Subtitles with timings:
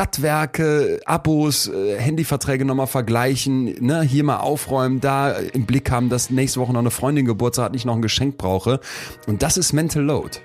[0.00, 6.30] Stadtwerke, Abos, äh, Handyverträge nochmal vergleichen, ne, hier mal aufräumen, da im Blick haben, dass
[6.30, 8.80] nächste Woche noch eine Freundin Geburtstag hat, nicht noch ein Geschenk brauche.
[9.26, 10.38] Und das ist Mental Load.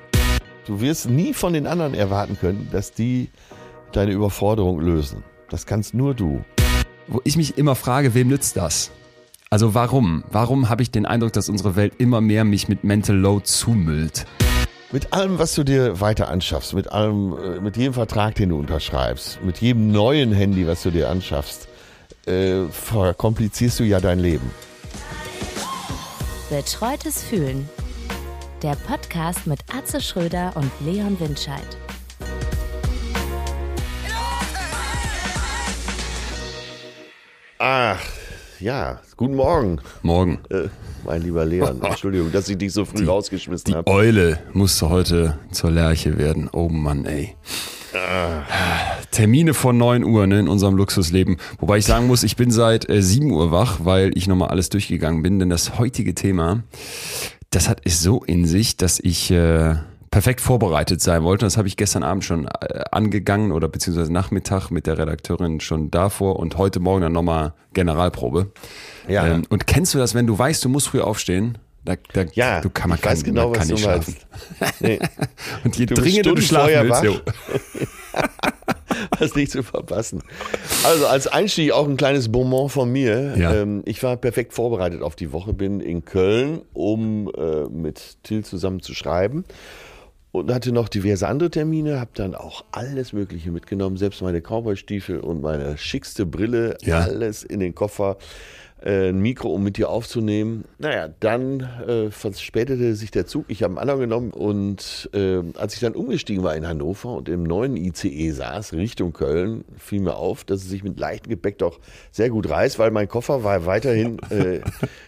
[0.67, 3.29] Du wirst nie von den anderen erwarten können, dass die
[3.93, 5.23] deine Überforderung lösen.
[5.49, 6.43] Das kannst nur du.
[7.07, 8.91] Wo ich mich immer frage, wem nützt das?
[9.49, 10.25] Also warum?
[10.33, 14.25] Warum habe ich den Eindruck, dass unsere Welt immer mehr mich mit Mental Load zumüllt?
[14.95, 18.57] Mit allem, was du dir weiter anschaffst, mit allem, äh, mit jedem Vertrag, den du
[18.57, 21.67] unterschreibst, mit jedem neuen Handy, was du dir anschaffst,
[22.25, 24.49] äh, verkomplizierst du ja dein Leben.
[26.49, 27.67] Betreutes Fühlen.
[28.63, 31.59] Der Podcast mit Atze Schröder und Leon Windscheid.
[37.59, 38.01] Ach,
[38.61, 39.81] ja, guten Morgen.
[40.03, 40.39] Morgen.
[40.49, 40.69] Äh,
[41.05, 43.89] mein lieber Leon, Entschuldigung, dass ich dich so früh rausgeschmissen Die habe.
[43.91, 46.49] Eule musste heute zur Lerche werden.
[46.51, 47.35] Oh Mann, ey.
[49.11, 51.37] Termine vor 9 Uhr ne, in unserem Luxusleben.
[51.59, 54.69] Wobei ich sagen muss, ich bin seit äh, 7 Uhr wach, weil ich nochmal alles
[54.69, 55.39] durchgegangen bin.
[55.39, 56.63] Denn das heutige Thema,
[57.51, 59.75] das hat es so in sich, dass ich äh,
[60.15, 61.45] perfekt vorbereitet sein wollte.
[61.45, 65.91] Das habe ich gestern Abend schon äh, angegangen oder beziehungsweise Nachmittag mit der Redakteurin schon
[65.91, 68.49] davor und heute Morgen dann nochmal Generalprobe.
[69.09, 69.27] Ja.
[69.27, 71.57] Ähm, und kennst du das, wenn du weißt, du musst früh aufstehen?
[71.83, 73.83] Da, da, Ja, du kann man ich weiß kann, genau, man kann was nicht du
[73.83, 74.15] schlafen.
[74.79, 74.99] Nee,
[75.65, 78.63] Und je Du dringender du schlafen willst, wach.
[79.19, 80.23] das nicht zu verpassen.
[80.85, 83.37] Also als Einstieg auch ein kleines Bonbon von mir.
[83.37, 83.53] Ja.
[83.53, 88.45] Ähm, ich war perfekt vorbereitet auf die Woche, bin in Köln, um äh, mit Till
[88.45, 89.43] zusammen zu schreiben.
[90.39, 95.19] Und hatte noch diverse andere Termine, habe dann auch alles Mögliche mitgenommen, selbst meine Cowboystiefel
[95.19, 96.99] und meine schickste Brille, Ja.
[97.01, 98.17] alles in den Koffer.
[98.81, 100.65] Äh, ein Mikro, um mit dir aufzunehmen.
[100.79, 103.45] Naja, dann äh, verspätete sich der Zug.
[103.47, 107.29] Ich habe einen anderen genommen und äh, als ich dann umgestiegen war in Hannover und
[107.29, 111.57] im neuen ICE saß, Richtung Köln, fiel mir auf, dass es sich mit leichtem Gepäck
[111.59, 111.79] doch
[112.11, 114.59] sehr gut reißt, weil mein Koffer war weiterhin äh,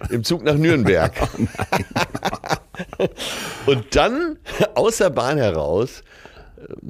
[0.09, 1.11] im Zug nach Nürnberg.
[3.65, 4.37] Und dann
[4.75, 6.03] aus der Bahn heraus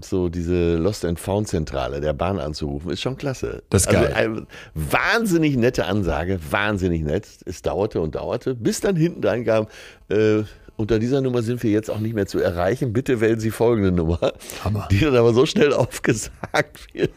[0.01, 3.63] so diese Lost and Found Zentrale der Bahn anzurufen, ist schon klasse.
[3.69, 4.13] Das ist geil.
[4.13, 4.41] Also
[4.73, 7.27] wahnsinnig nette Ansage, wahnsinnig nett.
[7.45, 9.67] Es dauerte und dauerte, bis dann hinten dran kam,
[10.09, 10.43] äh,
[10.77, 12.93] unter dieser Nummer sind wir jetzt auch nicht mehr zu erreichen.
[12.93, 14.33] Bitte wählen Sie folgende Nummer.
[14.63, 14.87] Hammer.
[14.91, 17.11] Die dann aber so schnell aufgesagt wird.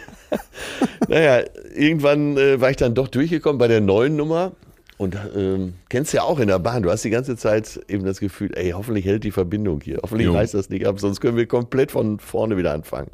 [1.08, 1.44] naja,
[1.75, 4.53] irgendwann äh, war ich dann doch durchgekommen bei der neuen Nummer.
[4.99, 8.19] Und ähm, kennst ja auch in der Bahn, du hast die ganze Zeit eben das
[8.19, 9.99] Gefühl, ey, hoffentlich hält die Verbindung hier.
[10.03, 10.33] Hoffentlich Jo.
[10.33, 13.09] reißt das nicht ab, sonst können wir komplett von vorne wieder anfangen.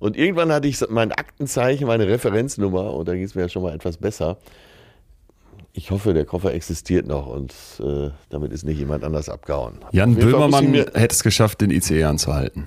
[0.00, 3.62] Und irgendwann hatte ich mein Aktenzeichen, meine Referenznummer und da ging es mir ja schon
[3.62, 4.38] mal etwas besser.
[5.72, 9.74] Ich hoffe, der Koffer existiert noch und äh, damit ist nicht jemand anders abgehauen.
[9.92, 12.66] Jan Böhmermann hätte es geschafft, den ICE anzuhalten.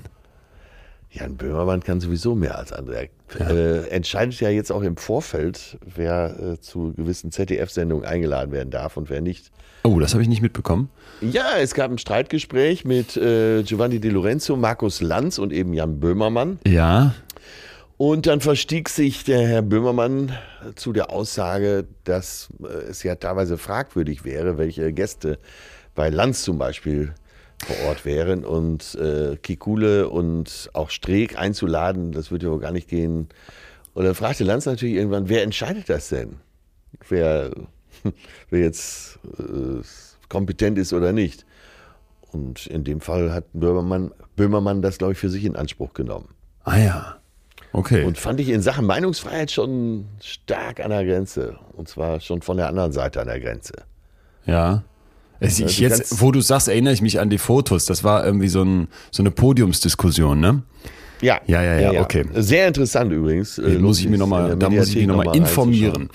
[1.16, 3.08] Jan Böhmermann kann sowieso mehr als andere.
[3.40, 8.70] Er äh, entscheidet ja jetzt auch im Vorfeld, wer äh, zu gewissen ZDF-Sendungen eingeladen werden
[8.70, 9.52] darf und wer nicht.
[9.84, 10.90] Oh, das habe ich nicht mitbekommen.
[11.22, 16.00] Ja, es gab ein Streitgespräch mit äh, Giovanni Di Lorenzo, Markus Lanz und eben Jan
[16.00, 16.60] Böhmermann.
[16.68, 17.16] Ja,
[17.98, 20.34] Und dann verstieg sich der Herr Böhmermann
[20.76, 25.40] zu der Aussage, dass äh, es ja teilweise fragwürdig wäre, welche Gäste
[25.94, 27.14] bei Lanz zum Beispiel
[27.64, 32.72] vor Ort wären und äh, Kikule und auch Streeck einzuladen, das würde ja wohl gar
[32.72, 33.30] nicht gehen.
[33.94, 36.38] Und dann fragte Lanz natürlich irgendwann, wer entscheidet das denn?
[37.08, 37.52] Wer,
[38.50, 39.82] wer jetzt äh,
[40.30, 41.46] kompetent ist oder nicht.
[42.32, 46.30] Und in dem Fall hat Böhmermann, Böhmermann das, glaube ich, für sich in Anspruch genommen.
[46.64, 47.16] ah ja.
[47.72, 48.06] Okay.
[48.06, 51.58] Und fand ich in Sachen Meinungsfreiheit schon stark an der Grenze.
[51.74, 53.74] Und zwar schon von der anderen Seite an der Grenze.
[54.46, 54.84] ja.
[55.40, 57.86] Ja, ich jetzt, wo du sagst, erinnere ich mich an die Fotos.
[57.86, 60.64] Das war irgendwie so, ein, so eine Podiumsdiskussion, ne?
[61.22, 62.26] Ja, Ja, ja, ja, okay.
[62.36, 63.58] Sehr interessant übrigens.
[63.58, 66.10] Äh, Da muss ich mir noch mal, da muss ich mich nochmal noch mal informieren.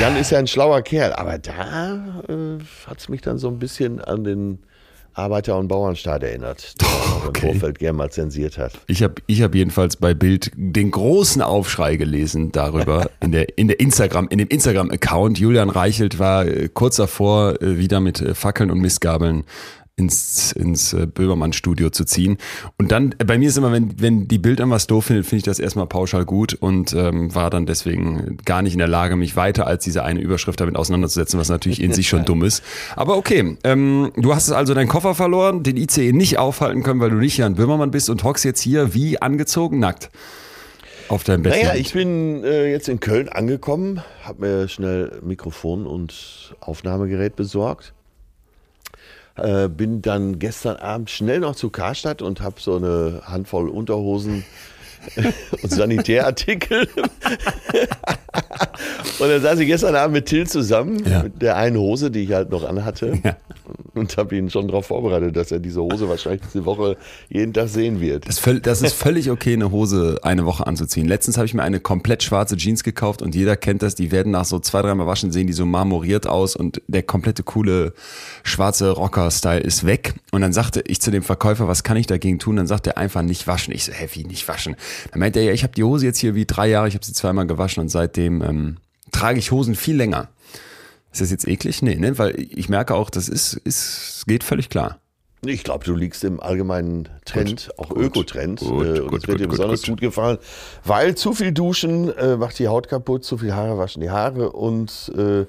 [0.00, 3.58] Jan ist ja ein schlauer Kerl, aber da äh, hat es mich dann so ein
[3.58, 4.58] bisschen an den
[5.14, 7.46] Arbeiter- und Bauernstaat erinnert, der auch Okay.
[7.46, 8.72] im Vorfeld gern mal zensiert hat.
[8.88, 13.68] Ich habe ich hab jedenfalls bei Bild den großen Aufschrei gelesen darüber in der in
[13.68, 18.20] der Instagram in dem Instagram Account Julian Reichelt war äh, kurz davor äh, wieder mit
[18.20, 19.44] äh, Fackeln und Mistgabeln
[19.96, 22.38] ins, ins äh, Böhmermann-Studio zu ziehen.
[22.78, 25.38] Und dann, äh, bei mir ist immer, wenn, wenn die Bild irgendwas doof findet, finde
[25.38, 29.16] ich das erstmal pauschal gut und ähm, war dann deswegen gar nicht in der Lage,
[29.16, 32.62] mich weiter als diese eine Überschrift damit auseinanderzusetzen, was natürlich in sich schon dumm ist.
[32.96, 37.10] Aber okay, ähm, du hast also deinen Koffer verloren, den ICE nicht aufhalten können, weil
[37.10, 40.10] du nicht Jan Böhmermann bist und hockst jetzt hier wie angezogen, nackt
[41.08, 41.52] auf deinem Bett.
[41.52, 47.92] Naja, ich bin äh, jetzt in Köln angekommen, habe mir schnell Mikrofon und Aufnahmegerät besorgt.
[49.36, 54.44] Äh, bin dann gestern Abend schnell noch zu Karstadt und habe so eine Handvoll Unterhosen
[55.62, 56.86] und Sanitärartikel.
[59.18, 61.22] und dann saß ich gestern Abend mit Till zusammen, Ja.
[61.22, 63.18] mit der einen Hose, die ich halt noch anhatte.
[63.24, 63.36] Ja.
[63.94, 66.96] Und habe ihn schon darauf vorbereitet, dass er diese Hose wahrscheinlich diese Woche
[67.28, 68.26] jeden Tag sehen wird.
[68.26, 71.06] Das, das ist völlig okay, eine Hose eine Woche anzuziehen.
[71.06, 73.94] Letztens habe ich mir eine komplett schwarze Jeans gekauft und jeder kennt das.
[73.94, 77.42] Die werden nach so zwei, dreimal waschen, sehen die so marmoriert aus und der komplette
[77.42, 77.92] coole
[78.42, 80.14] schwarze Rocker-Style ist weg.
[80.30, 82.56] Und dann sagte ich zu dem Verkäufer, was kann ich dagegen tun?
[82.56, 83.74] Dann sagt er einfach nicht waschen.
[83.74, 84.76] Ich so, hä, wie nicht waschen?
[85.10, 87.04] Dann meinte er, ja, ich habe die Hose jetzt hier wie drei Jahre, ich habe
[87.04, 88.76] sie zweimal gewaschen und seitdem ähm,
[89.12, 90.28] trage ich Hosen viel länger.
[91.12, 91.82] Ist das jetzt eklig?
[91.82, 92.16] Nee, ne?
[92.18, 94.98] Weil ich merke auch, das ist, ist geht völlig klar.
[95.44, 98.60] Ich glaube, du liegst im allgemeinen Trend, auch Ökotrend.
[98.60, 99.90] gut, äh, und gut, es wird dir gut, besonders gut.
[99.90, 100.38] gut, gefallen,
[100.84, 104.52] weil zu viel Duschen äh, macht die Haut kaputt, zu viel Haare waschen die Haare
[104.52, 105.46] und äh,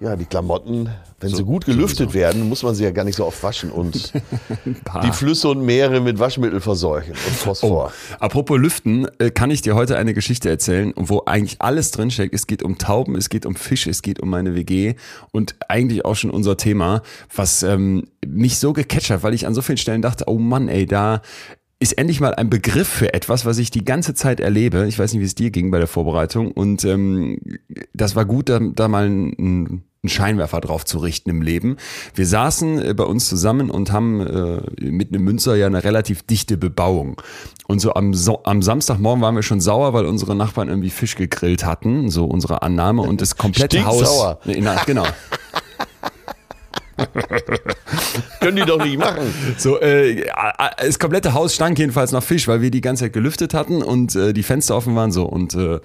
[0.00, 3.24] ja, die Klamotten, wenn sie gut gelüftet werden, muss man sie ja gar nicht so
[3.24, 4.12] oft waschen und
[5.02, 7.92] die Flüsse und Meere mit Waschmittel verseuchen und Phosphor.
[8.18, 12.34] Apropos Lüften, äh, kann ich dir heute eine Geschichte erzählen, wo eigentlich alles drinsteckt.
[12.34, 14.94] Es geht um Tauben, es geht um Fisch, es geht um meine WG
[15.30, 17.02] und eigentlich auch schon unser Thema,
[17.34, 20.68] was ähm, mich so gecatcht hat, weil ich an so vielen Stellen dachte, oh Mann,
[20.68, 21.22] ey, da
[21.84, 24.86] ist endlich mal ein Begriff für etwas, was ich die ganze Zeit erlebe.
[24.86, 26.50] Ich weiß nicht, wie es dir ging bei der Vorbereitung.
[26.50, 27.38] Und ähm,
[27.92, 31.76] das war gut, da, da mal ein, einen Scheinwerfer drauf zu richten im Leben.
[32.14, 36.22] Wir saßen äh, bei uns zusammen und haben äh, mit einem Münzer ja eine relativ
[36.22, 37.20] dichte Bebauung.
[37.66, 41.16] Und so am, so am Samstagmorgen waren wir schon sauer, weil unsere Nachbarn irgendwie Fisch
[41.16, 44.38] gegrillt hatten, so unsere Annahme und das komplette Haus.
[44.46, 45.04] Nee, na, genau.
[48.40, 49.32] Können die doch nicht machen.
[49.56, 50.26] So, äh,
[50.78, 54.14] das komplette Haus stank jedenfalls nach Fisch, weil wir die ganze Zeit gelüftet hatten und
[54.14, 55.24] äh, die Fenster offen waren so.
[55.24, 55.80] Und äh,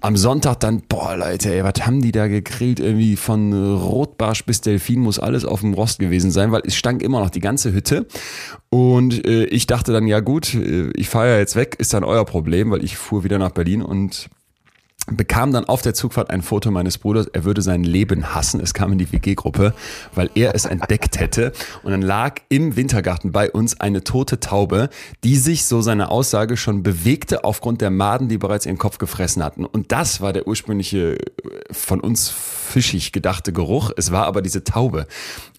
[0.00, 2.80] am Sonntag dann, boah Leute, ey, was haben die da gegrillt?
[2.80, 6.76] Irgendwie von äh, Rotbarsch bis Delfin muss alles auf dem Rost gewesen sein, weil es
[6.76, 8.06] stank immer noch die ganze Hütte.
[8.70, 12.04] Und äh, ich dachte dann, ja gut, äh, ich fahre ja jetzt weg, ist dann
[12.04, 14.28] euer Problem, weil ich fuhr wieder nach Berlin und
[15.10, 18.60] bekam dann auf der Zugfahrt ein Foto meines Bruders, er würde sein Leben hassen.
[18.60, 19.74] Es kam in die WG-Gruppe,
[20.14, 21.52] weil er es entdeckt hätte.
[21.82, 24.88] Und dann lag im Wintergarten bei uns eine tote Taube,
[25.24, 29.42] die sich, so seine Aussage, schon bewegte aufgrund der Maden, die bereits ihren Kopf gefressen
[29.42, 29.64] hatten.
[29.64, 31.18] Und das war der ursprüngliche
[31.70, 33.90] von uns fischig gedachte Geruch.
[33.96, 35.06] Es war aber diese Taube.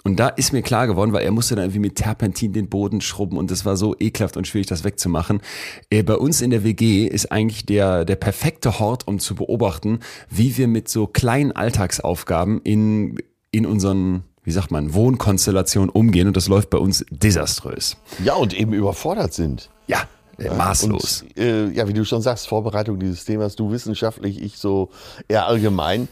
[0.04, 3.01] Und da ist mir klar geworden, weil er musste dann irgendwie mit Terpentin den Boden
[3.01, 5.42] schrubben und das war so ekelhaft und schwierig, das wegzumachen.
[5.90, 10.00] Äh, bei uns in der WG ist eigentlich der, der perfekte Hort, um zu beobachten,
[10.30, 13.18] wie wir mit so kleinen Alltagsaufgaben in,
[13.51, 17.98] in unseren, wie sagt man, Wohnkonstellationen umgehen und das läuft bei uns desaströs.
[18.24, 19.69] Ja, und eben überfordert sind.
[19.88, 20.04] Ja,
[20.38, 21.24] äh, maßlos.
[21.24, 24.92] Und, äh, ja, wie du schon sagst, Vorbereitung dieses Themas, du wissenschaftlich, ich so
[25.28, 26.07] eher allgemein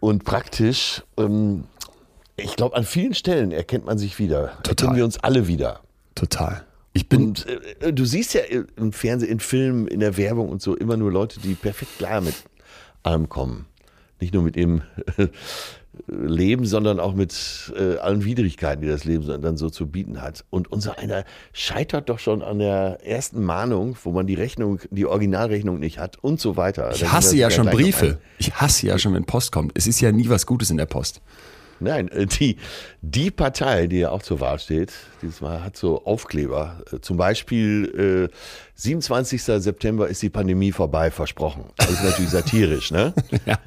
[0.00, 1.02] und praktisch.
[1.16, 1.64] Ähm,
[2.36, 4.52] ich glaube, an vielen Stellen erkennt man sich wieder.
[4.62, 4.70] Total.
[4.70, 5.80] Erkennen wir uns alle wieder.
[6.14, 6.64] Total.
[6.92, 7.46] Ich bin, Und
[7.80, 8.40] äh, du siehst ja
[8.76, 12.20] im Fernsehen, in Filmen, in der Werbung und so immer nur Leute, die perfekt klar
[12.20, 12.34] mit
[13.02, 13.66] allem kommen.
[14.18, 14.82] Nicht nur mit dem
[16.08, 20.44] Leben, sondern auch mit äh, allen Widrigkeiten, die das Leben dann so zu bieten hat.
[20.50, 25.06] Und unser einer scheitert doch schon an der ersten Mahnung, wo man die Rechnung, die
[25.06, 26.92] Originalrechnung nicht hat und so weiter.
[26.94, 28.18] ich hasse ja schon Briefe.
[28.38, 29.72] Ich hasse ja schon, wenn Post kommt.
[29.74, 31.20] Es ist ja nie was Gutes in der Post.
[31.80, 32.56] Nein, äh, die,
[33.02, 34.92] die Partei, die ja auch zur Wahl steht,
[35.22, 36.82] dieses Mal hat so Aufkleber.
[36.92, 38.36] Äh, Zum Beispiel äh,
[38.74, 39.42] 27.
[39.42, 41.64] September ist die Pandemie vorbei, versprochen.
[41.76, 43.12] Das ist natürlich satirisch, ne?
[43.46, 43.58] Ja.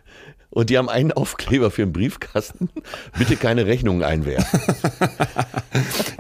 [0.52, 2.70] Und die haben einen Aufkleber für einen Briefkasten.
[3.18, 4.60] Bitte keine Rechnungen einwerfen.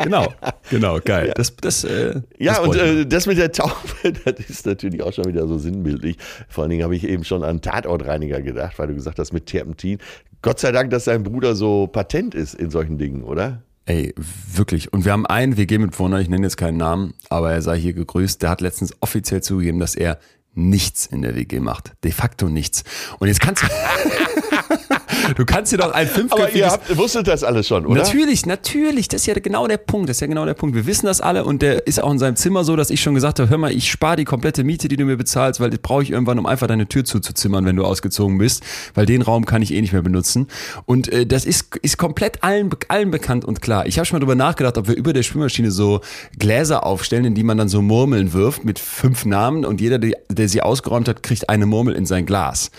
[0.03, 0.33] Genau,
[0.69, 1.33] genau, geil.
[1.35, 3.73] Das, das, äh, Ja, das und äh, das mit der Taube,
[4.25, 6.17] das ist natürlich auch schon wieder so sinnbildlich.
[6.47, 9.47] Vor allen Dingen habe ich eben schon an Tatortreiniger gedacht, weil du gesagt hast mit
[9.47, 9.99] Terpentin.
[10.41, 13.63] Gott sei Dank, dass dein Bruder so patent ist in solchen Dingen, oder?
[13.85, 14.13] Ey,
[14.53, 14.93] wirklich.
[14.93, 18.41] Und wir haben einen WG-Mitbewohner, ich nenne jetzt keinen Namen, aber er sei hier gegrüßt,
[18.41, 20.19] der hat letztens offiziell zugegeben, dass er
[20.53, 21.93] nichts in der WG macht.
[22.03, 22.83] De facto nichts.
[23.19, 23.67] Und jetzt kannst du.
[25.35, 26.55] du kannst dir doch ein Aber fünfköpfiges.
[26.55, 28.01] ihr habt, wusstet das alles schon, oder?
[28.01, 30.75] Natürlich, natürlich, das ist ja genau der Punkt, das ist ja genau der Punkt.
[30.75, 33.15] Wir wissen das alle und der ist auch in seinem Zimmer so, dass ich schon
[33.15, 35.79] gesagt habe, hör mal, ich spare die komplette Miete, die du mir bezahlst, weil das
[35.79, 39.45] brauche ich irgendwann, um einfach deine Tür zuzuzimmern, wenn du ausgezogen bist, weil den Raum
[39.45, 40.47] kann ich eh nicht mehr benutzen.
[40.85, 43.85] Und äh, das ist, ist komplett allen, allen bekannt und klar.
[43.85, 46.01] Ich habe schon mal drüber nachgedacht, ob wir über der Spülmaschine so
[46.37, 50.13] Gläser aufstellen, in die man dann so Murmeln wirft mit fünf Namen und jeder, der,
[50.29, 52.71] der sie ausgeräumt hat, kriegt eine Murmel in sein Glas.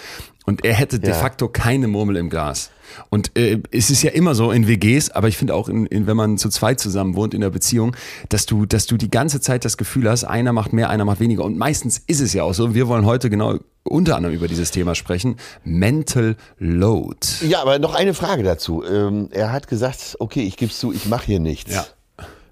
[0.51, 1.17] Und er hätte de Ja.
[1.17, 2.71] facto keine Murmel im Glas.
[3.09, 6.09] Und äh, es ist ja immer so in WGs, aber ich finde auch, in, in,
[6.09, 7.95] wenn man zu zweit zusammen wohnt in der Beziehung,
[8.31, 11.21] dass du, dass du die ganze Zeit das Gefühl hast, einer macht mehr, einer macht
[11.21, 11.45] weniger.
[11.45, 12.75] Und meistens ist es ja auch so.
[12.75, 15.37] Wir wollen heute genau unter anderem über dieses Thema sprechen.
[15.63, 17.19] Mental Load.
[17.47, 18.83] Ja, aber noch eine Frage dazu.
[18.85, 21.73] Ähm, er hat gesagt, okay, ich gebe zu, ich mache hier nichts.
[21.73, 21.87] Ja.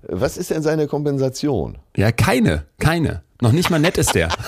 [0.03, 1.79] Was ist denn seine Kompensation?
[1.97, 3.23] Ja, keine, keine.
[3.41, 4.29] Noch nicht mal nett ist der.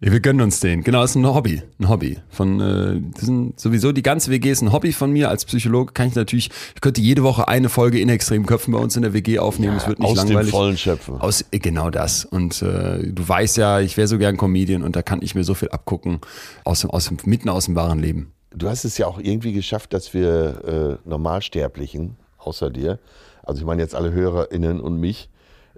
[0.00, 0.82] Ja, wir gönnen uns den.
[0.82, 1.62] Genau, ist ein Hobby.
[1.78, 2.18] Ein Hobby.
[2.28, 5.28] Von äh, das sind sowieso die ganze WG ist ein Hobby von mir.
[5.28, 8.78] Als Psychologe kann ich natürlich, ich könnte jede Woche eine Folge in extremen Köpfen bei
[8.78, 9.76] uns in der WG aufnehmen.
[9.76, 10.48] es wird nicht Aus langweilig.
[10.48, 11.20] dem vollen Schöpfen.
[11.20, 12.24] Aus äh, genau das.
[12.24, 15.44] Und äh, du weißt ja, ich wäre so gern Comedian und da kann ich mir
[15.44, 16.20] so viel abgucken
[16.64, 18.32] aus dem, aus dem mitten aus dem wahren Leben.
[18.52, 22.98] Du hast es ja auch irgendwie geschafft, dass wir äh, Normalsterblichen, außer dir,
[23.44, 25.28] also ich meine jetzt alle HörerInnen und mich,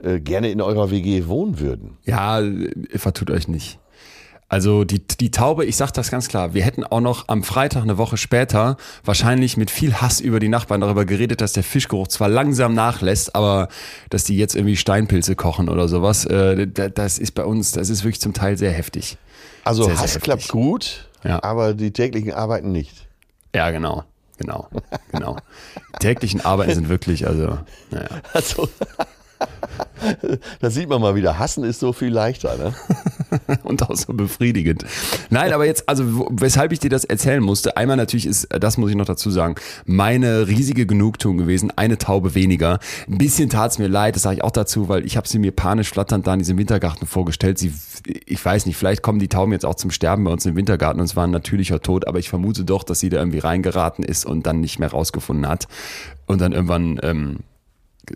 [0.03, 1.99] äh, gerne in eurer WG wohnen würden.
[2.05, 3.79] Ja, äh, vertut euch nicht.
[4.53, 7.85] Also die, die Taube, ich sag das ganz klar, wir hätten auch noch am Freitag
[7.85, 12.09] eine Woche später wahrscheinlich mit viel Hass über die Nachbarn darüber geredet, dass der Fischgeruch
[12.09, 13.69] zwar langsam nachlässt, aber
[14.11, 16.27] dass die jetzt irgendwie Steinpilze kochen oder sowas.
[16.27, 19.17] Äh, da- das ist bei uns, das ist wirklich zum Teil sehr heftig.
[19.65, 20.23] Also Sehr, sehr Hass heftig.
[20.25, 21.43] klappt gut, Ja.
[21.43, 23.07] aber die täglichen Arbeiten nicht.
[23.55, 24.05] Ja, genau.
[24.37, 24.69] Genau,
[25.13, 25.37] genau.
[25.95, 27.59] Die täglichen Arbeiten sind wirklich, also,
[27.91, 28.09] naja.
[28.35, 28.69] Also,
[30.61, 32.57] da sieht man mal wieder, hassen ist so viel leichter.
[32.57, 32.75] Ne?
[33.63, 34.85] und auch so befriedigend.
[35.31, 38.91] Nein, aber jetzt, also weshalb ich dir das erzählen musste, einmal natürlich ist, das muss
[38.91, 39.55] ich noch dazu sagen,
[39.85, 42.79] meine riesige Genugtuung gewesen, eine Taube weniger.
[43.09, 45.53] Ein bisschen tat's mir leid, das sage ich auch dazu, weil ich habe sie mir
[45.53, 47.59] panisch flatternd da in diesem Wintergarten vorgestellt.
[47.59, 47.73] Sie,
[48.27, 51.01] ich weiß nicht, vielleicht kommen die Tauben jetzt auch zum Sterben bei uns im Wintergarten
[51.01, 54.05] und es war ein natürlicher Tod, aber ich vermute doch, dass sie da irgendwie reingeraten
[54.05, 55.69] ist und dann nicht mehr rausgefunden hat
[56.27, 57.39] und dann irgendwann ähm,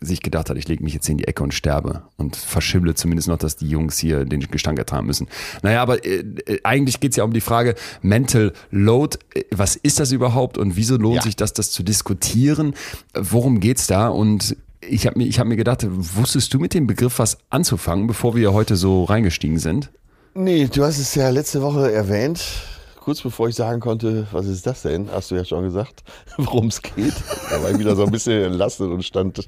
[0.01, 3.29] sich gedacht hat, ich lege mich jetzt in die Ecke und sterbe und verschimble zumindest
[3.29, 5.29] noch, dass die Jungs hier den Gestank ertragen müssen.
[5.63, 9.19] Naja, aber äh, äh, eigentlich geht's ja um die Frage Mental Load.
[9.35, 11.23] Äh, Was ist das überhaupt und wieso lohnt Ja.
[11.23, 12.75] sich das, das zu diskutieren?
[13.15, 14.09] Worum geht's da?
[14.09, 18.07] Und ich habe mir, ich hab mir gedacht, wusstest du mit dem Begriff was anzufangen,
[18.07, 19.91] bevor wir heute so reingestiegen sind?
[20.35, 22.45] Nee, du hast es ja letzte Woche erwähnt.
[23.07, 26.03] Kurz bevor ich sagen konnte, was ist das denn, hast du ja schon gesagt,
[26.39, 27.15] worum es geht.
[27.51, 29.45] Da war ich wieder so ein bisschen entlastet und stand äh,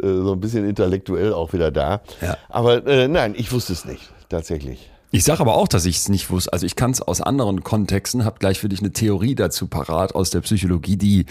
[0.00, 2.00] so ein bisschen intellektuell auch wieder da.
[2.22, 2.38] Ja.
[2.48, 4.91] Aber äh, nein, ich wusste es nicht, tatsächlich.
[5.14, 6.54] Ich sage aber auch, dass ich es nicht wusste.
[6.54, 10.14] Also ich kann es aus anderen Kontexten, habe gleich für dich eine Theorie dazu parat
[10.14, 11.26] aus der Psychologie, die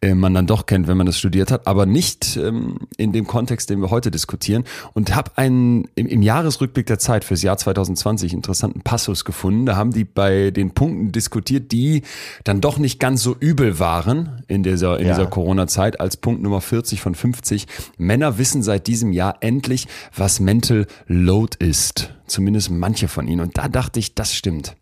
[0.00, 3.28] äh, man dann doch kennt, wenn man das studiert hat, aber nicht ähm, in dem
[3.28, 4.64] Kontext, den wir heute diskutieren.
[4.94, 9.64] Und habe einen im, im Jahresrückblick der Zeit fürs Jahr 2020 interessanten Passus gefunden.
[9.64, 12.02] Da haben die bei den Punkten diskutiert, die
[12.42, 15.14] dann doch nicht ganz so übel waren in dieser, in Ja.
[15.14, 17.68] dieser Corona-Zeit als Punkt Nummer 40 von 50.
[17.96, 22.10] Männer wissen seit diesem Jahr endlich, was Mental Load ist.
[22.30, 23.40] Zumindest manche von ihnen.
[23.40, 24.76] Und da dachte ich, das stimmt.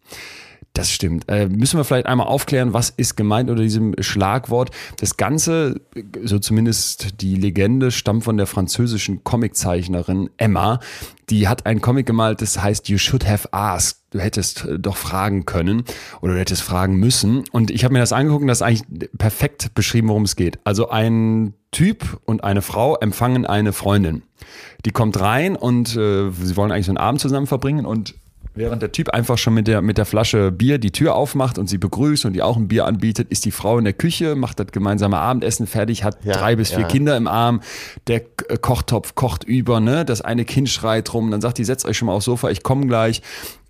[0.74, 1.24] Das stimmt.
[1.28, 4.70] Äh, müssen wir vielleicht einmal aufklären, was ist gemeint unter diesem Schlagwort?
[5.00, 5.80] Das Ganze,
[6.22, 10.78] so zumindest die Legende, stammt von der französischen Comiczeichnerin Emma.
[11.30, 13.98] Die hat einen Comic gemalt, das heißt You Should Have Asked.
[14.10, 15.84] Du hättest äh, doch fragen können
[16.20, 17.44] oder du hättest fragen müssen.
[17.50, 20.60] Und ich habe mir das angeguckt und das ist eigentlich perfekt beschrieben, worum es geht.
[20.64, 24.22] Also ein Typ und eine Frau empfangen eine Freundin.
[24.84, 28.14] Die kommt rein und äh, sie wollen eigentlich so einen Abend zusammen verbringen und
[28.58, 31.68] Während der Typ einfach schon mit der, mit der Flasche Bier die Tür aufmacht und
[31.68, 34.58] sie begrüßt und die auch ein Bier anbietet, ist die Frau in der Küche, macht
[34.58, 36.88] das gemeinsame Abendessen fertig, hat Ja, drei bis vier ja.
[36.88, 37.60] Kinder im Arm,
[38.08, 40.04] der äh, Kochtopf kocht über, ne?
[40.04, 42.64] Das eine Kind schreit rum, dann sagt die, setzt euch schon mal aufs Sofa, ich
[42.64, 43.22] komme gleich.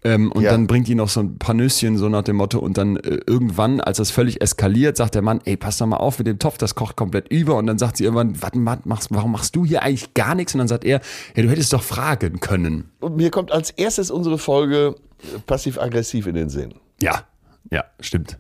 [0.04, 0.52] Ähm, und Ja.
[0.52, 2.58] dann bringt die noch so ein paar Nüsschen, so nach dem Motto.
[2.60, 5.96] Und dann äh, irgendwann, als das völlig eskaliert, sagt der Mann, ey, pass doch mal
[5.96, 7.56] auf mit dem Topf, das kocht komplett über.
[7.56, 8.52] Und dann sagt sie irgendwann, was
[8.84, 10.54] machst, warum machst du hier eigentlich gar nichts?
[10.54, 11.00] Und dann sagt er,
[11.34, 12.90] ja, du hättest doch fragen können.
[13.00, 16.74] Und mir kommt als erstes unsere Folge äh, passiv-aggressiv in den Sinn.
[17.02, 17.24] Ja,
[17.70, 18.38] ja, stimmt.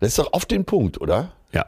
[0.00, 1.32] Das ist doch auf den Punkt, oder?
[1.52, 1.66] Ja.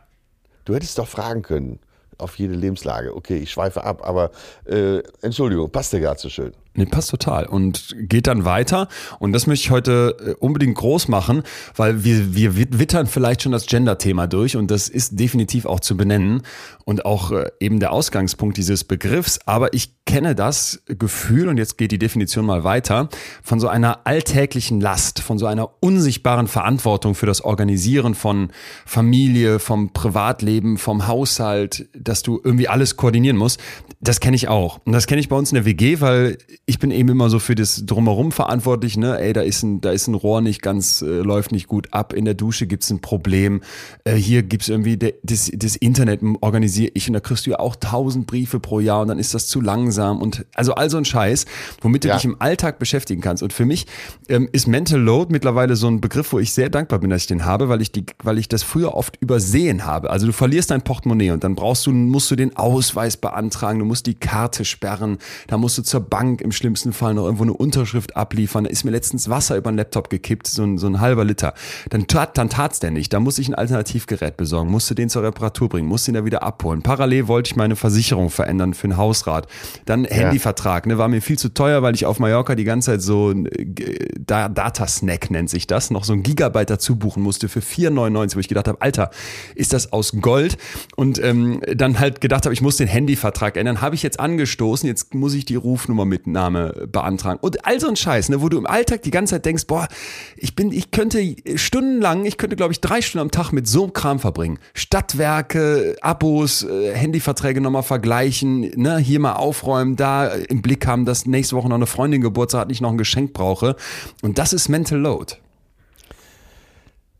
[0.67, 1.79] Du hättest doch fragen können,
[2.19, 3.17] auf jede Lebenslage.
[3.17, 4.31] Okay, ich schweife ab, aber
[4.67, 6.53] äh, Entschuldigung, passt dir gerade so schön.
[6.75, 7.47] Nee, passt total.
[7.47, 8.87] Und geht dann weiter.
[9.19, 11.43] Und das möchte ich heute äh, unbedingt groß machen,
[11.75, 15.97] weil wir, wir wittern vielleicht schon das Gender-Thema durch und das ist definitiv auch zu
[15.97, 16.43] benennen
[16.85, 19.41] und auch äh, eben der Ausgangspunkt dieses Begriffs.
[19.47, 23.09] Aber ich kenne das Gefühl, und jetzt geht die Definition mal weiter,
[23.43, 28.51] von so einer alltäglichen Last, von so einer unsichtbaren Verantwortung für das Organisieren von
[28.87, 33.61] Familie, vom Privatleben, vom Haushalt, dass du irgendwie alles koordinieren musst.
[34.01, 34.81] Das kenne ich auch.
[34.85, 36.39] Und das kenne ich bei uns in der WG, weil
[36.71, 39.19] ich bin eben immer so für das Drumherum verantwortlich, ne?
[39.19, 42.13] Ey, da ist ein, da ist ein Rohr nicht ganz, äh, läuft nicht gut ab.
[42.13, 43.61] In der Dusche gibt's ein Problem.
[44.05, 47.59] Äh, hier gibt's irgendwie de, das, das Internet organisiere ich und da kriegst du ja
[47.59, 50.97] auch tausend Briefe pro Jahr und dann ist das zu langsam und also all so
[50.97, 51.45] ein Scheiß,
[51.81, 52.15] womit du Ja.
[52.15, 53.43] dich im Alltag beschäftigen kannst.
[53.43, 53.87] Und für mich
[54.29, 57.27] ähm, ist Mental Load mittlerweile so ein Begriff, wo ich sehr dankbar bin, dass ich
[57.27, 60.11] den habe, weil ich die, weil ich das früher oft übersehen habe.
[60.11, 63.85] Also du verlierst dein Portemonnaie und dann brauchst du, musst du den Ausweis beantragen, du
[63.85, 67.55] musst die Karte sperren, da musst du zur Bank im schlimmsten Fall noch irgendwo eine
[67.55, 68.65] Unterschrift abliefern.
[68.65, 71.55] Da ist mir letztens Wasser über den Laptop gekippt, so ein, so ein halber Liter.
[71.89, 73.13] Dann tat dann tat's der nicht.
[73.13, 76.43] Da muss ich ein Alternativgerät besorgen, musste den zur Reparatur bringen, musste ihn da wieder
[76.43, 76.83] abholen.
[76.83, 79.47] Parallel wollte ich meine Versicherung verändern für ein Hausrat.
[79.87, 83.03] Dann Handyvertrag, ne, war mir viel zu teuer, weil ich auf Mallorca die ganze Zeit
[83.03, 87.61] so äh, da Datasnack nennt sich das, noch so ein Gigabyte dazu buchen musste für
[87.61, 89.11] 4,99, wo ich gedacht habe, Alter,
[89.55, 90.59] ist das aus Gold?
[90.95, 94.87] Und ähm, dann halt gedacht habe, ich muss den Handyvertrag ändern, habe ich jetzt angestoßen,
[94.87, 97.39] jetzt muss ich die Rufnummer mit Name beantragen.
[97.41, 99.89] Und all so ein Scheiß, ne, wo du im Alltag die ganze Zeit denkst, boah,
[100.37, 103.85] ich bin, ich könnte stundenlang, ich könnte, glaube ich, drei Stunden am Tag mit so
[103.85, 104.59] einem Kram verbringen.
[104.73, 111.27] Stadtwerke, Abos, äh, Handyverträge nochmal vergleichen, ne, hier mal aufräumen, da im Blick haben, dass
[111.27, 113.77] nächste Woche noch eine Freundin Geburtstag hat, nicht noch ein Geschenk brauche.
[114.23, 115.35] Und das ist Mental Load.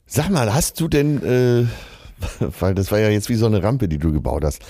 [0.07, 1.67] Sag mal, hast du denn, äh,
[2.61, 4.63] weil das war ja jetzt wie so eine Rampe, die du gebaut hast,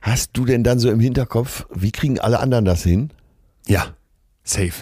[0.00, 3.10] hast du denn dann so im Hinterkopf, wie kriegen alle anderen das hin?
[3.68, 3.94] Ja,
[4.44, 4.72] safe.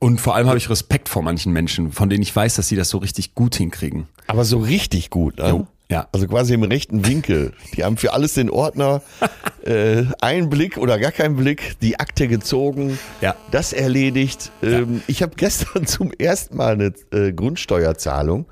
[0.00, 2.74] Und vor allem habe ich Respekt vor manchen Menschen, von denen ich weiß, dass sie
[2.74, 4.08] das so richtig gut hinkriegen.
[4.26, 5.48] Aber so richtig gut, ne?
[5.48, 6.08] Jo, ja.
[6.10, 7.52] Also quasi im rechten Winkel.
[7.76, 9.00] Die haben für alles den Ordner
[9.64, 13.36] äh, einen Blick oder gar keinen Blick, die Akte gezogen, Ja.
[13.52, 14.50] das erledigt.
[14.60, 18.46] Ähm, Ich habe gestern zum ersten Mal eine äh, Grundsteuerzahlung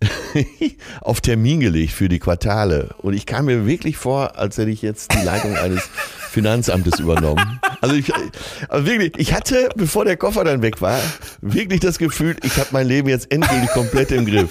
[1.00, 2.94] auf Termin gelegt für die Quartale.
[2.98, 5.82] Und ich kam mir wirklich vor, als hätte ich jetzt die Leitung eines
[6.30, 7.60] Finanzamtes übernommen.
[7.80, 8.12] Also ich,
[8.68, 11.00] also wirklich, ich hatte, bevor der Koffer dann weg war,
[11.40, 14.50] wirklich das Gefühl, ich habe mein Leben jetzt endgültig komplett im Griff.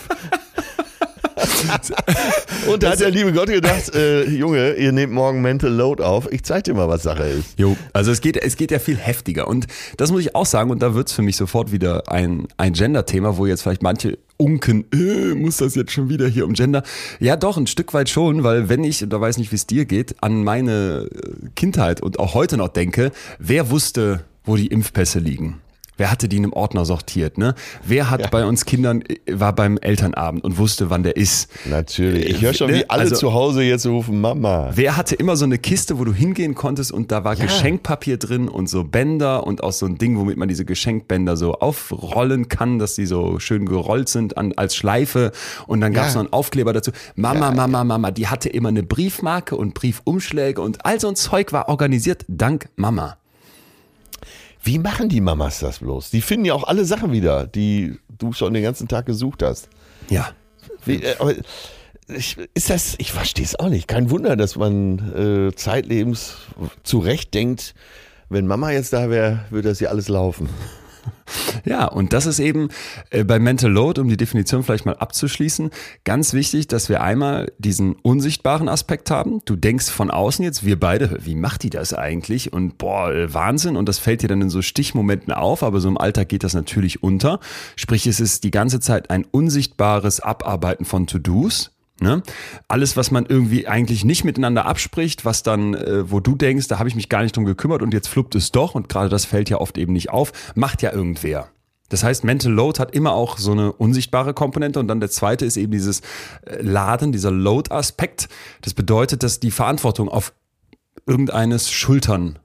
[2.67, 6.31] Und da hat der liebe Gott gedacht, äh, Junge, ihr nehmt morgen Mental Load auf.
[6.31, 7.59] Ich zeig dir mal, was Sache ist.
[7.59, 9.47] Jo, also es geht, es geht ja viel heftiger.
[9.47, 9.67] Und
[9.97, 13.37] das muss ich auch sagen, und da wird's für mich sofort wieder ein, ein Gender-Thema,
[13.37, 16.83] wo jetzt vielleicht manche unken, äh, muss das jetzt schon wieder hier um Gender?
[17.19, 19.67] Ja, doch, ein Stück weit schon, weil wenn ich, und da weiß nicht, wie es
[19.67, 24.67] dir geht, an meine äh, Kindheit und auch heute noch denke, wer wusste, wo die
[24.67, 25.59] Impfpässe liegen?
[25.97, 27.55] Wer hatte die in einem Ordner sortiert, ne?
[27.83, 28.27] Wer hat Ja.
[28.27, 31.49] bei uns Kindern, äh, war beim Elternabend und wusste, wann der ist?
[31.65, 32.29] Natürlich.
[32.29, 32.77] Ich höre schon, Ne?
[32.79, 34.69] wie alle Also- zu Hause jetzt rufen, Mama.
[34.75, 38.47] Wer hatte immer so eine Kiste, wo du hingehen konntest und da war Geschenkpapier drin
[38.47, 42.79] und so Bänder und auch so ein Ding, womit man diese Geschenkbänder so aufrollen kann,
[42.79, 45.31] dass die so schön gerollt sind an, als Schleife
[45.67, 46.15] und dann gab's Ja.
[46.15, 46.91] noch einen Aufkleber dazu.
[47.15, 47.55] Mama, Ja.
[47.55, 51.69] Mama, Mama, die hatte immer eine Briefmarke und Briefumschläge und all so ein Zeug war
[51.69, 53.17] organisiert dank Mama.
[54.67, 56.09] Wie machen die Mamas das bloß?
[56.09, 59.69] Die finden ja auch alle Sachen wieder, die du schon den ganzen Tag gesucht hast.
[60.09, 60.31] Ja.
[60.83, 61.15] Wie, äh,
[62.09, 63.87] ich, ist das, ich verstehe es auch nicht.
[63.87, 66.35] Kein Wunder, dass man äh, zeitlebens
[66.83, 67.75] zurechtdenkt,
[68.27, 70.49] wenn Mama jetzt da wäre, würde das ja alles laufen.
[71.65, 72.69] Ja, und das ist eben
[73.09, 75.71] äh, bei Mental Load, um die Definition vielleicht mal abzuschließen,
[76.05, 79.41] ganz wichtig, dass wir einmal diesen unsichtbaren Aspekt haben.
[79.43, 82.53] Du denkst von außen jetzt, wir beide, wie macht die das eigentlich?
[82.53, 83.75] Und boah, äh, Wahnsinn.
[83.75, 86.53] Und das fällt dir dann in so Stichmomenten auf, aber so im Alltag geht das
[86.53, 87.39] natürlich unter.
[87.75, 91.76] Sprich, es ist die ganze Zeit ein unsichtbares Abarbeiten von To-Dos.
[91.99, 92.21] Ne?
[92.67, 96.77] Alles, was man irgendwie eigentlich nicht miteinander abspricht, was dann, äh, wo du denkst, da
[96.77, 99.25] habe ich mich gar nicht drum gekümmert und jetzt fluppt es doch und gerade das
[99.25, 101.49] fällt ja oft eben nicht auf, macht ja irgendwer.
[101.89, 105.45] Das heißt, Mental Load hat immer auch so eine unsichtbare Komponente und dann der zweite
[105.45, 106.01] ist eben dieses
[106.45, 108.29] äh, Laden, dieser Load-Aspekt.
[108.61, 110.33] Das bedeutet, dass die Verantwortung auf
[111.07, 112.37] irgendeines Schultern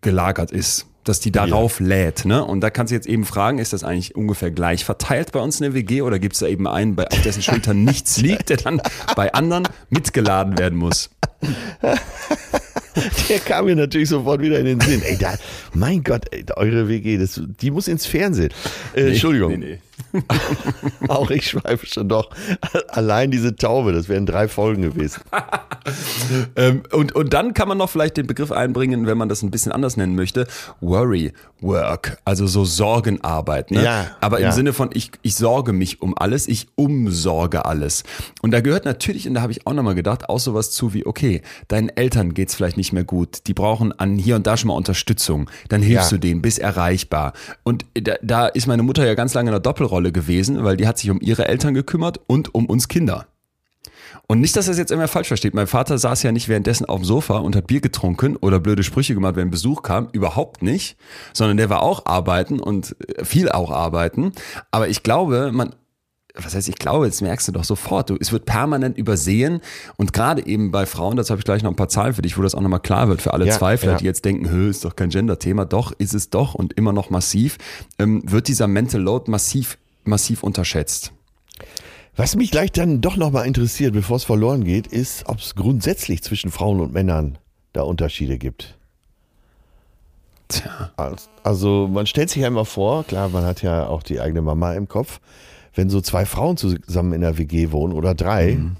[0.00, 2.24] gelagert ist, dass die darauf lädt.
[2.24, 2.44] Ne?
[2.44, 5.58] Und da kannst du jetzt eben fragen, ist das eigentlich ungefähr gleich verteilt bei uns
[5.60, 8.50] in der WG oder gibt es da eben einen, bei, auf dessen Schultern nichts liegt,
[8.50, 8.80] der dann
[9.16, 11.10] bei anderen mitgeladen werden muss?
[13.28, 15.02] Der kam mir natürlich sofort wieder in den Sinn.
[15.02, 15.34] Ey, da,
[15.72, 18.52] mein Gott, ey, eure WG, das, die muss ins Fernsehen.
[18.94, 19.78] Äh, Entschuldigung, Nee, nee.
[21.08, 22.30] auch ich schweife schon doch.
[22.88, 25.22] Allein diese Taube, das wären drei Folgen gewesen.
[26.56, 29.50] Ähm, und, und dann kann man noch vielleicht den Begriff einbringen, wenn man das ein
[29.50, 30.46] bisschen anders nennen möchte,
[30.80, 33.70] Worry Work, also so Sorgenarbeit.
[33.70, 33.82] Ne?
[33.82, 34.52] Ja, Aber im ja.
[34.52, 38.04] Sinne von, ich, ich sorge mich um alles, ich umsorge alles.
[38.42, 41.06] Und da gehört natürlich, und da habe ich auch nochmal gedacht, auch sowas zu wie,
[41.06, 44.68] okay, deinen Eltern geht's vielleicht nicht mehr gut, die brauchen an hier und da schon
[44.68, 46.16] mal Unterstützung, dann hilfst Ja.
[46.18, 47.32] du denen, bist erreichbar.
[47.62, 50.86] Und da, da ist meine Mutter ja ganz lange in einer Doppelrolle gewesen, weil die
[50.86, 53.26] hat sich um ihre Eltern gekümmert und um uns Kinder.
[54.26, 55.54] Und nicht, dass das jetzt immer falsch versteht.
[55.54, 58.82] Mein Vater saß ja nicht währenddessen auf dem Sofa und hat Bier getrunken oder blöde
[58.82, 60.08] Sprüche gemacht, wenn Besuch kam.
[60.12, 60.98] Überhaupt nicht.
[61.32, 64.32] Sondern der war auch arbeiten und äh, viel auch arbeiten.
[64.70, 65.74] Aber ich glaube, man,
[66.42, 69.60] was heißt, ich glaube, jetzt merkst du doch sofort, du, es wird permanent übersehen
[69.96, 72.38] und gerade eben bei Frauen, dazu habe ich gleich noch ein paar Zahlen für dich,
[72.38, 73.98] wo das auch nochmal klar wird für alle Ja, Zweifler, ja.
[73.98, 77.10] die jetzt denken, Hö, ist doch kein Gender-Thema, doch, ist es doch und immer noch
[77.10, 77.58] massiv,
[77.98, 81.12] ähm, wird dieser Mental Load massiv, massiv unterschätzt.
[82.16, 86.22] Was mich gleich dann doch nochmal interessiert, bevor es verloren geht, ist, ob es grundsätzlich
[86.22, 87.38] zwischen Frauen und Männern
[87.72, 88.76] da Unterschiede gibt.
[90.48, 90.90] Tja.
[91.42, 94.72] Also man stellt sich ja immer vor, klar, man hat ja auch die eigene Mama
[94.74, 95.20] im Kopf,
[95.78, 98.76] wenn so zwei Frauen zusammen in der WG wohnen oder drei, Mhm.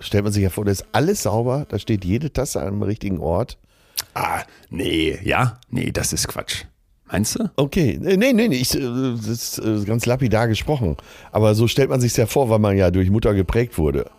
[0.00, 2.82] stellt man sich ja vor, da ist alles sauber, da steht jede Tasse an einem
[2.82, 3.56] richtigen Ort.
[4.14, 5.58] Ah, nee, ja?
[5.70, 6.64] Nee, das ist Quatsch.
[7.10, 7.50] Meinst du?
[7.56, 10.96] Okay, nee, nee, nee, ich, äh, das ist äh, ganz lapidar gesprochen.
[11.30, 14.10] Aber so stellt man sich ja vor, weil man ja durch Mutter geprägt wurde.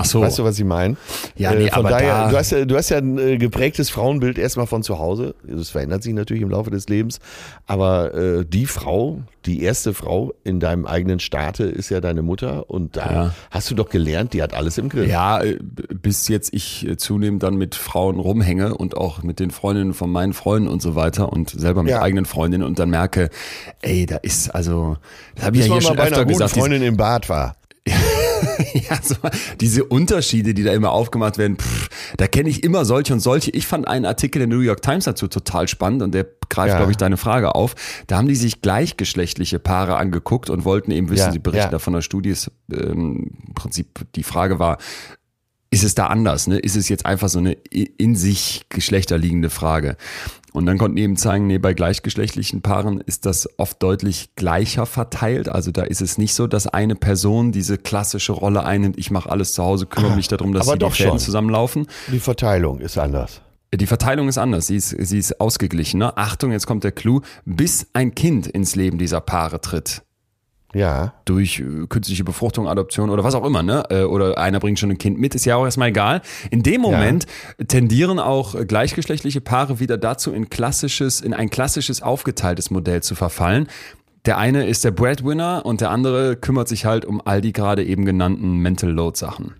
[0.00, 0.20] Ach so.
[0.22, 0.96] Weißt du, was ich meine?
[1.36, 3.36] Ja, nee, äh, von aber daher, da- du, hast ja, du hast ja ein äh,
[3.38, 5.34] geprägtes Frauenbild erstmal von zu Hause.
[5.46, 7.18] Das verändert sich natürlich im Laufe des Lebens.
[7.66, 12.68] Aber äh, die Frau, die erste Frau in deinem eigenen Staate ist ja deine Mutter.
[12.70, 13.34] Und da Ja.
[13.50, 15.08] hast du doch gelernt, die hat alles im Griff.
[15.08, 19.50] Ja, äh, bis jetzt ich äh, zunehmend dann mit Frauen rumhänge und auch mit den
[19.50, 22.02] Freundinnen von meinen Freunden und so weiter und selber mit Ja.
[22.02, 23.30] eigenen Freundinnen und dann merke,
[23.82, 24.96] ey, da ist also,
[25.34, 27.28] das habe ich ja hier mal schon bei einer öfter guten gesagt, Freundin im Bad
[27.28, 27.56] war.
[28.74, 29.16] ja, so,
[29.60, 33.50] diese Unterschiede, die da immer aufgemacht werden, pff, da kenne ich immer solche und solche.
[33.50, 36.76] Ich fand einen Artikel der New York Times dazu total spannend und der greift, Ja.
[36.78, 37.74] glaube ich, deine Frage auf.
[38.06, 41.70] Da haben die sich gleichgeschlechtliche Paare angeguckt und wollten eben wissen, Ja, sie berichten ja.
[41.70, 44.78] da von der Studie, ist, ähm, im Prinzip die Frage war,
[45.70, 46.48] ist es da anders?
[46.48, 46.58] Ne?
[46.58, 49.96] Ist es jetzt einfach so eine in sich geschlechterliegende Frage?
[50.52, 55.48] Und dann konnten eben zeigen, nee, bei gleichgeschlechtlichen Paaren ist das oft deutlich gleicher verteilt.
[55.48, 59.30] Also da ist es nicht so, dass eine Person diese klassische Rolle einnimmt, ich mache
[59.30, 61.86] alles zu Hause, kümmere mich darum, dass aber die, Fäden zusammenlaufen.
[62.10, 63.40] Die Verteilung ist anders.
[63.72, 66.14] Die Verteilung ist anders, sie ist, sie ist ausgeglichener.
[66.16, 70.02] Achtung, jetzt kommt der Clou, bis ein Kind ins Leben dieser Paare tritt
[70.72, 71.14] Ja.
[71.24, 73.84] durch äh, künstliche Befruchtung, Adoption oder was auch immer, ne?
[73.90, 76.22] Äh, Oder einer bringt schon ein Kind mit, ist ja auch erstmal egal.
[76.50, 77.26] In dem Moment
[77.66, 83.14] tendieren auch äh, gleichgeschlechtliche Paare wieder dazu, in klassisches, in ein klassisches aufgeteiltes Modell zu
[83.14, 83.66] verfallen.
[84.26, 87.84] Der eine ist der Breadwinner und der andere kümmert sich halt um all die gerade
[87.84, 89.54] eben genannten Mental Load Sachen.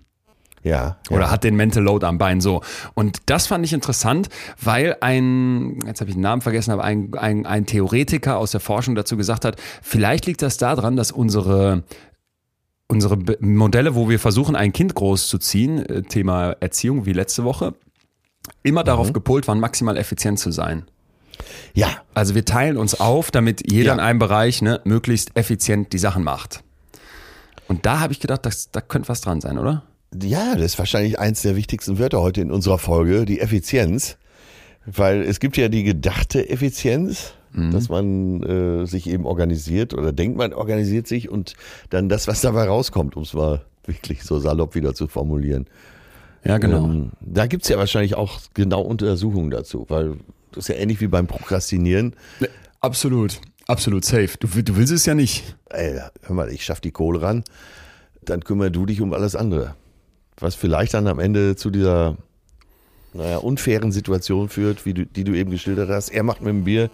[0.63, 0.97] Ja.
[1.09, 1.31] Oder ja.
[1.31, 2.61] hat den Mental Load am Bein so.
[2.93, 4.29] Und das fand ich interessant,
[4.61, 8.59] weil ein, jetzt habe ich den Namen vergessen, aber ein, ein, ein Theoretiker aus der
[8.59, 11.83] Forschung dazu gesagt hat, vielleicht liegt das daran, dass unsere
[12.87, 17.73] unsere Modelle, wo wir versuchen, ein Kind großzuziehen, äh, Thema Erziehung wie letzte Woche,
[18.63, 20.83] immer darauf gepolt waren, maximal effizient zu sein.
[21.73, 21.87] ja.
[22.13, 23.93] Also wir teilen uns auf, damit jeder Ja.
[23.93, 26.61] in einem Bereich ne, möglichst effizient die Sachen macht.
[27.69, 29.83] Und da habe ich gedacht, das, da könnte was dran sein, oder?
[30.13, 34.17] Ja, das ist wahrscheinlich eins der wichtigsten Wörter heute in unserer Folge, die Effizienz.
[34.85, 40.37] Weil es gibt ja die gedachte Effizienz, dass man äh, sich eben organisiert oder denkt,
[40.37, 41.53] man organisiert sich und
[41.89, 45.67] dann das, was dabei rauskommt, um es mal wirklich so salopp wieder zu formulieren.
[46.43, 46.85] Ja, genau.
[46.85, 50.15] Ähm, da gibt's ja wahrscheinlich auch genau Untersuchungen dazu, weil
[50.51, 52.15] das ist ja ähnlich wie beim Prokrastinieren.
[52.39, 52.47] Ne,
[52.79, 54.31] Absolut, absolut safe.
[54.39, 55.55] Du, du willst es ja nicht.
[55.69, 57.43] Ey, hör mal, ich schaff die Kohle ran,
[58.23, 59.75] dann kümmere du dich um alles andere.
[60.39, 62.17] Was vielleicht dann am Ende zu dieser,
[63.13, 66.09] naja, unfairen Situation führt, wie du, die du eben geschildert hast.
[66.09, 66.89] Er macht mit dem Bier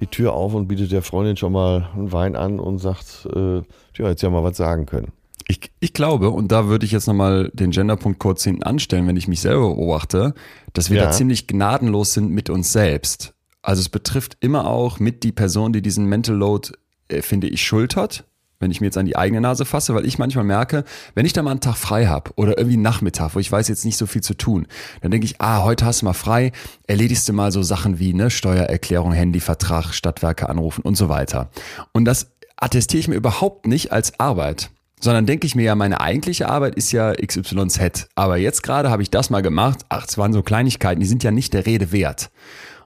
[0.00, 3.62] die Tür auf und bietet der Freundin schon mal einen Wein an und sagt, äh,
[3.94, 5.08] tja, jetzt ja mal was sagen können.
[5.48, 9.16] Ich, ich glaube, und da würde ich jetzt nochmal den Genderpunkt kurz hinten anstellen, wenn
[9.16, 10.34] ich mich selber beobachte,
[10.72, 11.04] dass wir Ja.
[11.06, 13.32] da ziemlich gnadenlos sind mit uns selbst.
[13.62, 16.72] Also es betrifft immer auch mit die Person, die diesen Mental Load,
[17.08, 18.24] äh, finde ich, schultert.
[18.58, 21.32] Wenn ich mir jetzt an die eigene Nase fasse, weil ich manchmal merke, wenn ich
[21.32, 23.96] da mal einen Tag frei habe oder irgendwie einen Nachmittag, wo ich weiß jetzt nicht
[23.96, 24.66] so viel zu tun,
[25.02, 26.52] dann denke ich, ah, heute hast du mal frei,
[26.86, 31.50] erledigst du mal so Sachen wie ne, Steuererklärung, Handyvertrag, Stadtwerke anrufen und so weiter.
[31.92, 36.00] Und das attestiere ich mir überhaupt nicht als Arbeit sondern denke ich mir ja, meine
[36.00, 38.08] eigentliche Arbeit ist ja XYZ.
[38.14, 39.80] Aber jetzt gerade habe ich das mal gemacht.
[39.88, 42.30] Ach, es waren so Kleinigkeiten, die sind ja nicht der Rede wert.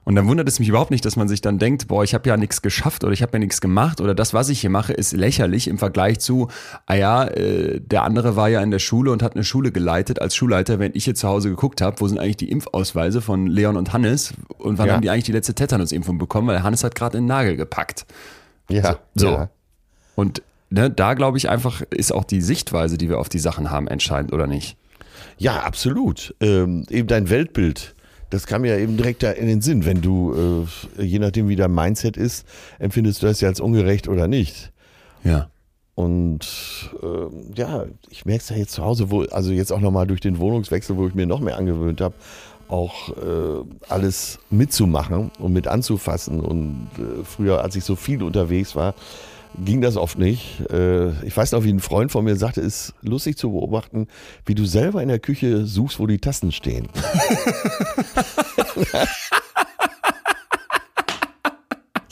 [0.03, 2.27] Und dann wundert es mich überhaupt nicht, dass man sich dann denkt, boah, ich habe
[2.27, 4.93] ja nichts geschafft oder ich habe ja nichts gemacht oder das, was ich hier mache,
[4.93, 6.47] ist lächerlich im Vergleich zu,
[6.87, 10.19] ah ja, äh, der andere war ja in der Schule und hat eine Schule geleitet
[10.19, 13.45] als Schulleiter, wenn ich hier zu Hause geguckt habe, wo sind eigentlich die Impfausweise von
[13.45, 14.93] Leon und Hannes und wann Ja.
[14.95, 18.05] haben die eigentlich die letzte Tetanus-Impfung bekommen, weil Hannes hat gerade in den Nagel gepackt.
[18.69, 19.27] Ja, So.
[19.29, 19.49] ja.
[20.15, 23.69] Und ne, da glaube ich einfach, ist auch die Sichtweise, die wir auf die Sachen
[23.69, 24.77] haben, entscheidend oder nicht.
[25.37, 26.33] Ja, absolut.
[26.41, 27.93] Ähm, eben dein Weltbild,
[28.31, 29.85] das kam ja eben direkt da in den Sinn.
[29.85, 30.67] Wenn du,
[30.97, 32.47] äh, je nachdem wie dein Mindset ist,
[32.79, 34.71] empfindest du das ja als ungerecht oder nicht.
[35.23, 35.49] Ja.
[35.95, 36.47] Und
[37.03, 40.21] ähm, ja, ich merke es ja jetzt zu Hause, wo, also jetzt auch nochmal durch
[40.21, 42.15] den Wohnungswechsel, wo ich mir noch mehr angewöhnt habe,
[42.69, 46.39] auch äh, alles mitzumachen und mit anzufassen.
[46.39, 48.95] Und äh, früher, als ich so viel unterwegs war,
[49.63, 50.61] ging das oft nicht.
[50.71, 54.07] Äh, ich weiß noch, wie ein Freund von mir sagte, ist lustig zu beobachten,
[54.45, 56.87] wie du selber in der Küche suchst, wo die Tassen stehen.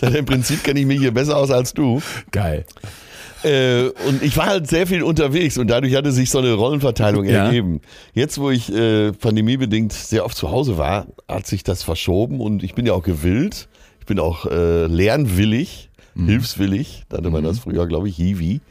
[0.01, 2.01] Im Prinzip kenne ich mich hier besser aus als du.
[2.31, 2.65] Geil.
[3.43, 7.25] Äh, und ich war halt sehr viel unterwegs und dadurch hatte sich so eine Rollenverteilung
[7.25, 7.45] Ja.
[7.45, 7.81] ergeben.
[8.13, 12.63] Jetzt, wo ich äh, pandemiebedingt sehr oft zu Hause war, hat sich das verschoben und
[12.63, 13.67] ich bin ja auch gewillt.
[13.99, 15.88] Ich bin auch äh, lernwillig,
[16.25, 18.61] hilfswillig, nannte man das früher, glaube ich, Hiwi.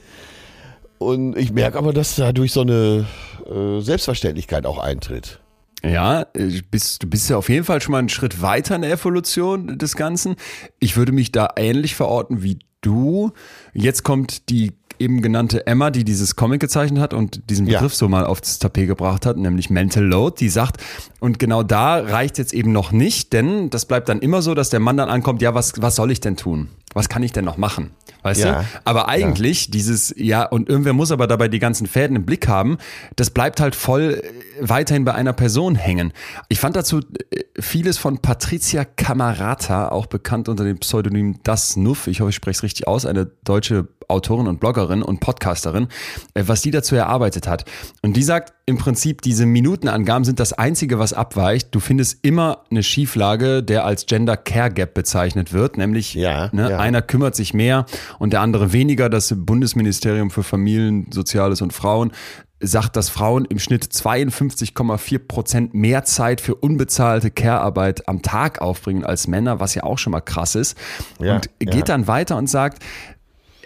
[0.98, 3.06] Und ich merke aber, dass dadurch so eine
[3.48, 5.40] äh, Selbstverständlichkeit auch eintritt.
[5.84, 8.82] Ja, äh, bist, du bist ja auf jeden Fall schon mal einen Schritt weiter in
[8.82, 10.34] der Evolution des Ganzen.
[10.80, 13.32] Ich würde mich da ähnlich verorten wie du.
[13.74, 17.78] Jetzt kommt die eben genannte Emma, die dieses Comic gezeichnet hat und diesen Ja.
[17.78, 20.82] Begriff so mal aufs Tapet gebracht hat, nämlich Mental Load, die sagt,
[21.20, 24.70] und genau da reicht jetzt eben noch nicht, denn das bleibt dann immer so, dass
[24.70, 26.68] der Mann dann ankommt, ja, was, was soll ich denn tun?
[26.94, 27.90] Was kann ich denn noch machen?
[28.22, 28.62] Weißt Ja.
[28.62, 28.66] du?
[28.84, 32.78] Aber eigentlich dieses, ja, und irgendwer muss aber dabei die ganzen Fäden im Blick haben,
[33.16, 36.12] das bleibt halt voll äh, weiterhin bei einer Person hängen.
[36.48, 42.06] Ich fand dazu äh, vieles von Patricia Camarata, auch bekannt unter dem Pseudonym Das Nuff,
[42.06, 45.88] ich hoffe, ich spreche es richtig aus, eine deutsche Autorin und Bloggerin und Podcasterin,
[46.34, 47.64] äh, was die dazu erarbeitet hat.
[48.02, 51.74] Und die sagt im Prinzip, diese Minutenangaben sind das Einzige, was abweicht.
[51.74, 56.72] Du findest immer eine Schieflage, der als Gender Care Gap bezeichnet wird, nämlich Ja, ne,
[56.72, 56.78] ja.
[56.78, 57.86] einer kümmert sich mehr
[58.18, 59.08] und der andere weniger.
[59.08, 62.12] Das Bundesministerium für Familien, Soziales und Frauen
[62.60, 69.02] sagt, dass Frauen im Schnitt 52,4 Prozent mehr Zeit für unbezahlte Care-Arbeit am Tag aufbringen
[69.02, 70.76] als Männer, was ja auch schon mal krass ist.
[71.20, 72.84] Ja, und geht dann weiter und sagt,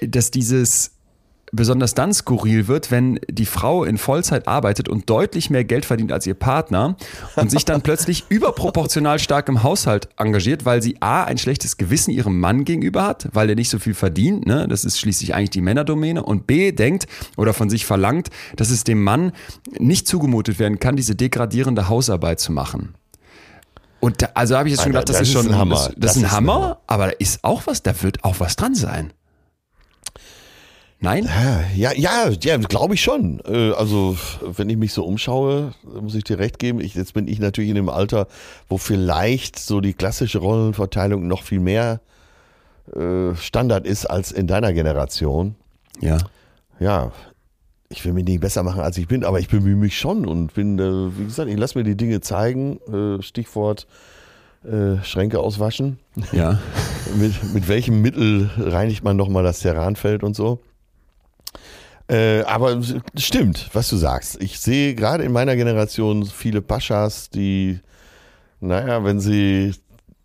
[0.00, 0.91] dass dieses
[1.52, 6.10] besonders dann skurril wird, wenn die Frau in Vollzeit arbeitet und deutlich mehr Geld verdient
[6.10, 6.96] als ihr Partner
[7.36, 12.10] und sich dann plötzlich überproportional stark im Haushalt engagiert, weil sie A, ein schlechtes Gewissen
[12.10, 14.66] ihrem Mann gegenüber hat, weil er nicht so viel verdient, ne?
[14.66, 18.84] das ist schließlich eigentlich die Männerdomäne, und B, denkt oder von sich verlangt, dass es
[18.84, 19.32] dem Mann
[19.78, 22.94] nicht zugemutet werden kann, diese degradierende Hausarbeit zu machen.
[24.00, 25.74] Und da, also habe ich jetzt schon Alter, gedacht, das, ist schon ein Hammer.
[25.76, 26.80] Das, das, Das ist ein ist ein Hammer, Hammer.
[26.86, 29.12] aber da ist auch was, da wird auch was dran sein.
[31.02, 31.28] Nein?
[31.74, 33.40] Ja, ja, ja, glaube ich schon.
[33.44, 36.80] Äh, Also, wenn ich mich so umschaue, muss ich dir recht geben.
[36.80, 38.28] Ich, jetzt bin ich natürlich in dem Alter,
[38.68, 42.00] wo vielleicht so die klassische Rollenverteilung noch viel mehr
[42.94, 45.56] äh, Standard ist als in deiner Generation.
[46.00, 46.18] Ja.
[46.78, 47.10] Ja,
[47.88, 50.54] ich will mich nicht besser machen, als ich bin, aber ich bemühe mich schon und
[50.54, 52.78] bin, äh, wie gesagt, ich lasse mir die Dinge zeigen.
[52.92, 53.88] Äh, Stichwort
[54.64, 55.98] äh, Schränke auswaschen.
[56.30, 56.60] Ja.
[57.18, 60.60] mit, mit welchem Mittel reinigt man nochmal das Terranfeld und so.
[62.08, 62.80] Äh, aber
[63.16, 64.42] stimmt, was du sagst.
[64.42, 67.80] Ich sehe gerade in meiner Generation viele Paschas, die,
[68.60, 69.74] naja, wenn sie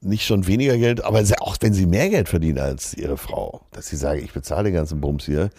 [0.02, 3.88] nicht schon weniger Geld, aber auch wenn sie mehr Geld verdienen als ihre Frau, dass
[3.88, 5.50] sie sagen, ich bezahle den ganzen Bums hier,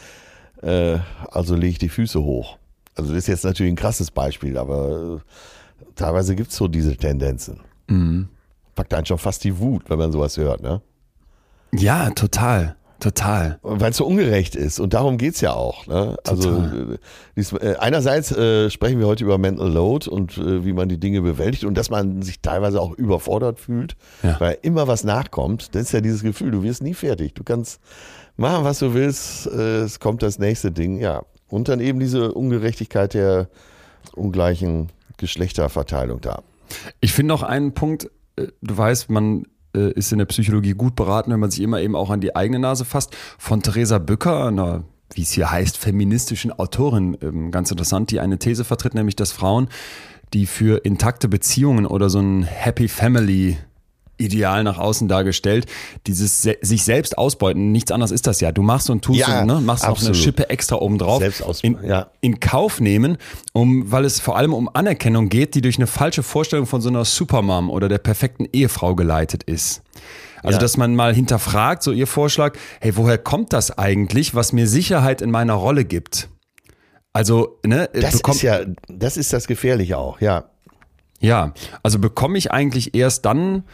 [0.63, 0.99] äh,
[1.31, 2.59] also lege ich die Füße hoch.
[2.95, 6.97] Also das ist jetzt natürlich ein krasses Beispiel, aber äh, teilweise gibt es so diese
[6.97, 7.61] Tendenzen.
[8.75, 10.81] Packt einen schon fast die Wut, wenn man sowas hört, ne?
[11.73, 12.77] Ja, total.
[13.01, 13.61] Total.
[13.63, 15.87] Weil es so ungerecht ist und darum geht's ja auch.
[15.87, 16.17] Ne?
[16.27, 16.63] Also
[17.37, 20.99] äh, äh, einerseits äh, sprechen wir heute über Mental Load und äh, wie man die
[20.99, 24.41] Dinge bewältigt und dass man sich teilweise auch überfordert fühlt, Ja.
[24.41, 25.75] weil immer was nachkommt.
[25.77, 27.35] Das ist ja dieses Gefühl, du wirst nie fertig.
[27.35, 27.81] Du kannst
[28.37, 31.23] machen, was du willst, äh, es kommt das nächste Ding, ja.
[31.49, 33.49] Und dann eben diese Ungerechtigkeit der
[34.15, 36.43] ungleichen Geschlechterverteilung da.
[37.01, 41.31] Ich finde noch einen Punkt, du weißt, man äh, ist in der Psychologie gut beraten,
[41.31, 43.17] wenn man sich immer eben auch an die eigene Nase fasst.
[43.39, 48.39] Von Theresa Bücker, einer, wie es hier heißt, feministischen Autorin, ähm, ganz interessant, die eine
[48.39, 49.69] These vertritt, nämlich dass Frauen,
[50.35, 53.57] die für intakte Beziehungen oder so ein Happy Family
[54.19, 55.67] Ideal nach außen dargestellt,
[56.07, 58.53] dieses se sich selbst ausbeuten, nichts anderes ist das ja.
[58.53, 60.17] Du machst und tust Ja, und ne, machst noch eine absolut.
[60.17, 61.21] Schippe extra oben drauf.
[61.21, 62.11] Selbst aus- in, ja.
[62.21, 63.17] in Kauf nehmen,
[63.53, 66.89] um, weil es vor allem um Anerkennung geht, die durch eine falsche Vorstellung von so
[66.89, 69.83] einer Supermom oder der perfekten Ehefrau geleitet ist.
[70.43, 70.61] Also, Ja.
[70.61, 75.21] dass man mal hinterfragt, so ihr Vorschlag, hey, woher kommt das eigentlich, was mir Sicherheit
[75.23, 76.29] in meiner Rolle gibt?
[77.13, 80.45] Also, ne, Das bekomm- ist ja, das ist das Gefährliche auch, ja.
[81.21, 81.53] ja,
[81.83, 83.65] also bekomme ich eigentlich erst dann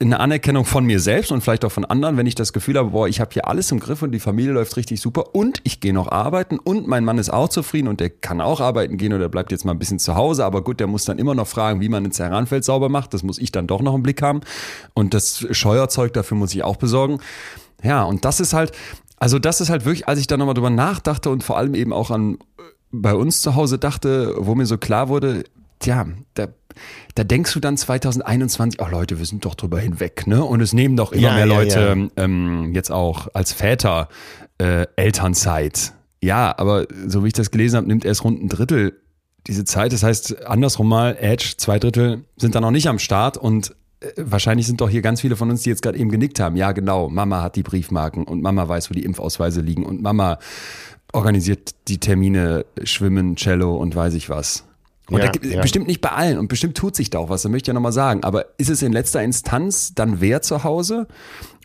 [0.00, 2.90] eine Anerkennung von mir selbst und vielleicht auch von anderen, wenn ich das Gefühl habe,
[2.90, 5.80] boah, ich habe hier alles im Griff und die Familie läuft richtig super und ich
[5.80, 9.12] gehe noch arbeiten und mein Mann ist auch zufrieden und der kann auch arbeiten gehen
[9.12, 11.46] oder bleibt jetzt mal ein bisschen zu Hause, aber gut, der muss dann immer noch
[11.46, 14.20] fragen, wie man ein Zerranfeld sauber macht, das muss ich dann doch noch im Blick
[14.20, 14.40] haben
[14.94, 17.20] und das Scheuerzeug dafür muss ich auch besorgen.
[17.82, 18.72] Ja, und das ist halt,
[19.18, 21.92] also das ist halt wirklich, als ich da nochmal drüber nachdachte und vor allem eben
[21.92, 25.44] auch an äh, bei uns zu Hause dachte, wo mir so klar wurde,
[25.78, 26.48] tja, da,
[27.14, 30.44] da denkst du dann 2021, ach Leute, wir sind doch drüber hinweg, ne?
[30.44, 34.08] Und es nehmen doch immer Ja, mehr ja, Leute Ähm, jetzt auch als Väter
[34.58, 35.92] äh, Elternzeit.
[36.20, 39.00] Ja, aber so wie ich das gelesen habe, nimmt erst rund ein Drittel
[39.46, 39.92] diese Zeit.
[39.92, 44.12] Das heißt, andersrum mal, Edge, zwei Drittel sind da noch nicht am Start und äh,
[44.16, 46.56] wahrscheinlich sind doch hier ganz viele von uns, die jetzt gerade eben genickt haben.
[46.56, 50.38] Ja, genau, Mama hat die Briefmarken und Mama weiß, wo die Impfausweise liegen und Mama
[51.12, 54.64] organisiert die Termine, Schwimmen, Cello und weiß ich was.
[55.10, 55.60] Und Ja, da ja.
[55.60, 57.74] bestimmt nicht bei allen und bestimmt tut sich da auch was, da möchte ich ja
[57.74, 58.24] nochmal sagen.
[58.24, 61.06] Aber ist es in letzter Instanz dann wer zu Hause?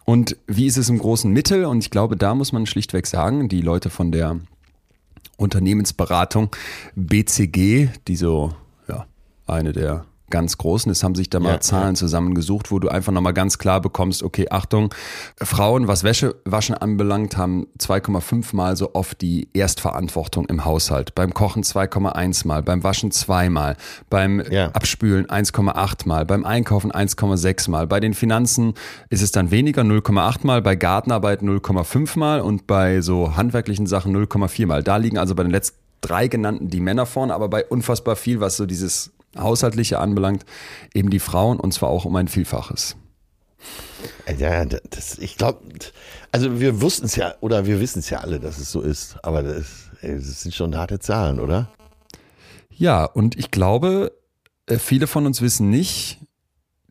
[0.06, 1.66] Und wie ist es im großen Mittel?
[1.66, 4.40] Und ich glaube, da muss man schlichtweg sagen, die Leute von der
[5.38, 6.50] Unternehmensberatung
[6.96, 8.54] BCG, die so,
[8.88, 9.06] ja,
[9.48, 13.12] eine der ganz großen ist, haben sich da mal Ja, Zahlen zusammengesucht, wo du einfach
[13.12, 14.94] nochmal ganz klar bekommst, okay, Achtung,
[15.38, 21.16] Frauen, was Wäschewaschen anbelangt, haben 2,5 mal so oft die Erstverantwortung im Haushalt.
[21.16, 23.78] Beim Kochen 2,1 mal, beim Waschen zweimal,
[24.10, 24.70] beim Ja.
[24.72, 28.74] Abspülen 1,8 mal, beim Einkaufen 1,6 mal, bei den Finanzen
[29.10, 34.16] ist es dann weniger 0,8 mal, bei Gartenarbeit 0,5 mal und bei so handwerklichen Sachen
[34.16, 34.84] 0,4 mal.
[34.84, 38.40] Da liegen also bei den letzten drei genannten die Männer vorne, aber bei unfassbar viel,
[38.40, 40.46] was so dieses Haushaltliche anbelangt,
[40.94, 42.96] eben die Frauen und zwar auch um ein Vielfaches.
[44.38, 45.60] Ja, das, ich glaube,
[46.32, 49.18] also wir wussten es ja, oder wir wissen es ja alle, dass es so ist,
[49.24, 51.70] aber das, das sind schon harte Zahlen, oder?
[52.70, 54.14] Ja, und ich glaube,
[54.68, 56.20] äh, viele von uns wissen nicht,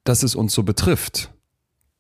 [0.04, 1.30] dass es uns so betrifft.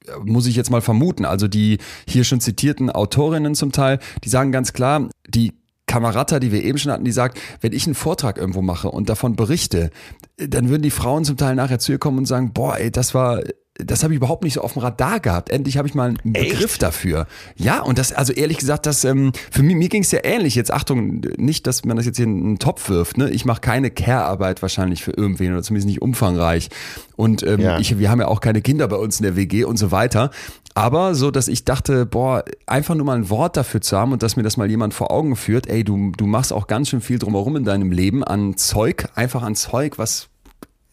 [0.06, 1.24] Äh, Muss ich jetzt mal vermuten.
[1.24, 5.54] Also die hier schon zitierten Autorinnen zum Teil, die sagen ganz klar, die
[5.88, 9.08] Kamerata, die wir eben schon hatten, die sagt, wenn ich einen Vortrag irgendwo mache und
[9.08, 9.90] davon berichte,
[10.36, 13.12] dann würden die Frauen zum Teil nachher zu ihr kommen und sagen, boah, ey, das
[13.14, 13.40] war,
[13.74, 15.50] das habe ich überhaupt nicht so auf dem Radar gehabt.
[15.50, 16.50] Endlich habe ich mal einen Echt?
[16.50, 17.26] Begriff dafür.
[17.56, 20.54] Ja, und das, also ehrlich gesagt, das, ähm, für mich, mir ging es ja ähnlich.
[20.56, 23.18] Jetzt Achtung, nicht, dass man das jetzt hier in einen Topf wirft.
[23.18, 23.30] Ne?
[23.30, 26.68] Ich mache keine Care-Arbeit wahrscheinlich für irgendwen oder zumindest nicht umfangreich.
[27.16, 27.78] Und ähm, Ja.
[27.78, 30.30] ich, wir haben ja auch keine Kinder bei uns in der WG und so weiter.
[30.78, 34.22] Aber so, dass ich dachte, boah, einfach nur mal ein Wort dafür zu haben und
[34.22, 37.00] dass mir das mal jemand vor Augen führt, ey, du, du machst auch ganz schön
[37.00, 40.28] viel drumherum in deinem Leben an Zeug, einfach an Zeug, was,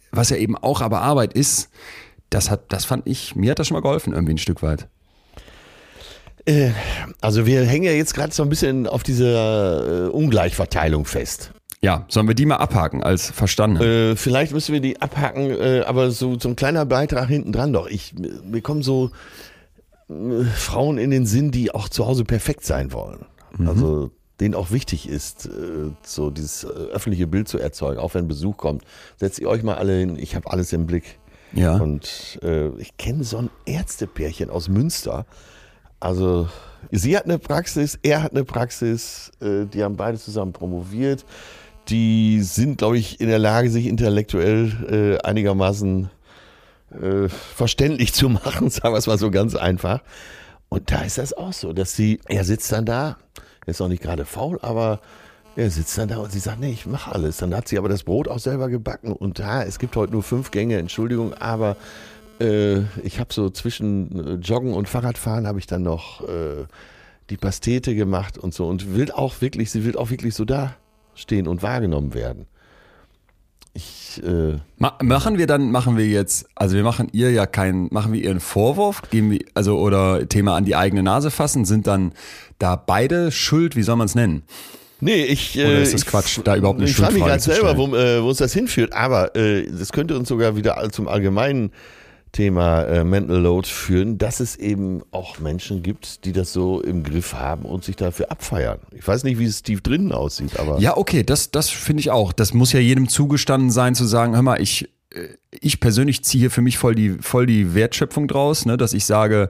[0.09, 1.69] was ja eben auch aber Arbeit ist.
[2.31, 4.87] Das hat, das fand ich, mir hat das schon mal geholfen, irgendwie ein Stück weit.
[6.45, 6.71] Äh,
[7.21, 11.51] also wir hängen ja jetzt gerade so ein bisschen auf dieser äh, Ungleichverteilung fest.
[11.81, 13.83] Ja, sollen wir die mal abhaken als verstanden?
[13.83, 17.71] Äh, vielleicht müssen wir die abhaken, äh, aber so, so ein kleiner Beitrag hinten dran
[17.71, 17.85] doch.
[17.85, 19.11] Ich, mir kommen so
[20.07, 23.25] Frauen in den Sinn, die auch zu Hause perfekt sein wollen.
[23.65, 28.27] Also denen auch wichtig ist, äh, so dieses äh, öffentliche Bild zu erzeugen, auch wenn
[28.27, 28.83] Besuch kommt.
[29.17, 31.19] Setzt ihr euch mal alle hin, ich habe alles im Blick.
[31.53, 31.77] ja.
[31.77, 35.25] Und äh, ich kenne so ein Ärztepärchen aus Münster.
[36.01, 36.49] Also
[36.91, 41.25] sie hat eine Praxis, er hat eine Praxis, äh, die haben beide zusammen promoviert.
[41.87, 46.09] Die sind, glaube ich, in der Lage, sich intellektuell äh, einigermaßen
[47.01, 50.01] äh, verständlich zu machen, sagen wir es mal so ganz einfach.
[50.69, 53.17] Und da ist das auch so, dass sie, er sitzt dann da,
[53.65, 54.99] er ist auch nicht gerade faul, aber
[55.55, 57.37] er sitzt dann da und sie sagt, nee, ich mache alles.
[57.37, 60.23] Dann hat sie aber das Brot auch selber gebacken und ja, es gibt heute nur
[60.23, 61.77] fünf Gänge, Entschuldigung, aber
[62.39, 66.65] äh, ich habe so zwischen äh, Joggen und Fahrradfahren habe ich dann noch äh,
[67.29, 70.75] die Pastete gemacht und so und will auch wirklich, sie will auch wirklich so da
[71.13, 72.47] stehen und wahrgenommen werden.
[73.75, 77.89] Ich, äh, Ma machen wir dann, machen wir jetzt, also wir machen ihr ja keinen,
[77.91, 81.65] machen wir ihr einen Vorwurf, geben wir, also oder Thema an die eigene Nase fassen,
[81.65, 82.13] sind dann
[82.57, 84.43] da beide schuld, wie soll man es nennen?
[85.01, 85.57] Nee, ich.
[85.57, 87.93] Oder äh, ist das ich- Quatsch, da überhaupt eine Ich frage mich gerade selber, wo,
[87.93, 91.71] äh, wo uns das hinführt, aber äh, das könnte uns sogar wieder zum allgemeinen
[92.35, 97.03] Thema äh, Mental Load führen, dass es eben auch Menschen gibt, die das so im
[97.03, 98.79] Griff haben und sich dafür abfeiern.
[98.91, 100.77] Ich weiß nicht, wie es tief drinnen aussieht, aber.
[100.79, 102.33] Ja, okay, das, das finde ich auch.
[102.33, 106.41] Das muss ja jedem zugestanden sein, zu sagen, hör mal, ich, äh, ich persönlich ziehe
[106.41, 109.47] hier für mich voll die, voll die Wertschöpfung draus, ne, dass ich sage,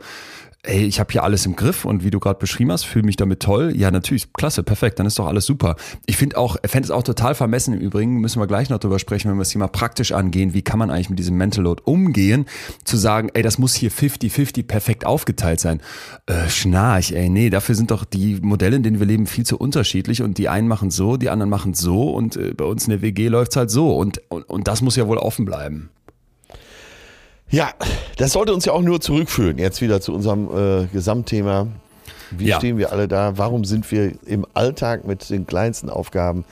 [0.67, 3.15] ey, ich habe hier alles im Griff und wie du gerade beschrieben hast, fühle mich
[3.15, 3.73] damit toll.
[3.75, 5.75] Ja, natürlich, klasse, perfekt, dann ist doch alles super.
[6.05, 8.99] Ich finde auch, fände es auch total vermessen im Übrigen, müssen wir gleich noch drüber
[8.99, 11.83] sprechen, wenn wir das Thema praktisch angehen, wie kann man eigentlich mit diesem Mental Load
[11.85, 12.45] umgehen,
[12.83, 15.81] zu sagen, ey, das muss hier 50-50 perfekt aufgeteilt sein.
[16.25, 19.57] Äh, schnarch, ey, nee, dafür sind doch die Modelle, in denen wir leben, viel zu
[19.57, 22.91] unterschiedlich und die einen machen so, die anderen machen so und äh, bei uns in
[22.91, 25.89] der WG läuft's halt so und, und, und das muss ja wohl offen bleiben.
[27.49, 27.69] Ja,
[28.17, 30.49] das sollte uns ja auch nur zurückführen, jetzt wieder zu unserem
[30.83, 31.67] äh, Gesamtthema.
[32.31, 32.57] Wie Ja.
[32.57, 33.37] stehen wir alle da?
[33.37, 36.43] Warum sind wir im Alltag mit den kleinsten Aufgaben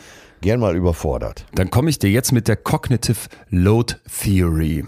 [0.41, 1.45] gern mal überfordert?
[1.55, 4.85] Dann komme ich dir jetzt mit der Cognitive Load Theory.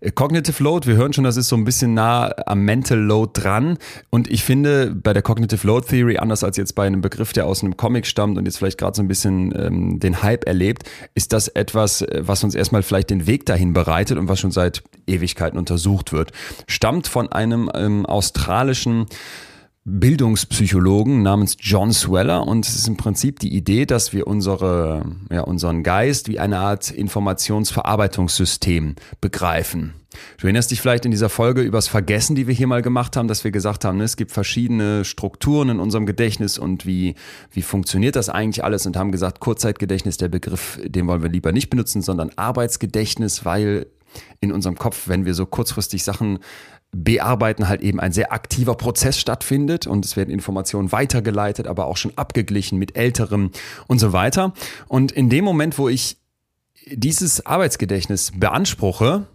[0.00, 3.32] Äh, Cognitive Load, wir hören schon, das ist so ein bisschen nah am Mental Load
[3.34, 3.78] dran.
[4.10, 7.46] Und ich finde, bei der Cognitive Load Theory, anders als jetzt bei einem Begriff, der
[7.46, 10.84] aus einem Comic stammt und jetzt vielleicht gerade so ein bisschen ähm, den Hype erlebt,
[11.14, 14.50] ist das etwas, äh, was uns erstmal vielleicht den Weg dahin bereitet und was schon
[14.50, 16.32] seit Ewigkeiten untersucht wird.
[16.66, 19.06] Stammt von einem ähm, australischen
[19.88, 25.40] Bildungspsychologen namens John Sweller und es ist im Prinzip die Idee, dass wir unsere, ja,
[25.40, 29.94] unseren Geist wie eine Art Informationsverarbeitungssystem begreifen.
[30.36, 33.28] Du erinnerst dich vielleicht in dieser Folge übers Vergessen, die wir hier mal gemacht haben,
[33.28, 37.14] dass wir gesagt haben, ne, es gibt verschiedene Strukturen in unserem Gedächtnis und wie,
[37.50, 41.52] wie funktioniert das eigentlich alles und haben gesagt, Kurzzeitgedächtnis, der Begriff, den wollen wir lieber
[41.52, 43.86] nicht benutzen, sondern Arbeitsgedächtnis, weil
[44.40, 46.38] in unserem Kopf, wenn wir so kurzfristig Sachen
[46.92, 51.96] bearbeiten, halt eben ein sehr aktiver Prozess stattfindet und es werden Informationen weitergeleitet, aber auch
[51.96, 53.50] schon abgeglichen mit älterem
[53.86, 54.54] und so weiter.
[54.88, 56.16] Und in dem Moment, wo ich
[56.90, 59.26] dieses Arbeitsgedächtnis beanspruche,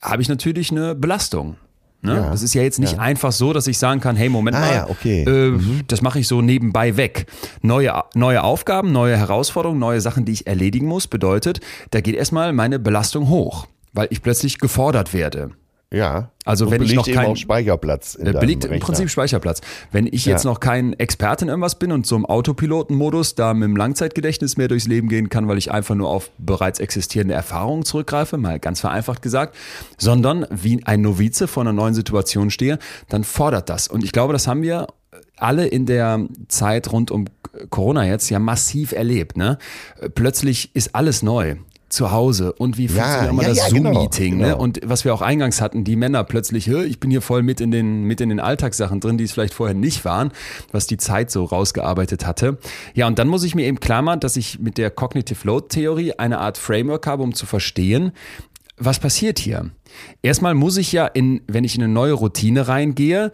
[0.00, 1.56] habe ich natürlich eine Belastung.
[2.00, 2.16] Ne?
[2.16, 2.98] Ja, das ist ja jetzt nicht ja.
[2.98, 5.22] einfach so, dass ich sagen kann, hey, Moment Ah, mal, ja, okay.
[5.22, 5.58] äh,
[5.88, 7.26] das mache ich so nebenbei weg.
[7.62, 11.60] Neue, neue Aufgaben, neue Herausforderungen, neue Sachen, die ich erledigen muss, bedeutet,
[11.92, 15.52] da geht erstmal meine Belastung hoch, weil ich plötzlich gefordert werde.
[15.94, 16.30] Ja.
[16.44, 18.78] Also wenn ich noch eben kein- auch Speicherplatz in belegt im.
[18.80, 19.60] Prinzip Speicherplatz.
[19.92, 20.50] Wenn ich jetzt Ja.
[20.50, 24.68] noch kein Experte in irgendwas bin und so im Autopilotenmodus da mit dem Langzeitgedächtnis mehr
[24.68, 28.80] durchs Leben gehen kann, weil ich einfach nur auf bereits existierende Erfahrungen zurückgreife, mal ganz
[28.80, 29.56] vereinfacht gesagt,
[29.96, 32.78] sondern wie ein Novize vor einer neuen Situation stehe,
[33.08, 33.88] dann fordert das.
[33.88, 34.86] Und ich glaube, das haben wir
[35.36, 37.24] alle in der Zeit rund um
[37.70, 39.36] Corona jetzt ja massiv erlebt.
[39.36, 39.58] Ne?
[40.14, 41.56] Plötzlich ist alles neu.
[41.94, 44.44] Zu Hause und wie funktioniert immer ja, das ja, genau, Zoom-Meeting, ne?
[44.46, 44.58] genau.
[44.58, 47.60] Und was wir auch eingangs hatten, die Männer plötzlich, "Hö, ich bin hier voll mit
[47.60, 50.32] in den, mit in den Alltagssachen drin, die es vielleicht vorher nicht waren,
[50.72, 52.58] was die Zeit so rausgearbeitet hatte.
[52.94, 55.68] Ja, und dann muss ich mir eben klar machen, dass ich mit der Cognitive Load
[55.68, 58.10] Theorie eine Art Framework habe, um zu verstehen,
[58.76, 59.70] was passiert hier?
[60.22, 63.30] Erstmal muss ich ja in, wenn ich in eine neue Routine reingehe,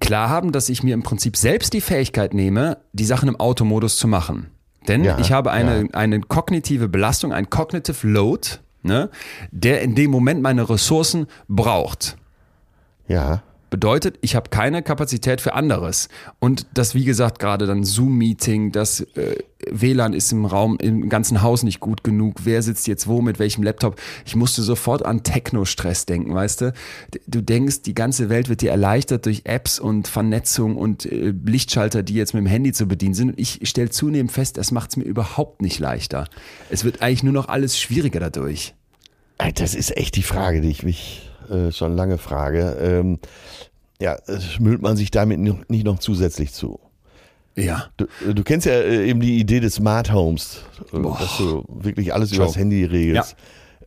[0.00, 3.96] klar haben, dass ich mir im Prinzip selbst die Fähigkeit nehme, die Sachen im Automodus
[3.96, 4.48] zu machen.
[4.88, 5.88] Denn Ja, ich habe eine, ja.
[5.92, 8.48] eine kognitive Belastung, ein Cognitive Load,
[8.82, 9.10] ne,
[9.50, 12.16] der in dem Moment meine Ressourcen braucht.
[13.06, 13.42] Ja.
[13.72, 16.10] Bedeutet, ich habe keine Kapazität für anderes.
[16.38, 21.40] Und das, wie gesagt, gerade dann Zoom-Meeting, das äh, WLAN ist im Raum, im ganzen
[21.40, 22.40] Haus nicht gut genug.
[22.44, 23.98] Wer sitzt jetzt wo, mit welchem Laptop?
[24.26, 26.74] Ich musste sofort an Techno-Stress denken, weißt du?
[27.26, 32.02] Du denkst, die ganze Welt wird dir erleichtert durch Apps und Vernetzung und äh, Lichtschalter,
[32.02, 33.30] die jetzt mit dem Handy zu bedienen sind.
[33.30, 36.28] Und ich stelle zunehmend fest, das macht es mir überhaupt nicht leichter.
[36.68, 38.74] Es wird eigentlich nur noch alles schwieriger dadurch.
[39.54, 42.76] Das ist echt die Frage, die ich mich äh, schon lange frage.
[42.80, 43.18] Ähm,
[44.00, 45.38] ja, schmüllt man sich damit
[45.68, 46.80] nicht noch zusätzlich zu?
[47.54, 47.86] Ja.
[47.96, 51.64] Du, äh, du kennst ja äh, eben die Idee des Smart Homes, äh, dass du
[51.68, 52.42] wirklich alles Ciao.
[52.44, 53.36] übers Handy regelst.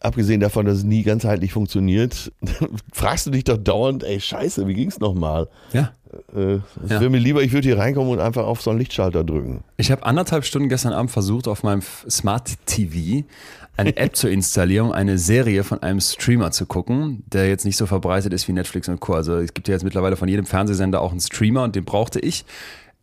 [0.01, 2.31] Abgesehen davon, dass es nie ganzheitlich funktioniert,
[2.93, 5.47] fragst du dich doch dauernd, ey Scheiße, wie ging's nochmal?
[5.73, 5.93] Ja.
[6.35, 6.61] Äh, es
[6.91, 6.99] Ja.
[7.01, 9.63] wäre mir lieber, ich würde hier reinkommen und einfach auf so einen Lichtschalter drücken.
[9.77, 13.25] Ich habe anderthalb Stunden gestern Abend versucht, auf meinem Smart TV
[13.77, 17.85] eine App zur Installierung, eine Serie von einem Streamer zu gucken, der jetzt nicht so
[17.85, 19.13] verbreitet ist wie Netflix und Co.
[19.13, 22.19] Also es gibt ja jetzt mittlerweile von jedem Fernsehsender auch einen Streamer und den brauchte
[22.19, 22.45] ich.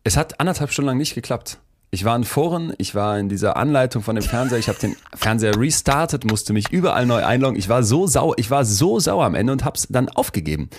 [0.04, 1.58] Es hat anderthalb Stunden lang nicht geklappt.
[1.94, 4.96] Ich war in Foren, ich war in dieser Anleitung von dem Fernseher, ich habe den
[5.14, 7.58] Fernseher restartet, musste mich überall neu einloggen.
[7.58, 10.70] Ich war so sauer, ich war so sauer am Ende und hab's dann aufgegeben.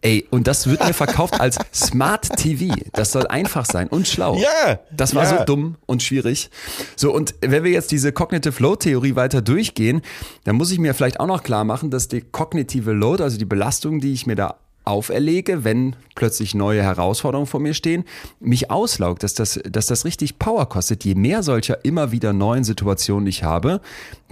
[0.00, 2.74] Ey, und das wird mir verkauft als Smart TV.
[2.94, 4.38] Das soll einfach sein und schlau.
[4.38, 5.38] Ja, Das war ja.
[5.38, 6.48] so dumm und schwierig.
[6.96, 10.00] So, und wenn wir jetzt diese Cognitive Load Theorie weiter durchgehen,
[10.44, 13.44] dann muss ich mir vielleicht auch noch klar machen, dass die kognitive Load, also die
[13.44, 14.54] Belastung, die ich mir da
[14.84, 18.04] auferlege, wenn plötzlich neue Herausforderungen vor mir stehen,
[18.40, 21.04] mich auslaugt, dass das, dass das richtig Power kostet.
[21.04, 23.80] Je mehr solcher immer wieder neuen Situationen ich habe,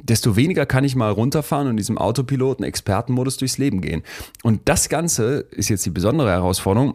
[0.03, 4.03] desto weniger kann ich mal runterfahren und in diesem Autopiloten Expertenmodus durchs Leben gehen.
[4.43, 6.95] Und das Ganze ist jetzt die besondere Herausforderung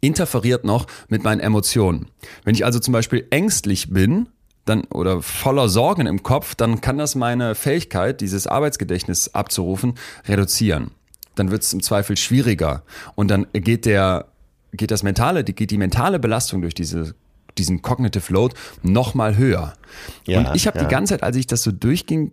[0.00, 2.06] interferiert noch mit meinen Emotionen.
[2.44, 4.28] Wenn ich also zum Beispiel ängstlich bin,
[4.64, 9.94] dann oder voller Sorgen im Kopf, dann kann das meine Fähigkeit, dieses Arbeitsgedächtnis abzurufen,
[10.26, 10.90] reduzieren.
[11.38, 12.82] Dann wird es im Zweifel schwieriger
[13.14, 14.26] und dann geht der
[14.72, 17.14] geht das mentale, die- geht die mentale Belastung durch diese
[17.56, 19.72] diesen Cognitive Load noch mal höher.
[20.26, 20.84] Ja, und ich habe ja.
[20.84, 22.30] die ganze Zeit, als ich das so durchging,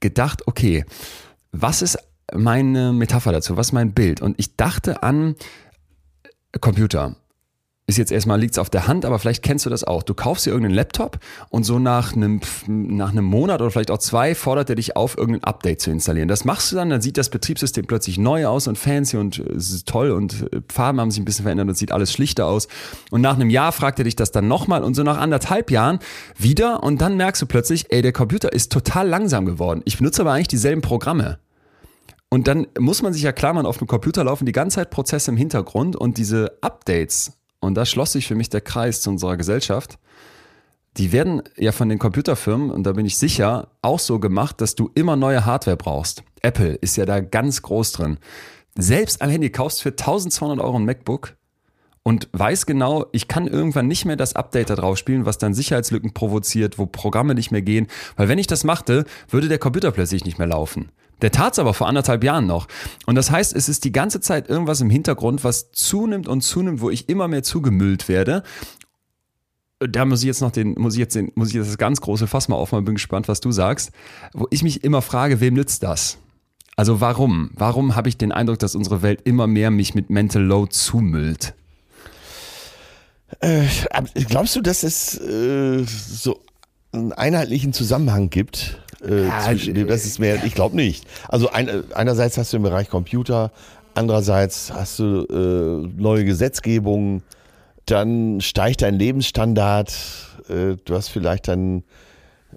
[0.00, 0.84] gedacht, okay,
[1.52, 1.98] was ist
[2.32, 3.56] meine Metapher dazu?
[3.56, 4.22] Was ist mein Bild?
[4.22, 5.34] Und ich dachte an
[6.60, 7.16] Computer.
[7.86, 10.02] Ist jetzt erstmal liegt's auf der Hand, aber vielleicht kennst du das auch.
[10.02, 11.18] Du kaufst dir irgendeinen Laptop
[11.50, 15.18] und so nach einem, nach einem Monat oder vielleicht auch zwei fordert er dich auf,
[15.18, 16.28] irgendein Update zu installieren.
[16.28, 19.58] Das machst du dann, dann sieht das Betriebssystem plötzlich neu aus und fancy und äh,
[19.84, 22.68] toll und äh, Farben haben sich ein bisschen verändert und sieht alles schlichter aus.
[23.10, 25.98] Und nach einem Jahr fragt er dich das dann nochmal und so nach anderthalb Jahren
[26.38, 29.82] wieder und dann merkst du plötzlich, ey, der Computer ist total langsam geworden.
[29.84, 31.38] Ich benutze aber eigentlich dieselben Programme.
[32.30, 34.90] Und dann muss man sich ja klar machen, auf dem Computer laufen die ganze Zeit
[34.90, 37.32] Prozesse im Hintergrund und diese Updates,
[37.64, 39.98] und da schloss sich für mich der Kreis zu unserer Gesellschaft,
[40.96, 44.76] die werden ja von den Computerfirmen, und da bin ich sicher, auch so gemacht, dass
[44.76, 46.22] du immer neue Hardware brauchst.
[46.42, 48.18] Apple ist ja da ganz groß drin.
[48.76, 51.34] Selbst am Handy kaufst für 1200 Euro ein MacBook
[52.02, 55.54] und weiß genau, ich kann irgendwann nicht mehr das Update da drauf spielen, was dann
[55.54, 57.86] Sicherheitslücken provoziert, wo Programme nicht mehr gehen.
[58.16, 60.90] Weil wenn ich das machte, würde der Computer plötzlich nicht mehr laufen.
[61.22, 62.68] Der tat's aber vor anderthalb Jahren noch.
[63.06, 66.80] Und das heißt, es ist die ganze Zeit irgendwas im Hintergrund, was zunimmt und zunimmt,
[66.80, 68.42] wo ich immer mehr zugemüllt werde.
[69.80, 72.00] Da muss ich jetzt noch den, muss ich jetzt den, muss ich jetzt das ganz
[72.00, 73.90] große Fass mal aufmachen, bin gespannt, was du sagst.
[74.32, 76.18] Wo ich mich immer frage, wem nützt das?
[76.76, 77.50] Also warum?
[77.54, 81.54] Warum habe ich den Eindruck, dass unsere Welt immer mehr mich mit Mental Load zumüllt?
[83.40, 83.64] Äh,
[84.28, 86.40] glaubst du, dass es äh, so
[86.92, 88.83] einen einheitlichen Zusammenhang gibt?
[89.08, 91.06] Äh, Ja, zwischen dem, das ist mehr, ich glaube nicht.
[91.28, 93.50] Also ein, äh, einerseits hast du im Bereich Computer,
[93.94, 97.22] andererseits hast du äh, neue Gesetzgebung,
[97.86, 99.92] dann steigt dein Lebensstandard,
[100.48, 101.84] äh, du hast vielleicht dann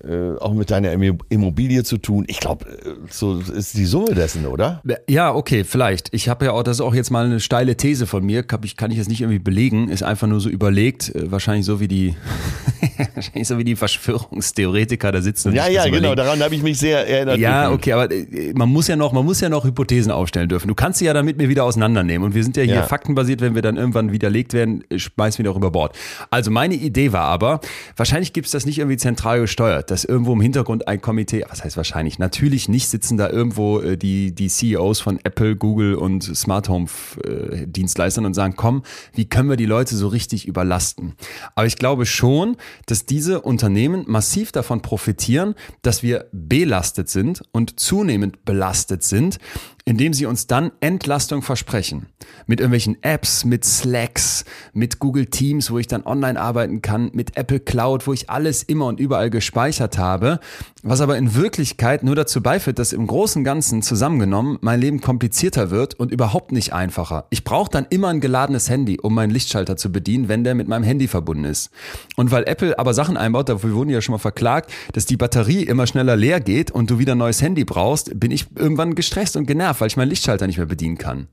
[0.03, 2.25] äh, auch mit deiner Immo- Immobilie zu tun.
[2.27, 4.81] Ich glaube, äh, so ist die Summe dessen, oder?
[5.09, 6.13] Ja, okay, vielleicht.
[6.13, 8.61] Ich habe ja auch, das ist auch jetzt mal eine steile These von mir, kann
[8.63, 11.79] ich, kann ich jetzt nicht irgendwie belegen, ist einfach nur so überlegt, äh, wahrscheinlich so
[11.79, 12.15] wie die,
[13.15, 15.53] wahrscheinlich so wie die Verschwörungstheoretiker da sitzen.
[15.53, 17.37] Ja, ja, genau, daran habe ich mich sehr erinnert.
[17.39, 18.07] Ja, okay, aber
[18.55, 20.67] man muss ja noch, man muss ja noch Hypothesen aufstellen dürfen.
[20.67, 22.25] Du kannst sie ja dann mit mir wieder auseinandernehmen.
[22.27, 22.83] Und wir sind ja hier Ja.
[22.83, 25.95] faktenbasiert, wenn wir dann irgendwann widerlegt werden, schmeißen wir doch über Bord.
[26.29, 27.59] Also meine Idee war aber,
[27.95, 31.63] wahrscheinlich gibt es das nicht irgendwie zentral gesteuert, dass irgendwo im Hintergrund ein Komitee, was
[31.63, 36.23] heißt wahrscheinlich, natürlich nicht sitzen da irgendwo äh, die, die CEOs von Apple, Google und
[36.23, 36.87] Smart Home
[37.23, 38.83] äh, Dienstleistern und sagen, komm,
[39.13, 41.15] wie können wir die Leute so richtig überlasten?
[41.55, 47.79] Aber ich glaube schon, dass diese Unternehmen massiv davon profitieren, dass wir belastet sind und
[47.79, 49.39] zunehmend belastet sind,
[49.87, 52.07] indem sie uns dann Entlastung versprechen.
[52.45, 57.37] Mit irgendwelchen Apps, mit Slacks, mit Google Teams, wo ich dann online arbeiten kann, mit
[57.37, 60.41] Apple Cloud, wo ich alles immer und überall gespeichert habe,
[60.83, 65.71] was aber in Wirklichkeit nur dazu beiführt, dass im Großen Ganzen zusammengenommen mein Leben komplizierter
[65.71, 67.25] wird und überhaupt nicht einfacher.
[67.29, 70.67] Ich brauche dann immer ein geladenes Handy, um meinen Lichtschalter zu bedienen, wenn der mit
[70.67, 71.71] meinem Handy verbunden ist.
[72.17, 75.63] Und weil Apple aber Sachen einbaut, dafür wurden ja schon mal verklagt, dass die Batterie
[75.63, 79.37] immer schneller leer geht und du wieder ein neues Handy brauchst, bin ich irgendwann gestresst
[79.37, 81.27] und genervt, weil ich meinen Lichtschalter nicht mehr bedienen kann.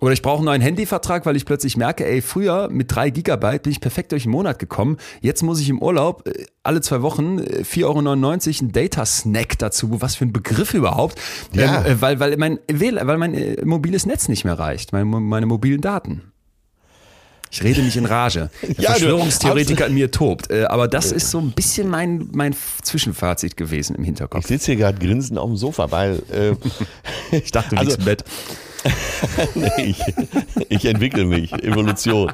[0.00, 3.64] Oder ich brauche einen neuen Handyvertrag, weil ich plötzlich merke, ey, früher mit drei Gigabyte
[3.64, 4.96] bin ich perfekt durch den Monat gekommen.
[5.20, 10.00] Jetzt muss ich im Urlaub äh, alle zwei Wochen äh, 4,99 Euro einen Data-Snack dazu.
[10.00, 11.20] Was für ein Begriff überhaupt.
[11.52, 11.84] Ja.
[11.84, 15.46] Ähm, äh, weil, weil mein, weil mein äh, mobiles Netz nicht mehr reicht, meine, meine
[15.46, 16.32] mobilen Daten.
[17.50, 18.50] Ich rede mich in Rage.
[18.62, 20.50] Der Ja, Verschwörungstheoretiker in mir tobt.
[20.50, 24.46] Äh, aber das ist so ein bisschen mein, mein Zwischenfazit gewesen im Ich Hinterkopf.
[24.46, 26.54] sitze hier gerade grinsend auf dem Sofa, weil äh,
[27.36, 28.24] Ich dachte, du Also- liegst im Bett.
[29.56, 30.00] nee, ich,
[30.68, 32.32] ich entwickle mich, Evolution.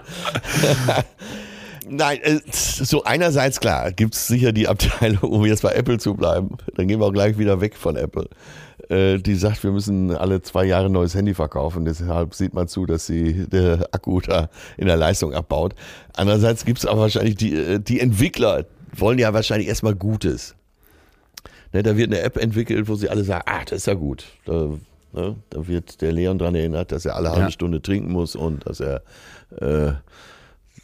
[1.89, 6.15] Nein, äh, so einerseits klar, gibt es sicher die Abteilung, um jetzt bei Apple zu
[6.15, 8.29] bleiben, dann gehen wir auch gleich wieder weg von Apple, äh,
[8.89, 12.85] die sagt, wir müssen alle zwei Jahre ein neues Handy verkaufen, deshalb sieht man zu,
[12.87, 15.75] dass sie der Akku da in der Leistung abbaut.
[16.15, 18.67] Andererseits gibt es aber wahrscheinlich die, äh, die Entwickler,
[18.97, 20.55] wollen ja wahrscheinlich erstmal Gutes.
[21.73, 24.27] Ne, da wird eine App entwickelt, wo sie alle sagen, ah, das ist ja gut.
[24.45, 24.69] Da,
[25.13, 27.51] ne, da wird der Leon dran erinnert, dass er alle halbe Ja.
[27.51, 29.03] Stunde trinken muss und dass er
[29.61, 29.93] äh,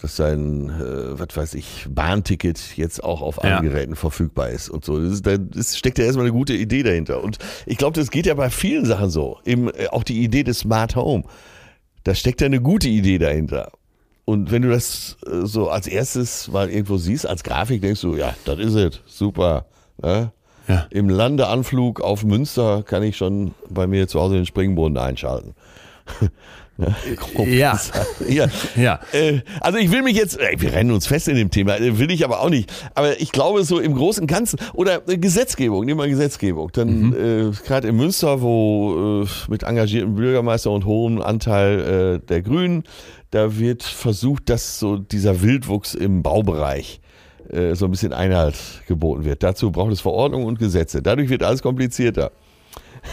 [0.00, 3.60] dass sein, äh, was weiß ich, Bahnticket jetzt auch auf allen Ja.
[3.60, 4.98] Geräten verfügbar ist und so.
[4.98, 7.22] Das ist, da das steckt ja erstmal eine gute Idee dahinter.
[7.22, 9.38] Und ich glaube, das geht ja bei vielen Sachen so.
[9.44, 11.24] Eben, äh, auch die Idee des Smart Home.
[12.04, 13.72] Da steckt ja eine gute Idee dahinter.
[14.24, 18.16] Und wenn du das äh, so als erstes mal irgendwo siehst, als Grafik, denkst du,
[18.16, 19.66] ja, das ist es, super.
[20.00, 20.32] Ne?
[20.68, 20.86] Ja.
[20.90, 25.54] Im Landeanflug auf Münster kann ich schon bei mir zu Hause den Springbrunnen einschalten.
[27.46, 27.78] Ja.
[28.28, 28.46] ja.
[28.76, 29.00] Ja.
[29.12, 32.10] Äh, also ich will mich jetzt, wir rennen uns fest in dem Thema, äh, will
[32.10, 32.72] ich aber auch nicht.
[32.94, 36.70] Aber ich glaube so im Großen und Ganzen, oder äh, Gesetzgebung, nehmen wir Gesetzgebung.
[36.72, 42.42] Dann äh, gerade in Münster, wo äh, mit engagierten Bürgermeister und hohem Anteil äh, der
[42.42, 42.84] Grünen,
[43.30, 47.00] da wird versucht, dass so dieser Wildwuchs im Baubereich
[47.50, 48.56] äh, so ein bisschen Einhalt
[48.86, 49.42] geboten wird.
[49.42, 51.02] Dazu braucht es Verordnungen und Gesetze.
[51.02, 52.32] Dadurch wird alles komplizierter.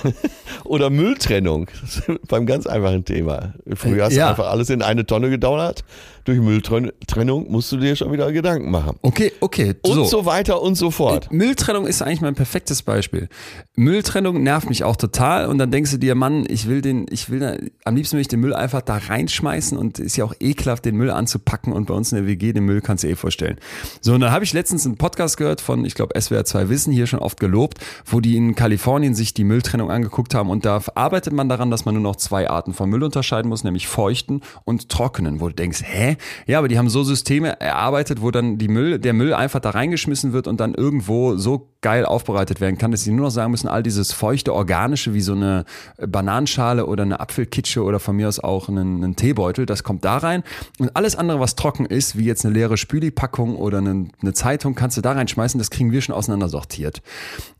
[0.63, 1.67] Oder Mülltrennung,
[2.27, 3.53] beim ganz einfachen Thema.
[3.75, 4.25] Früher hast Ja.
[4.25, 5.83] du einfach alles in eine Tonne gedauert.
[6.27, 8.97] Durch Mülltrennung musst du dir schon wieder Gedanken machen.
[9.01, 9.75] Okay, okay.
[9.81, 11.31] Und so, weiter und so fort.
[11.31, 13.29] Mülltrennung ist eigentlich mein perfektes Beispiel.
[13.77, 17.29] Mülltrennung nervt mich auch total und dann denkst du dir, Mann, ich will den, ich
[17.29, 17.55] will, da,
[17.85, 20.97] am liebsten will ich den Müll einfach da reinschmeißen und ist ja auch ekelhaft, den
[20.97, 23.55] Müll anzupacken und bei uns in der WG den Müll kannst du eh vorstellen.
[24.01, 26.91] So, und dann habe ich letztens einen Podcast gehört von, ich glaube, SWR 2 Wissen,
[26.91, 30.81] hier schon oft gelobt, wo die in Kalifornien sich die Mülltrennung angeguckt haben und da
[30.93, 34.41] arbeitet man daran, dass man nur noch zwei Arten von Müll unterscheiden muss, nämlich feuchten
[34.65, 36.16] und trockenen, wo du denkst, hä?
[36.45, 39.71] Ja, aber die haben so Systeme erarbeitet, wo dann die Müll, der Müll einfach da
[39.71, 43.51] reingeschmissen wird und dann irgendwo so geil aufbereitet werden kann, dass sie nur noch sagen
[43.51, 45.65] müssen, all dieses feuchte Organische wie so eine
[45.97, 50.17] Bananenschale oder eine Apfelkitsche oder von mir aus auch einen, einen Teebeutel, das kommt da
[50.17, 50.43] rein
[50.79, 54.75] und alles andere, was trocken ist, wie jetzt eine leere Spüli-Packung oder eine, eine Zeitung,
[54.75, 57.01] kannst du da reinschmeißen, das kriegen wir schon auseinandersortiert.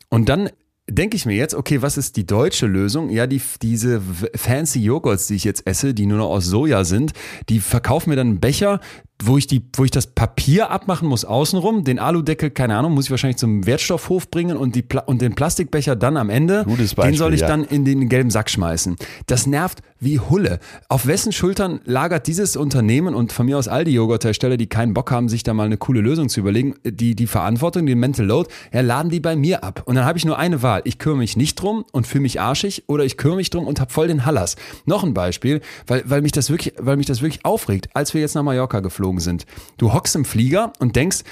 [0.09, 0.49] Und dann
[0.89, 3.09] denke ich mir jetzt, okay, was ist die deutsche Lösung?
[3.09, 4.01] Ja, die, diese
[4.35, 7.11] fancy Joghurts, die ich jetzt esse, die nur noch aus Soja sind,
[7.49, 8.79] die verkaufen mir dann einen Becher,
[9.23, 13.05] wo ich die, wo ich das Papier abmachen muss außenrum, den Aludeckel, keine Ahnung, muss
[13.05, 17.03] ich wahrscheinlich zum Wertstoffhof bringen und die Pla und den Plastikbecher dann am Ende, Beispiel,
[17.03, 17.47] den soll ich ja.
[17.47, 18.95] dann in den gelben Sack schmeißen.
[19.25, 20.59] Das nervt wie Hulle.
[20.87, 24.93] Auf wessen Schultern lagert dieses Unternehmen und von mir aus all die Joghurthersteller, die keinen
[24.93, 28.25] Bock haben, sich da mal eine coole Lösung zu überlegen, die die Verantwortung, den Mental
[28.25, 29.81] Load, ja, laden die bei mir ab.
[29.85, 30.81] Und dann habe ich nur eine Wahl.
[30.83, 33.79] Ich kümmere mich nicht drum und fühle mich arschig oder ich kümmere mich drum und
[33.79, 34.55] habe voll den Hallas.
[34.85, 38.21] Noch ein Beispiel, weil, weil mich das wirklich, weil mich das wirklich aufregt, als wir
[38.21, 39.45] jetzt nach Mallorca geflogen sind.
[39.77, 41.23] Du hockst im Flieger und denkst,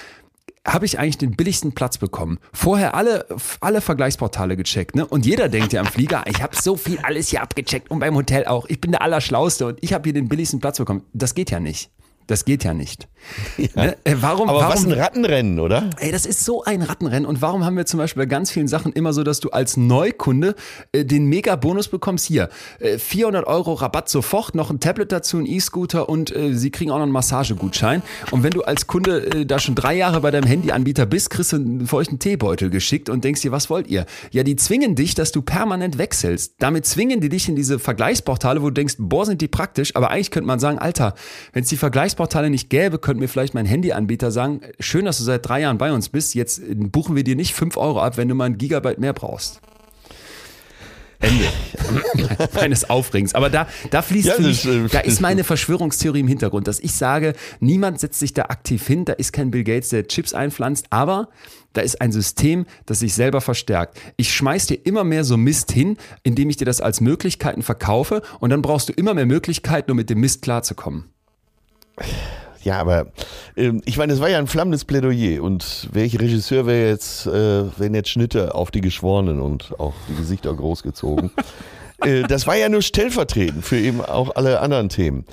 [0.67, 2.39] habe ich eigentlich den billigsten Platz bekommen.
[2.51, 3.27] Vorher alle,
[3.59, 5.05] alle Vergleichsportale gecheckt, ne?
[5.05, 8.15] Und jeder denkt ja am Flieger, ich habe so viel alles hier abgecheckt und beim
[8.15, 8.65] Hotel auch.
[8.67, 11.03] Ich bin der Allerschlauste und ich habe hier den billigsten Platz bekommen.
[11.13, 11.91] Das geht ja nicht.
[12.27, 13.07] Das geht ja nicht.
[13.75, 13.97] Ne?
[14.03, 15.89] Äh, Warum, Aber warum, was ein Rattenrennen, oder?
[15.99, 17.25] Ey, das ist so ein Rattenrennen.
[17.25, 19.75] Und warum haben wir zum Beispiel bei ganz vielen Sachen immer so, dass du als
[19.75, 20.55] Neukunde
[20.91, 22.25] äh, den Mega-Bonus bekommst?
[22.25, 22.49] Hier,
[22.79, 26.91] äh, 400 Euro Rabatt sofort, noch ein Tablet dazu, ein E-Scooter und äh, sie kriegen
[26.91, 28.01] auch noch einen Massagegutschein.
[28.31, 31.51] Und wenn du als Kunde äh, da schon drei Jahre bei deinem Handyanbieter bist, kriegst
[31.51, 34.05] du einen feuchten Teebeutel geschickt und denkst dir, was wollt ihr?
[34.31, 36.55] Ja, die zwingen dich, dass du permanent wechselst.
[36.59, 39.95] Damit zwingen die dich in diese Vergleichsportale, wo du denkst, boah, sind die praktisch.
[39.95, 41.15] Aber eigentlich könnte man sagen, Alter,
[41.53, 42.14] wenn es die Vergleichsportale
[42.49, 45.91] nicht gäbe, könnte mir vielleicht mein Handyanbieter sagen, schön, dass du seit drei Jahren bei
[45.91, 48.99] uns bist, jetzt buchen wir dir nicht fünf Euro ab, wenn du mal ein Gigabyte
[48.99, 49.61] mehr brauchst.
[51.19, 51.45] Ende
[52.53, 53.35] meines Aufregens.
[53.35, 56.79] Aber da, da fließt Ja, für mich, äh, da ist meine Verschwörungstheorie im Hintergrund, dass
[56.79, 60.33] ich sage, niemand setzt sich da aktiv hin, da ist kein Bill Gates, der Chips
[60.33, 61.29] einpflanzt, aber
[61.73, 63.97] da ist ein System, das sich selber verstärkt.
[64.17, 68.21] Ich schmeiß dir immer mehr so Mist hin, indem ich dir das als Möglichkeiten verkaufe
[68.39, 71.05] und dann brauchst du immer mehr Möglichkeiten, um mit dem Mist klarzukommen.
[72.65, 73.07] Ja, aber
[73.55, 77.79] ähm, ich meine, es war ja ein flammendes Plädoyer und welcher Regisseur wäre jetzt, äh,
[77.79, 81.29] wären jetzt Schnitte auf die Geschworenen und auch die Gesichter großgezogen.
[82.03, 85.25] äh, das war ja nur stellvertretend für eben auch alle anderen Themen.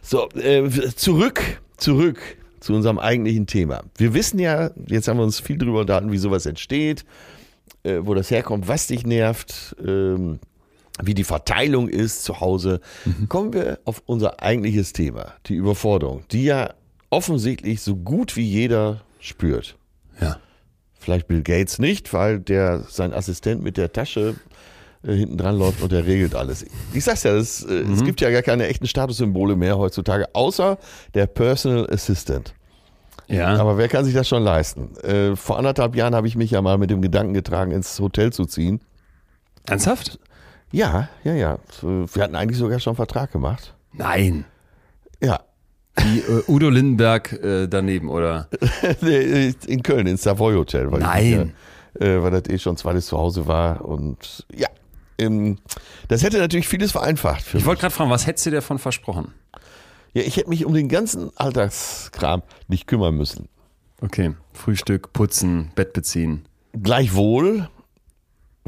[0.00, 0.66] So, äh,
[0.96, 2.20] zurück, zurück
[2.60, 3.82] zu unserem eigentlichen Thema.
[3.96, 7.04] Wir wissen ja, jetzt haben wir uns viel drüber unterhalten, wie sowas entsteht,
[7.82, 10.38] äh, wo das herkommt, was dich nervt, ähm,
[11.02, 12.80] wie die Verteilung ist zu Hause.
[13.28, 16.74] Kommen wir auf unser eigentliches Thema, die Überforderung, die ja
[17.10, 19.76] offensichtlich so gut wie jeder spürt.
[20.20, 20.38] Ja.
[20.98, 24.34] Vielleicht Bill Gates nicht, weil der sein Assistent mit der Tasche
[25.02, 26.66] äh, hinten dran läuft und der regelt alles.
[26.92, 30.78] Ich sag's ja, das, äh, es gibt ja gar keine echten Statussymbole mehr heutzutage, außer
[31.14, 32.54] der Personal Assistant.
[33.28, 33.56] Ja.
[33.56, 34.96] Aber wer kann sich das schon leisten?
[34.98, 38.32] Äh, vor anderthalb Jahren habe ich mich ja mal mit dem Gedanken getragen, ins Hotel
[38.32, 38.80] zu ziehen.
[39.66, 40.18] Ernsthaft?
[40.70, 41.58] Ja, ja, ja.
[41.82, 43.74] Wir hatten eigentlich sogar schon einen Vertrag gemacht.
[43.92, 44.44] Nein.
[45.22, 45.40] Ja.
[45.96, 48.48] Wie äh, Udo Lindenberg äh, daneben, oder?
[49.66, 50.92] In Köln, ins Savoy Hotel.
[50.92, 51.54] Weil Nein.
[51.94, 53.84] Ich, äh, weil das eh schon zweites Zuhause war.
[53.84, 54.68] Und ja,
[55.18, 55.58] ähm,
[56.08, 57.54] das hätte natürlich vieles vereinfacht.
[57.54, 59.32] Ich wollte gerade fragen, was hättest du dir davon versprochen?
[60.12, 63.48] Ja, ich hätte mich um den ganzen Alltagskram nicht kümmern müssen.
[64.00, 66.46] Okay, Frühstück, putzen, Bett beziehen.
[66.80, 67.68] Gleichwohl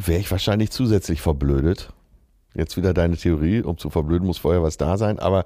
[0.06, 1.92] wäre ich wahrscheinlich zusätzlich verblödet.
[2.54, 5.18] Jetzt wieder deine Theorie, um zu verblöden, muss vorher was da sein.
[5.20, 5.44] Aber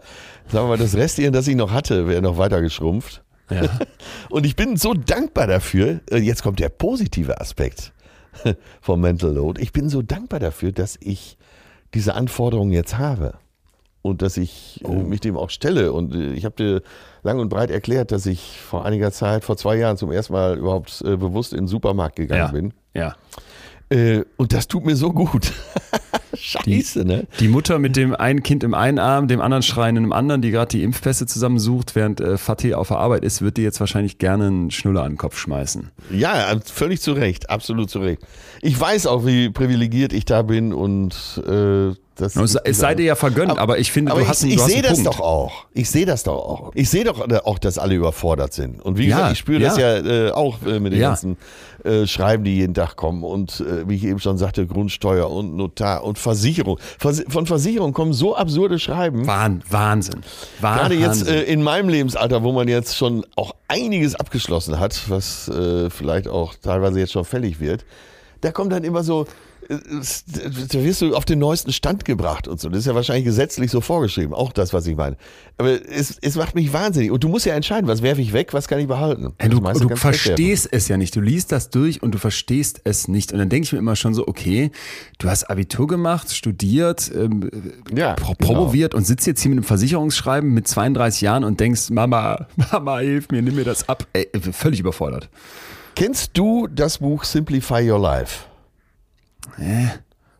[0.49, 3.23] sagen wir mal, das Restchen, das ich noch hatte, wäre noch weiter geschrumpft.
[3.51, 3.63] Ja.
[4.31, 6.01] Und ich bin so dankbar dafür.
[6.11, 7.93] äh, Jetzt kommt der positive Aspekt
[8.81, 9.61] vom Mental Load.
[9.61, 11.37] Ich bin so dankbar dafür, dass ich
[11.93, 13.35] diese Anforderungen jetzt habe.
[14.01, 15.93] Und dass ich äh, mich dem auch stelle.
[15.93, 16.83] Und äh, ich habe dir
[17.23, 20.57] lang und breit erklärt, dass ich vor einiger Zeit, vor zwei Jahren zum ersten Mal
[20.59, 22.51] überhaupt bewusst in den Supermarkt gegangen Ja.
[22.51, 22.73] bin.
[22.95, 23.15] ja.
[23.91, 25.53] Äh, und das tut mir so gut.
[26.37, 27.27] Scheiße, ne?
[27.41, 30.51] Die Mutter mit dem einen Kind im einen Arm, dem anderen Schreienden im anderen, die
[30.51, 34.19] gerade die Impfpässe zusammensucht, während äh, Fatih auf der Arbeit ist, wird dir jetzt wahrscheinlich
[34.19, 35.91] gerne einen Schnuller an den Kopf schmeißen.
[36.11, 38.21] Ja, völlig zu Recht, absolut zu Recht.
[38.63, 41.15] Ich weiß auch, wie privilegiert ich da bin und
[41.47, 42.37] äh, das.
[42.37, 44.61] Es, es sei dir ja vergönnt, aber, ich finde, Aber du hast ich, einen, ich
[44.61, 45.07] hast sehe das Punkt.
[45.07, 45.67] doch auch.
[45.73, 46.73] Ich sehe das doch auch.
[46.75, 48.81] Ich sehe doch äh, auch, dass alle überfordert sind.
[48.83, 49.99] Und wie Ja, gesagt, ich spüre das ja.
[49.99, 51.09] ja äh, auch äh, mit den Ja.
[51.11, 51.37] ganzen
[51.85, 53.23] äh, Schreiben, die jeden Tag kommen.
[53.23, 56.79] Und äh, wie ich eben schon sagte, Grundsteuer und Notar und Versicherung.
[56.99, 59.27] Vers von Versicherung kommen so absurde Schreiben.
[59.27, 60.21] Wahn, Wahnsinn.
[60.61, 61.35] Gerade jetzt Wahnsinn.
[61.35, 66.29] äh, in meinem Lebensalter, wo man jetzt schon auch einiges abgeschlossen hat, was äh, vielleicht
[66.29, 67.85] auch teilweise jetzt schon fällig wird,
[68.41, 69.27] da kommt dann immer so,
[69.69, 72.69] da wirst du auf den neuesten Stand gebracht und so.
[72.69, 74.35] Das ist ja wahrscheinlich gesetzlich so vorgeschrieben.
[74.35, 75.17] Auch das, was ich meine.
[75.57, 77.11] Aber es, es macht mich wahnsinnig.
[77.11, 79.33] Und du musst ja entscheiden, was werfe ich weg, was kann ich behalten.
[79.41, 81.15] Ja, du du verstehst es ja nicht.
[81.17, 83.33] Du liest das durch und du verstehst es nicht.
[83.33, 84.71] Und dann denke ich mir immer schon so, okay,
[85.19, 87.51] du hast Abitur gemacht, studiert, ähm,
[87.95, 88.53] Ja, pro genau.
[88.53, 92.99] promoviert und sitzt jetzt hier mit einem Versicherungsschreiben mit 32 Jahren und denkst, Mama, Mama,
[92.99, 94.07] hilf mir, nimm mir das ab.
[94.13, 95.29] Ey, völlig überfordert.
[95.95, 98.47] Kennst du das Buch Simplify Your Life?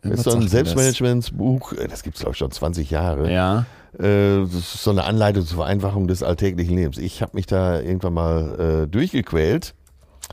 [0.01, 0.51] Das ist so ein das?
[0.51, 3.31] Selbstmanagementsbuch, äh, das gibt es glaube ich schon 20 Jahre.
[3.31, 3.65] Ja.
[3.97, 6.97] Äh, Das ist so eine Anleitung zur Vereinfachung des alltäglichen Lebens.
[6.97, 9.73] Ich habe mich da irgendwann mal äh, durchgequält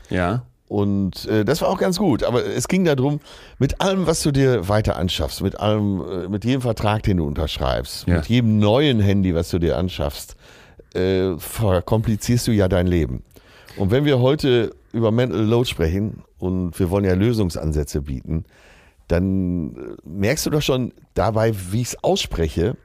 [0.09, 0.43] Ja.
[0.67, 2.23] und äh, das war auch ganz gut.
[2.23, 3.19] Aber es ging darum,
[3.57, 7.25] mit allem, was du dir weiter anschaffst, mit allem, äh, mit jedem Vertrag, den du
[7.25, 8.17] unterschreibst, Ja.
[8.17, 10.35] mit jedem neuen Handy, was du dir anschaffst,
[10.93, 13.23] äh, verkomplizierst du ja dein Leben.
[13.77, 18.45] Und wenn wir heute über Mental Load sprechen und wir wollen ja Lösungsansätze bieten,
[19.07, 22.77] dann äh, merkst du doch schon dabei, wie ich es ausspreche,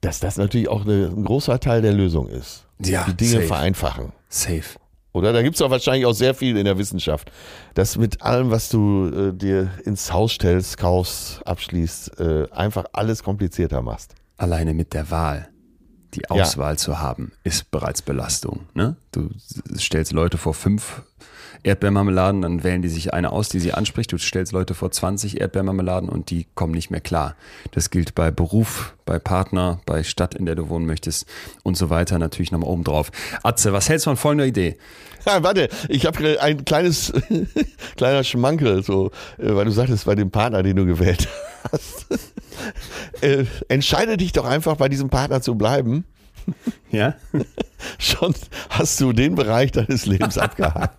[0.00, 2.66] dass das natürlich auch eine, ein großer Teil der Lösung ist.
[2.82, 3.46] Ja, Die Dinge safe.
[3.46, 4.12] vereinfachen.
[4.28, 4.78] Safe.
[5.12, 7.30] Oder da gibt es auch wahrscheinlich auch sehr viel in der Wissenschaft,
[7.74, 13.22] dass mit allem, was du äh, dir ins Haus stellst, kaufst, abschließt, äh, einfach alles
[13.22, 14.14] komplizierter machst.
[14.36, 15.48] Alleine mit der Wahl.
[16.14, 18.66] Die Auswahl zu haben, ist bereits Belastung.
[18.74, 18.96] Ne?
[19.12, 19.30] Du
[19.76, 21.02] stellst Leute vor fünf
[21.64, 24.12] Erdbeermarmeladen, dann wählen die sich eine aus, die sie anspricht.
[24.12, 27.34] Du stellst Leute vor 20 Erdbeermarmeladen und die kommen nicht mehr klar.
[27.72, 31.26] Das gilt bei Beruf, bei Partner, bei Stadt, in der du wohnen möchtest
[31.62, 33.10] und so weiter natürlich nochmal oben drauf.
[33.42, 34.76] Atze, was hältst du von folgender Idee?
[35.26, 37.12] Ja, warte, ich habe ein kleines,
[37.96, 41.28] kleiner Schmankel, so, äh, weil du sagtest, bei dem Partner, den du gewählt
[41.72, 42.06] hast.
[43.22, 46.04] äh, entscheide dich doch einfach, bei diesem Partner zu bleiben.
[46.90, 47.14] Ja?
[47.98, 48.34] Schon
[48.70, 50.94] hast du den Bereich deines Lebens abgehakt.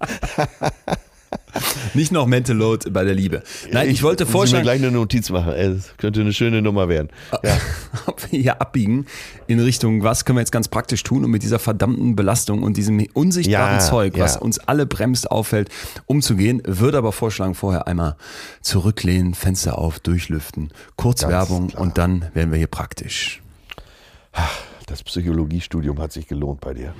[1.93, 3.43] Nicht noch Mental Load bei der Liebe.
[3.71, 5.53] Nein, ich, wollte muss vorschlagen, mir gleich eine Notiz machen.
[5.55, 7.09] Das könnte eine schöne Nummer werden.
[7.43, 7.57] Ja.
[8.05, 9.05] ob wir hier abbiegen
[9.47, 12.77] in Richtung, was können wir jetzt ganz praktisch tun, um mit dieser verdammten Belastung und
[12.77, 14.41] diesem unsichtbaren Ja, Zeug, was ja.
[14.41, 15.69] uns alle bremst, auffällt,
[16.05, 16.61] umzugehen.
[16.65, 18.15] Würde aber vorschlagen, vorher einmal
[18.61, 21.81] zurücklehnen, Fenster auf, durchlüften, kurz Ganz Werbung klar.
[21.81, 23.41] und dann werden wir hier praktisch.
[24.87, 26.93] Das Psychologiestudium hat sich gelohnt bei dir.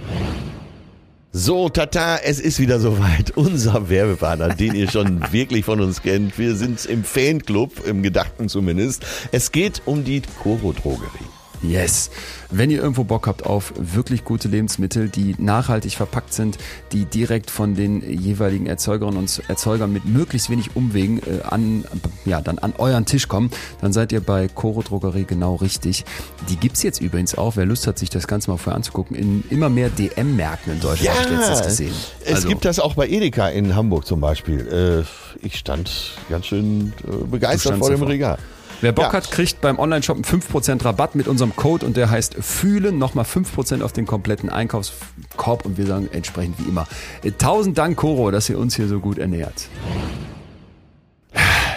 [1.31, 3.31] So, Tata, es ist wieder soweit.
[3.36, 6.39] Unser Werbepartner, den ihr schon wirklich von uns kennt.
[6.39, 9.05] Wir sind im Fanclub, im Gedachten zumindest.
[9.31, 11.34] Es geht um die Coro Drogerie.
[11.70, 12.09] Yes.
[12.51, 16.57] Wenn ihr irgendwo Bock habt auf wirklich gute Lebensmittel, die nachhaltig verpackt sind,
[16.91, 21.86] die direkt von den jeweiligen Erzeugerinnen und Erzeugern mit möglichst wenig Umwegen äh, an,
[22.26, 23.49] ja, dann an euren Tisch kommen,
[23.82, 26.05] dann seid ihr bei Coro Drogerie genau richtig.
[26.49, 29.43] Die gibt's jetzt übrigens auch, wer Lust hat, sich das Ganze mal vorher anzugucken, in
[29.49, 31.93] immer mehr DM-Märkten in Deutschland, habe ich letztens gesehen.
[32.24, 35.05] es Also, gibt das auch bei Edeka in Hamburg zum Beispiel.
[35.05, 38.09] Äh, ich stand ganz schön äh, begeistert vor dem davor.
[38.09, 38.38] Regal.
[38.82, 39.13] Wer Bock Ja.
[39.13, 42.97] hat, kriegt beim Online-Shoppen 5% Rabatt mit unserem Code und der heißt Fühlen.
[42.97, 46.88] Nochmal 5% auf den kompletten Einkaufskorb und wir sagen entsprechend wie immer.
[47.23, 49.67] äh, Tausend Dank, Coro, dass ihr uns hier so gut ernährt.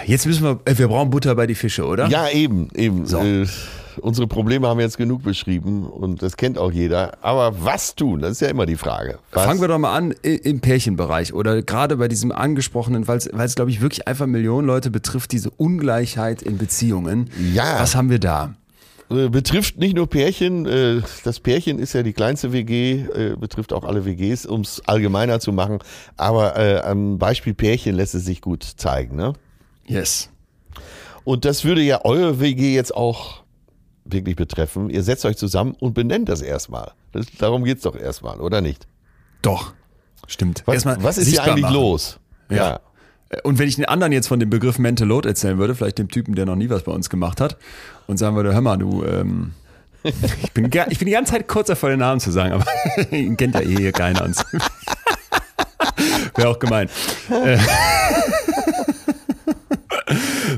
[0.05, 2.07] Jetzt müssen wir, äh, wir brauchen Butter bei die Fische, oder?
[2.07, 3.05] Ja, eben, eben.
[3.05, 3.19] So.
[3.19, 3.45] Äh,
[4.01, 7.17] unsere Probleme haben wir jetzt genug beschrieben und das kennt auch jeder.
[7.23, 8.21] Aber was tun?
[8.21, 9.19] Das ist ja immer die Frage.
[9.31, 9.45] Was?
[9.45, 13.71] Fangen wir doch mal an im Pärchenbereich oder gerade bei diesem angesprochenen, weil es, glaube
[13.71, 17.29] ich, wirklich einfach Millionen Leute betrifft, diese Ungleichheit in Beziehungen.
[17.53, 17.79] Ja.
[17.79, 18.55] Was haben wir da?
[19.09, 23.73] Äh, betrifft nicht nur Pärchen, äh, das Pärchen ist ja die kleinste WG, äh, betrifft
[23.73, 25.79] auch alle WGs, um es allgemeiner zu machen.
[26.15, 29.15] Aber am Beispiel Pärchen lässt es sich gut zeigen.
[29.15, 29.33] Ne?
[29.87, 30.29] Yes.
[31.23, 33.43] Und das würde ja eure WG jetzt auch
[34.11, 34.89] wirklich betreffen.
[34.89, 36.91] Ihr setzt euch zusammen und benennt das erstmal.
[37.11, 38.87] Das, darum geht's doch erstmal, oder nicht?
[39.41, 39.73] Doch.
[40.27, 40.63] Stimmt.
[40.65, 41.73] Was, was ist hier eigentlich machen.
[41.73, 42.19] los?
[42.49, 42.79] Ja.
[43.43, 46.09] Und wenn ich den anderen jetzt von dem Begriff Mental Load erzählen würde, vielleicht dem
[46.09, 47.57] Typen, der noch nie was bei uns gemacht hat,
[48.07, 49.53] und sagen würde, hör mal, du, ähm,
[50.03, 52.65] ich, bin, ich bin die ganze Zeit kurz davor, den Namen zu sagen, aber
[53.11, 54.27] ihn kennt ja eh hier keiner.
[56.35, 56.89] Wäre auch gemein.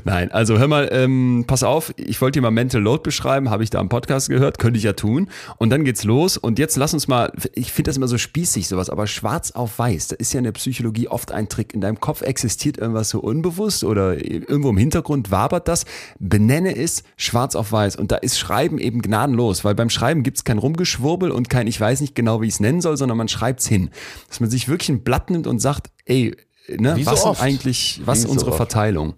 [0.03, 3.63] Nein, also hör mal, ähm, pass auf, ich wollte dir mal Mental Load beschreiben, habe
[3.63, 5.29] ich da am Podcast gehört, könnte ich ja tun.
[5.57, 8.67] Und dann geht's los und jetzt lass uns mal, ich finde das immer so spießig
[8.67, 11.73] sowas, aber schwarz auf weiß, das ist ja in der Psychologie oft ein Trick.
[11.73, 15.85] In deinem Kopf existiert irgendwas so unbewusst oder irgendwo im Hintergrund wabert das.
[16.19, 20.43] Benenne es schwarz auf weiß und da ist Schreiben eben gnadenlos, weil beim Schreiben gibt's
[20.43, 23.27] kein Rumgeschwurbel und kein, ich weiß nicht genau, wie ich es nennen soll, sondern man
[23.27, 23.89] schreibt's hin.
[24.27, 26.35] Dass man sich wirklich ein Blatt nimmt und sagt, ey,
[26.67, 27.41] ne, so was oft.
[27.41, 28.57] eigentlich, was Wie ist so unsere oft.
[28.57, 29.15] Verteilung?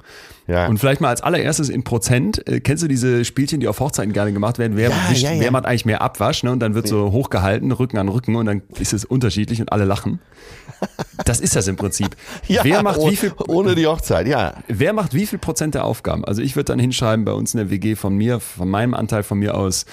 [0.47, 0.67] Ja.
[0.67, 4.11] Und vielleicht mal als allererstes in Prozent, äh, kennst du diese Spielchen, die auf Hochzeiten
[4.11, 4.75] gerne gemacht werden?
[4.75, 6.43] Wer, Ja, wischt, ja, wer macht eigentlich mehr Abwasch?
[6.43, 6.51] Ne?
[6.51, 9.85] Und dann wird so hochgehalten, Rücken an Rücken und dann ist es unterschiedlich und alle
[9.85, 10.19] lachen.
[11.25, 12.15] Das ist das im Prinzip.
[12.47, 14.55] wer macht oh- wie viel Ohne die Hochzeit, ja.
[14.67, 16.25] Wer macht wie viel Prozent der Aufgaben?
[16.25, 19.23] Also ich würde dann hinschreiben, bei uns in der WG von mir, von meinem Anteil
[19.23, 19.85] von mir aus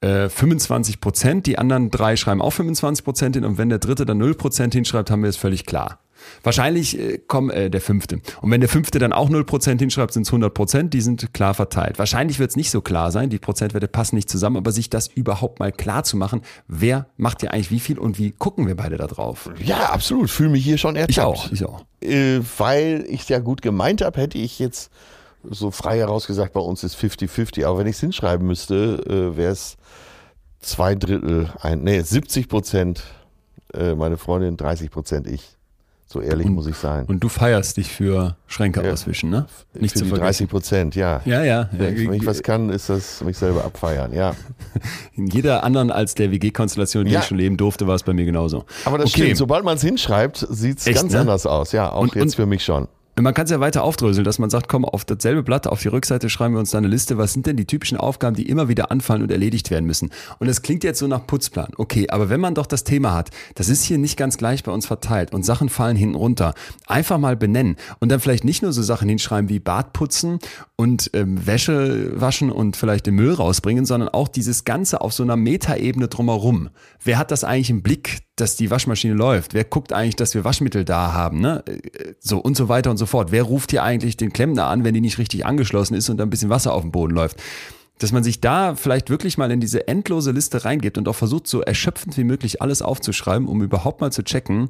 [0.00, 1.46] äh, 25 Prozent.
[1.46, 4.74] Die anderen drei schreiben auch 25 Prozent hin und wenn der dritte dann 0 Prozent
[4.74, 5.98] hinschreibt, haben wir es völlig klar.
[6.42, 8.20] Wahrscheinlich äh, komm, äh, der fünfte.
[8.40, 11.32] Und wenn der fünfte dann auch 0 Prozent hinschreibt, sind es 100 Prozent, die sind
[11.32, 11.98] klar verteilt.
[11.98, 15.08] Wahrscheinlich wird es nicht so klar sein, die Prozentwerte passen nicht zusammen, aber sich das
[15.08, 18.76] überhaupt mal klar zu machen, wer macht ja eigentlich wie viel und wie gucken wir
[18.76, 19.50] beide da drauf?
[19.58, 20.30] Ja, absolut.
[20.30, 21.10] Fühle mich hier schon ertappt.
[21.10, 21.84] Ich auch, ich auch.
[22.00, 24.90] Äh, weil ich es ja gut gemeint habe, hätte ich jetzt
[25.48, 27.64] so frei heraus gesagt, bei uns ist 50-50.
[27.64, 29.76] Aber wenn ich es hinschreiben müsste, äh, wäre es
[30.60, 33.04] zwei Drittel, ein, nee, 70 Prozent
[33.74, 35.55] äh, meine Freundin, 30 Prozent ich.
[36.08, 37.04] So ehrlich muss ich sein.
[37.06, 38.92] Und du feierst dich für Schränke Ja.
[38.92, 39.46] auswischen, ne?
[39.74, 40.46] Nicht Für zu die vergessen.
[40.46, 41.20] 30 Prozent, ja.
[41.24, 41.68] Ja, ja.
[41.72, 44.34] Wenn, ich- was kann, ist das mich selber abfeiern, ja.
[45.14, 47.20] In jeder anderen als der WG-Konstellation, die Ja.
[47.20, 48.64] ich schon leben durfte, war es bei mir genauso.
[48.84, 49.22] Aber das okay.
[49.24, 51.20] stimmt, sobald man es hinschreibt, sieht es ganz ne?
[51.20, 51.72] anders aus.
[51.72, 52.86] Ja, auch Und- jetzt und- für mich schon.
[53.18, 55.88] Man kann es ja weiter aufdröseln, dass man sagt, komm, auf dasselbe Blatt, auf die
[55.88, 58.68] Rückseite schreiben wir uns da eine Liste, was sind denn die typischen Aufgaben, die immer
[58.68, 60.10] wieder anfallen und erledigt werden müssen.
[60.38, 61.68] Und das klingt jetzt so nach Putzplan.
[61.78, 64.70] Okay, aber wenn man doch das Thema hat, das ist hier nicht ganz gleich bei
[64.70, 66.52] uns verteilt und Sachen fallen hinten runter,
[66.86, 70.38] einfach mal benennen und dann vielleicht nicht nur so Sachen hinschreiben wie Bad putzen
[70.76, 75.22] und ähm, Wäsche waschen und vielleicht den Müll rausbringen, sondern auch dieses Ganze auf so
[75.22, 76.68] einer Metaebene drumherum.
[77.02, 79.54] Wer hat das eigentlich im Blick, dass die Waschmaschine läuft?
[79.54, 81.40] Wer guckt eigentlich, dass wir Waschmittel da haben?
[81.40, 81.64] Ne?
[82.20, 83.32] So und so weiter und so fort.
[83.32, 86.30] Wer ruft hier eigentlich den Klempner an, wenn die nicht richtig angeschlossen ist und ein
[86.30, 87.42] bisschen Wasser auf dem Boden läuft?
[87.98, 91.46] Dass man sich da vielleicht wirklich mal in diese endlose Liste reingibt und auch versucht,
[91.46, 94.68] so erschöpfend wie möglich alles aufzuschreiben, um überhaupt mal zu checken,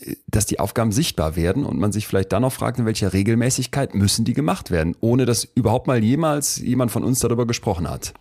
[0.00, 3.12] äh, dass die Aufgaben sichtbar werden und man sich vielleicht dann noch fragt, in welcher
[3.12, 7.88] Regelmäßigkeit müssen die gemacht werden, ohne dass überhaupt mal jemals jemand von uns darüber gesprochen
[7.88, 8.14] hat.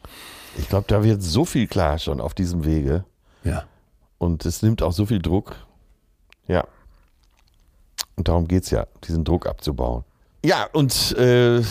[0.59, 3.03] Ich glaube, da wird so viel klar schon auf diesem Wege.
[3.43, 3.65] Ja.
[4.17, 5.55] Und es nimmt auch so viel Druck.
[6.47, 6.65] Ja.
[8.15, 10.03] Und darum geht es ja, diesen Druck abzubauen.
[10.43, 11.61] Ja, und äh,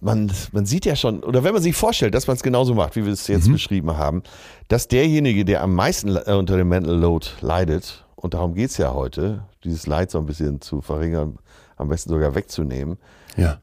[0.00, 2.96] man, man sieht ja schon, oder wenn man sich vorstellt, dass man es genauso macht,
[2.96, 4.22] wie wir es jetzt beschrieben haben,
[4.68, 8.76] dass derjenige, der am meisten äh, unter dem Mental Load leidet, und darum geht es
[8.76, 11.38] ja heute, dieses Leid so ein bisschen zu verringern,
[11.76, 12.98] am besten sogar wegzunehmen,
[13.36, 13.60] Ja.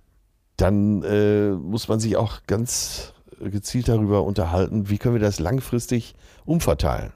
[0.58, 6.16] dann äh, muss man sich auch ganz gezielt darüber unterhalten, wie können wir das langfristig
[6.46, 7.12] umverteilen.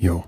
[0.00, 0.24] Jo.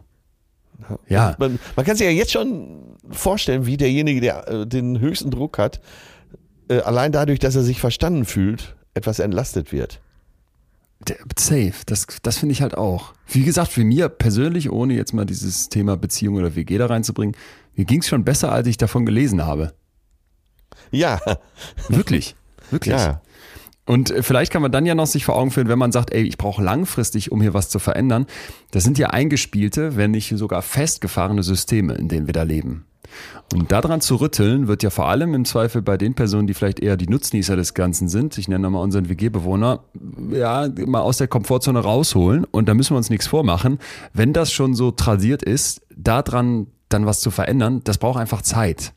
[1.08, 1.34] Ja.
[1.38, 5.58] Man, man kann sich ja jetzt schon vorstellen, wie derjenige, der äh, den höchsten Druck
[5.58, 5.80] hat,
[6.68, 10.00] äh, allein dadurch, dass er sich verstanden fühlt, etwas entlastet wird.
[11.36, 13.14] Safe, das, das finde ich halt auch.
[13.26, 17.34] Wie gesagt, für mir persönlich, ohne jetzt mal dieses Thema Beziehung oder WG da reinzubringen,
[17.74, 19.72] mir ging es schon besser, als ich davon gelesen habe.
[20.90, 21.18] Ja,
[21.88, 22.36] Wirklich,
[22.70, 22.94] wirklich.
[22.94, 23.20] ja,
[23.85, 26.12] Und äh, vielleicht kann man dann ja noch sich vor Augen führen, wenn man sagt,
[26.12, 28.26] ey, ich brauche langfristig, um hier was zu verändern.
[28.70, 32.85] Das sind ja eingespielte, wenn nicht sogar festgefahrene Systeme, in denen wir da leben.
[33.53, 36.80] Und daran zu rütteln, wird ja vor allem im Zweifel bei den Personen, die vielleicht
[36.80, 39.80] eher die Nutznießer des Ganzen sind, ich nenne mal unseren WG-Bewohner,
[40.30, 42.45] ja, mal aus der Komfortzone rausholen.
[42.45, 43.78] Und da müssen wir uns nichts vormachen.
[44.14, 48.93] Wenn das schon so tradiert ist, daran dann was zu verändern, das braucht einfach Zeit.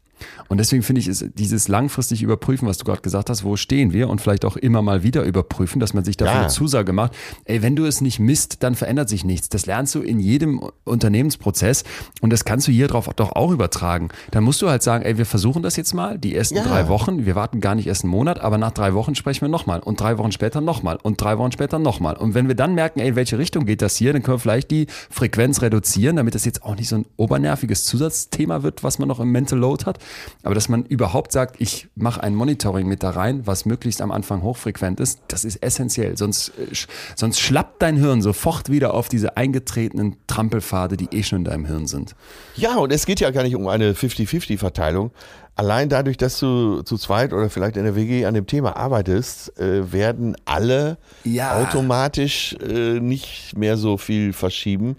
[0.48, 3.94] Und deswegen finde ich, ist dieses langfristig überprüfen, was du gerade gesagt hast, wo stehen
[3.94, 6.40] wir und vielleicht auch immer mal wieder überprüfen, dass man sich dafür Ja.
[6.42, 7.14] eine Zusage macht.
[7.46, 9.50] Ey, wenn du es nicht misst, dann verändert sich nichts.
[9.50, 11.84] Das lernst du in jedem Unternehmensprozess
[12.22, 14.10] und das kannst du hier drauf doch auch übertragen.
[14.32, 16.64] Dann musst du halt sagen, ey, wir versuchen das jetzt mal, die ersten Ja.
[16.64, 17.26] drei Wochen.
[17.26, 20.00] Wir warten gar nicht erst einen Monat, aber nach drei Wochen sprechen wir nochmal und
[20.00, 22.16] drei Wochen später nochmal und drei Wochen später nochmal.
[22.18, 24.40] Und wenn wir dann merken, ey, in welche Richtung geht das hier, dann können wir
[24.40, 29.00] vielleicht die Frequenz reduzieren, damit das jetzt auch nicht so ein obernerviges Zusatzthema wird, was
[29.00, 30.00] man noch im Mental Load hat.
[30.44, 34.12] Aber dass man überhaupt sagt, ich mache ein Monitoring mit da rein, was möglichst am
[34.12, 36.18] Anfang hochfrequent ist, das ist essentiell.
[36.18, 36.68] Sonst, äh,
[37.16, 41.66] sonst schlappt dein Hirn sofort wieder auf diese eingetretenen Trampelpfade, die eh schon in deinem
[41.66, 42.16] Hirn sind.
[42.56, 45.12] ja, und es geht ja gar nicht um eine 50-50-Verteilung.
[45.58, 49.58] Allein dadurch, dass du zu zweit oder vielleicht in der WG an dem Thema arbeitest,
[49.58, 51.62] äh, werden alle Ja.
[51.62, 54.98] automatisch äh, nicht mehr so viel verschieben,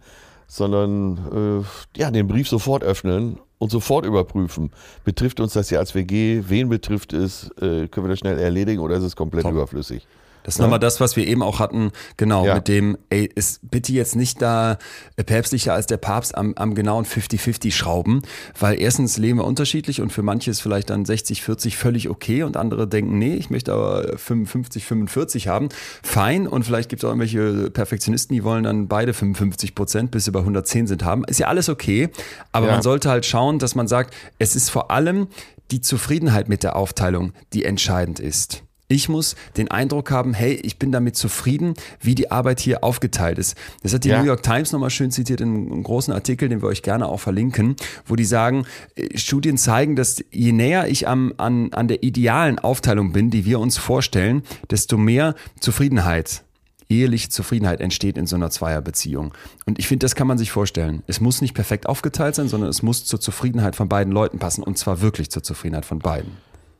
[0.48, 1.62] sondern
[1.94, 4.70] äh, ja, den Brief sofort öffnen und sofort überprüfen.
[5.04, 6.42] Betrifft uns das ja als WG?
[6.48, 7.50] Wen betrifft es?
[7.60, 9.52] Äh, können wir das schnell erledigen oder ist es komplett Top.
[9.52, 10.06] überflüssig?
[10.46, 12.54] Das ist nochmal das, was wir eben auch hatten, genau, Ja.
[12.54, 14.78] mit dem, ey, ist bitte jetzt nicht da
[15.16, 18.22] äh, päpstlicher als der Papst am, am genauen 50-50 schrauben,
[18.56, 22.56] weil erstens leben wir unterschiedlich und für manche ist vielleicht dann 60-40 völlig okay und
[22.56, 25.68] andere denken, nee, ich möchte aber 55-45 haben.
[26.04, 30.26] Fein und vielleicht gibt es auch irgendwelche Perfektionisten, die wollen dann beide 55 Prozent, bis
[30.26, 31.24] sie bei 110 sind, haben.
[31.24, 32.08] Ist ja alles okay,
[32.52, 32.74] aber Ja.
[32.74, 35.26] man sollte halt schauen, dass man sagt, es ist vor allem
[35.72, 38.62] die Zufriedenheit mit der Aufteilung, die entscheidend ist.
[38.88, 43.38] Ich muss den Eindruck haben, hey, ich bin damit zufrieden, wie die Arbeit hier aufgeteilt
[43.38, 43.56] ist.
[43.82, 44.20] Das hat die Ja.
[44.20, 47.20] New York Times nochmal schön zitiert in einem großen Artikel, den wir euch gerne auch
[47.20, 47.74] verlinken,
[48.06, 48.64] wo die sagen,
[48.94, 53.44] äh, Studien zeigen, dass je näher ich am, an, an der idealen Aufteilung bin, die
[53.44, 56.42] wir uns vorstellen, desto mehr Zufriedenheit
[56.88, 59.34] eheliche Zufriedenheit entsteht in so einer Zweierbeziehung.
[59.64, 61.02] Und ich finde, das kann man sich vorstellen.
[61.08, 64.62] Es muss nicht perfekt aufgeteilt sein, sondern es muss zur Zufriedenheit von beiden Leuten passen.
[64.62, 66.36] Und zwar wirklich zur Zufriedenheit von beiden.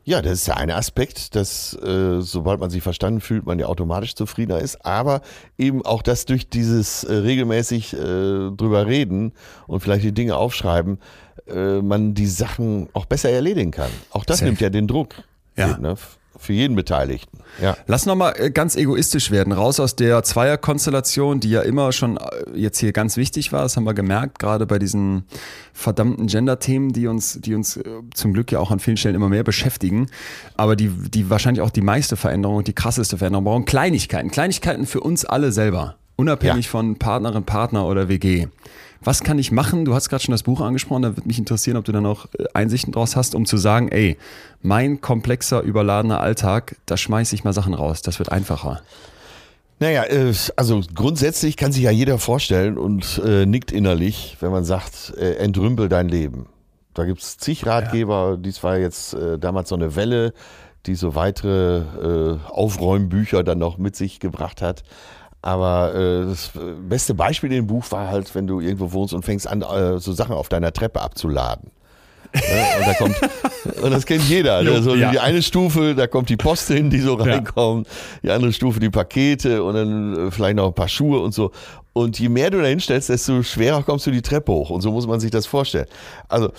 [0.08, 3.66] Ja, das ist der eine Aspekt, dass äh, sobald man sich verstanden fühlt, man ja
[3.66, 5.20] automatisch zufriedener ist, aber
[5.58, 9.32] eben auch, dass durch dieses äh, regelmäßig äh, drüber reden
[9.66, 11.00] und vielleicht die Dinge aufschreiben,
[11.48, 13.90] äh, man die Sachen auch besser erledigen kann.
[14.12, 14.48] Auch das Safe.
[14.48, 15.08] nimmt ja den Druck
[15.56, 15.76] Ja.
[15.76, 17.38] ne, f- für jeden Beteiligten.
[17.62, 17.76] Ja.
[17.86, 22.20] Lass nochmal ganz egoistisch werden, raus aus der Zweierkonstellation, die ja immer schon äh,
[22.54, 25.24] jetzt hier ganz wichtig war, das haben wir gemerkt, gerade bei diesen
[25.72, 27.84] verdammten Gender-Themen, die uns, die uns äh,
[28.14, 30.08] zum Glück ja auch an vielen Stellen immer mehr beschäftigen,
[30.56, 34.86] aber die, die wahrscheinlich auch die meiste Veränderung und die krasseste Veränderung brauchen, Kleinigkeiten, Kleinigkeiten
[34.86, 36.70] für uns alle selber, unabhängig Ja.
[36.70, 38.48] von Partnerin, Partner oder WG.
[39.06, 39.84] Was kann ich machen?
[39.84, 42.26] Du hast gerade schon das Buch angesprochen, da würde mich interessieren, ob du da noch
[42.34, 44.18] äh, Einsichten draus hast, um zu sagen, ey,
[44.62, 48.82] mein komplexer, überladener Alltag, da schmeiße ich mal Sachen raus, das wird einfacher.
[49.78, 54.64] Naja, äh, also grundsätzlich kann sich ja jeder vorstellen und äh, nickt innerlich, wenn man
[54.64, 56.46] sagt, entrümpel dein Leben.
[56.92, 60.32] Da gibt's zig Ratgeber, dies war jetzt damals so eine Welle,
[60.86, 64.82] die so weitere Aufräumbücher dann noch mit sich gebracht hat.
[65.46, 66.50] Aber äh, das
[66.88, 69.96] beste Beispiel in dem Buch war halt, wenn du irgendwo wohnst und fängst an, äh,
[70.00, 71.70] so Sachen auf deiner Treppe abzuladen.
[72.34, 72.40] Ne?
[72.80, 73.16] Und da kommt,
[73.82, 74.64] und das kennt jeder.
[74.64, 74.82] Ne?
[74.82, 75.12] So ja.
[75.12, 77.86] Die eine Stufe, da kommt die Post hin, die so reinkommt.
[78.24, 81.52] Die andere Stufe die Pakete und dann äh, vielleicht noch ein paar Schuhe und so.
[81.92, 84.70] Und je mehr du da hinstellst, desto schwerer kommst du die Treppe hoch.
[84.70, 85.86] Und so muss man sich das vorstellen.
[86.28, 86.50] Also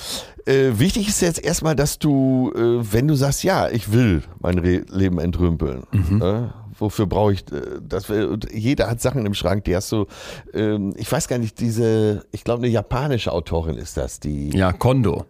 [0.46, 4.60] äh, wichtig ist jetzt erstmal, dass du, äh, wenn du sagst, ja, ich will mein
[4.60, 5.84] Re Leben entrümpeln.
[5.92, 6.54] Ne?
[6.80, 8.10] Wofür brauche ich äh, das?
[8.10, 10.06] und Jeder hat Sachen im Schrank, die hast du,
[10.54, 14.72] ähm, ich weiß gar nicht, diese, ich glaube, eine japanische Autorin ist das, die Ja,
[14.74, 15.26] Kondo.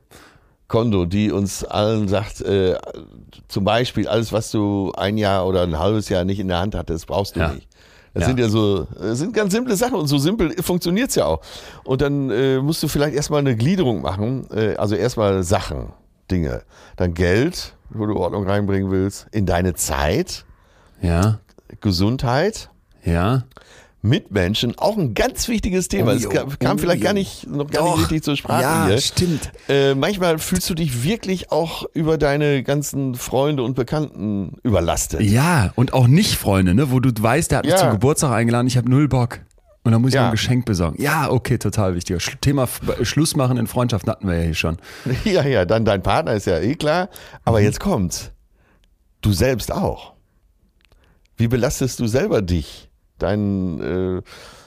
[0.67, 2.75] Kondo, die uns allen sagt, äh,
[3.47, 6.75] zum Beispiel alles, was du ein Jahr oder ein halbes Jahr nicht in der Hand
[6.75, 7.53] hattest, brauchst du Ja.
[7.53, 7.67] nicht.
[8.13, 8.27] Das Ja.
[8.29, 11.39] sind ja so, das sind ganz simple Sachen und so simpel funktioniert's ja auch.
[11.85, 15.93] Und dann äh, musst du vielleicht erstmal eine Gliederung machen, äh, also erstmal Sachen,
[16.29, 16.63] Dinge,
[16.97, 20.43] dann Geld, wo du Ordnung reinbringen willst, in deine Zeit,
[21.01, 21.39] Ja,
[21.81, 22.69] Gesundheit,
[23.03, 23.43] ja.
[24.03, 26.11] Mitmenschen, auch ein ganz wichtiges Thema.
[26.11, 26.29] Oh, Das jo.
[26.29, 27.05] kam, Oh, vielleicht jo.
[27.05, 28.99] gar nicht, noch gar nicht richtig zur Sprache Ja, hier.
[29.01, 29.51] stimmt.
[29.67, 35.21] Äh, manchmal fühlst du dich wirklich auch über deine ganzen Freunde und Bekannten überlastet.
[35.21, 37.79] Ja, und auch nicht Freunde, ne, wo du weißt, der hat mich Ja.
[37.79, 39.39] zum Geburtstag eingeladen, ich habe null Bock.
[39.83, 40.25] Und dann muss ich Ja.
[40.25, 41.01] ein Geschenk besorgen.
[41.01, 42.23] Ja, okay, total wichtig.
[42.41, 44.77] Thema F Schluss machen in Freundschaften hatten wir ja hier schon.
[45.25, 47.05] Ja, ja, dann dein Partner ist ja eh klar.
[47.05, 47.09] Mhm.
[47.45, 48.31] Aber jetzt kommt's.
[49.21, 50.13] Du selbst auch.
[51.37, 52.89] Wie belastest du selber dich?
[53.19, 54.21] Dein, äh,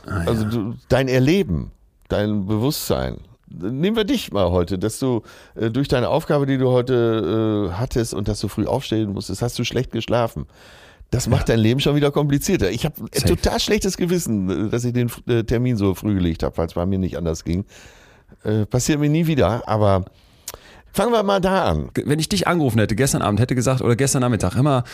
[0.07, 1.71] Ah, also du, dein Erleben,
[2.09, 3.18] dein Bewusstsein.
[3.49, 5.23] Nehmen wir dich mal heute, dass du
[5.57, 9.43] äh, durch deine Aufgabe, die du heute äh, hattest und dass du früh aufstehen musstest,
[9.43, 10.47] hast du schlecht geschlafen.
[11.11, 12.71] Das macht dein Leben schon wieder komplizierter.
[12.71, 16.66] Ich habe total schlechtes Gewissen, dass ich den äh, Termin so früh gelegt habe, weil
[16.68, 17.64] es bei mir nicht anders ging.
[18.45, 20.05] Äh, passiert mir nie wieder, aber
[20.93, 21.91] fangen wir mal da an.
[22.05, 24.85] Wenn ich dich angerufen hätte, gestern Abend, hätte gesagt, oder gestern Nachmittag, immer,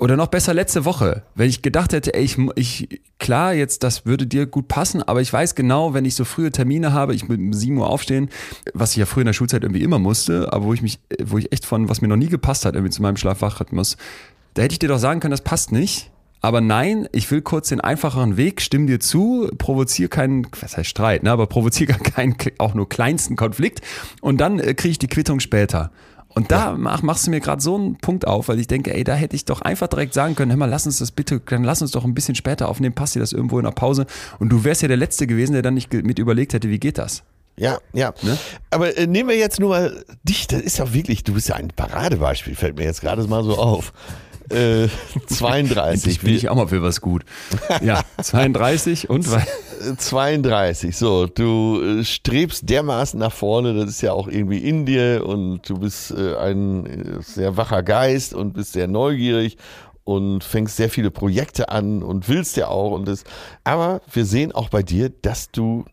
[0.00, 4.06] oder noch besser letzte Woche, wenn ich gedacht hätte, ey, ich, ich, klar, jetzt, das
[4.06, 7.28] würde dir gut passen, aber ich weiß genau, wenn ich so frühe Termine habe, ich
[7.28, 8.30] mit um 7 Uhr aufstehen,
[8.72, 11.36] was ich ja früher in der Schulzeit irgendwie immer musste, aber wo ich mich, wo
[11.36, 13.98] ich echt von, was mir noch nie gepasst hat, irgendwie zu meinem Schlaf-Wach-Rhythmus,
[14.54, 16.10] da hätte ich dir doch sagen können, das passt nicht.
[16.42, 20.88] Aber nein, ich will kurz den einfacheren Weg, stimm dir zu, provoziere keinen, was heißt
[20.88, 23.82] Streit, ne, aber provoziere gar keinen, auch nur kleinsten Konflikt
[24.22, 25.90] und dann äh, kriege ich die Quittung später.
[26.34, 29.02] Und da mach, machst du mir gerade so einen Punkt auf, weil ich denke, ey,
[29.02, 31.64] da hätte ich doch einfach direkt sagen können, hör mal, lass uns das bitte, dann
[31.64, 34.06] lass uns doch ein bisschen später aufnehmen, passt dir das irgendwo in der Pause.
[34.38, 36.98] Und du wärst ja der Letzte gewesen, der dann nicht mit überlegt hätte, wie geht
[36.98, 37.24] das?
[37.56, 38.14] Ja, ja.
[38.22, 38.38] Ne?
[38.70, 41.56] Aber äh, nehmen wir jetzt nur mal dich, das ist ja wirklich, du bist ja
[41.56, 43.92] ein Paradebeispiel, fällt mir jetzt gerade mal so auf.
[44.50, 44.88] Äh,
[45.26, 46.12] 32.
[46.12, 47.24] Ich bin ich auch mal für was gut.
[47.82, 54.12] Ja, 32 und Äh, 32, so, du äh, strebst dermaßen nach vorne, das ist ja
[54.12, 58.72] auch irgendwie in dir und du bist äh, ein äh, sehr wacher Geist und bist
[58.72, 59.56] sehr neugierig
[60.04, 62.92] und fängst sehr viele Projekte an und willst ja auch.
[62.92, 63.24] Und das,
[63.64, 65.84] aber wir sehen auch bei dir, dass du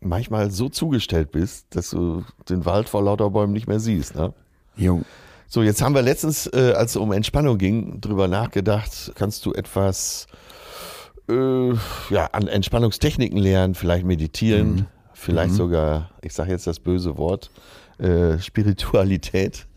[0.00, 4.14] manchmal so zugestellt bist, dass du den Wald vor lauter Bäumen nicht mehr siehst.
[4.14, 4.34] Ne?
[4.76, 5.02] Jo.
[5.54, 9.52] So, jetzt haben wir letztens, äh, als es um Entspannung ging, drüber nachgedacht, kannst du
[9.52, 10.26] etwas
[11.28, 11.68] äh,
[12.10, 14.86] ja, an Entspannungstechniken lernen, vielleicht meditieren, Mhm.
[15.12, 17.52] vielleicht sogar, ich sage jetzt das böse Wort,
[17.98, 19.68] äh, Spiritualität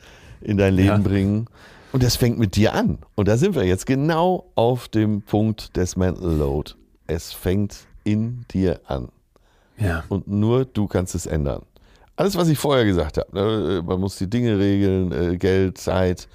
[0.41, 0.97] in dein Leben Ja.
[0.97, 1.45] bringen.
[1.91, 2.97] Und das fängt mit dir an.
[3.13, 6.71] Und da sind wir jetzt genau auf dem Punkt des Mental Load.
[7.05, 9.09] Es fängt in dir an.
[9.77, 10.05] Ja.
[10.09, 11.61] Und nur du kannst es ändern.
[12.17, 13.33] Alles, was ich vorher gesagt habe.
[13.33, 13.81] Ne?
[13.85, 16.27] Man muss die Dinge regeln, äh, Geld, Zeit,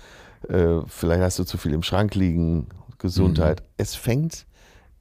[0.48, 2.68] äh, vielleicht hast du zu viel im Schrank liegen,
[2.98, 3.62] Gesundheit.
[3.76, 4.46] Es fängt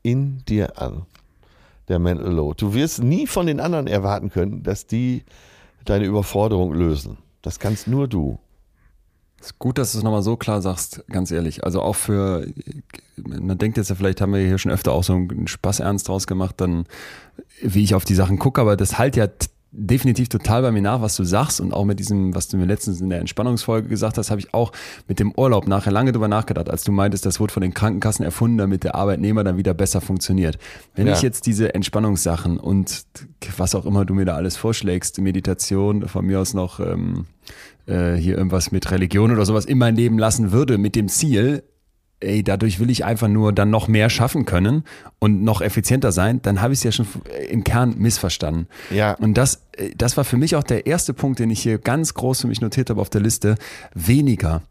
[0.02, 1.06] in dir an,
[1.88, 2.58] der Mental Load.
[2.60, 5.24] Du wirst nie von den anderen erwarten können, dass die
[5.86, 7.20] deine Überforderung lösen.
[7.44, 8.40] Das kannst nur du.
[9.40, 11.64] Ist gut, dass du es nochmal so klar sagst, ganz ehrlich.
[11.64, 12.46] Also auch für,
[13.18, 16.08] man denkt jetzt ja, vielleicht haben wir hier schon öfter auch so einen Spaß ernst
[16.08, 16.86] draus gemacht, dann
[17.62, 19.28] wie ich auf die Sachen gucke, aber das halt ja
[19.74, 22.66] definitiv total bei mir nach, was du sagst und auch mit diesem, was du mir
[22.66, 24.74] letztens in der Entspannungsfolge gesagt hast, habe ich auch
[25.08, 28.26] mit dem Urlaub nachher lange drüber nachgedacht, als du meintest, das wurde von den Krankenkassen
[28.26, 30.58] erfunden, damit der Arbeitnehmer dann wieder besser funktioniert.
[30.94, 31.14] Wenn Ja.
[31.14, 33.06] ich jetzt diese Entspannungssachen und
[33.58, 37.26] was auch immer du mir da alles vorschlägst, Meditation, von mir aus noch ähm,
[37.86, 41.64] äh, hier irgendwas mit Religion oder sowas in mein Leben lassen würde, mit dem Ziel,
[42.22, 44.84] ey, dadurch will ich einfach nur dann noch mehr schaffen können
[45.20, 47.08] und noch effizienter sein, dann habe ich es ja schon
[47.50, 48.68] im Kern missverstanden.
[48.90, 49.14] Ja.
[49.16, 52.14] Und das, äh, das war für mich auch der erste Punkt, den ich hier ganz
[52.14, 53.56] groß für mich notiert habe auf der Liste.
[53.94, 54.62] Weniger.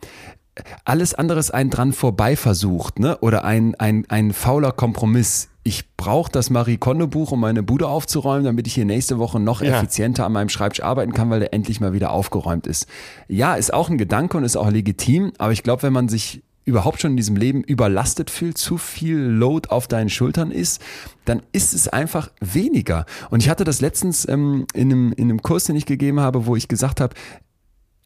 [0.84, 3.16] Alles andere ist ein dran vorbei versucht, ne?
[3.18, 5.48] Oder ein, ein, ein fauler Kompromiss.
[5.62, 9.38] Ich brauche das Marie Kondo Buch, um meine Bude aufzuräumen, damit ich hier nächste Woche
[9.40, 9.76] noch Ja.
[9.76, 12.86] effizienter an meinem Schreibtisch arbeiten kann, weil der endlich mal wieder aufgeräumt ist.
[13.28, 16.42] Ja, ist auch ein Gedanke und ist auch legitim, aber ich glaube, wenn man sich
[16.64, 20.80] überhaupt schon in diesem Leben überlastet fühlt, zu viel Load auf deinen Schultern ist,
[21.24, 23.06] dann ist es einfach weniger.
[23.30, 26.46] Und ich hatte das letztens ähm, in, einem, in einem Kurs, den ich gegeben habe,
[26.46, 27.14] wo ich gesagt habe,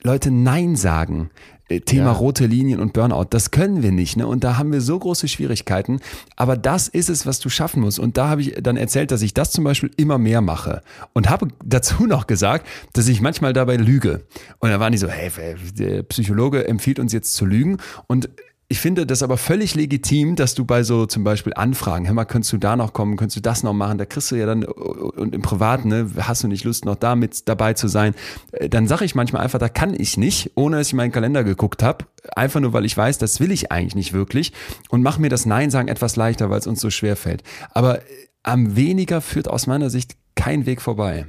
[0.03, 1.31] Leute Nein sagen.
[1.71, 2.13] Äh, Thema Ja.
[2.13, 4.19] rote Linien und Burnout, das können wir nicht.
[4.19, 4.27] Ne?
[4.27, 6.01] Und da haben wir so große Schwierigkeiten.
[6.37, 7.99] Aber das ist es, was du schaffen musst.
[7.99, 10.83] Und da habe ich dann erzählt, dass ich das zum Beispiel immer mehr mache.
[11.15, 14.27] Und habe dazu noch gesagt, dass ich manchmal dabei lüge.
[14.59, 15.31] Und da waren die so, hey,
[15.73, 17.79] der Psychologe empfiehlt uns jetzt zu lügen.
[18.07, 18.29] Und
[18.69, 22.25] ich finde das aber völlig legitim, dass du bei so zum Beispiel Anfragen, hör mal,
[22.25, 24.65] könntest du da noch kommen, könntest du das noch machen, da kriegst du ja dann,
[24.65, 28.15] und im Privaten, ne, hast du nicht Lust, noch da mit dabei zu sein,
[28.53, 31.45] Äh, dann sage ich manchmal einfach, da kann ich nicht, ohne dass ich meinen Kalender
[31.45, 34.53] geguckt habe, einfach nur, weil ich weiß, das will ich eigentlich nicht wirklich
[34.89, 37.43] und mache mir das Nein sagen etwas leichter, weil es uns so schwer fällt.
[37.71, 38.03] Aber äh,
[38.43, 41.27] am weniger führt aus meiner Sicht kein Weg vorbei.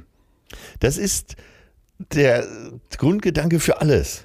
[0.80, 1.36] Das ist
[2.12, 2.46] der
[2.96, 4.24] Grundgedanke für alles.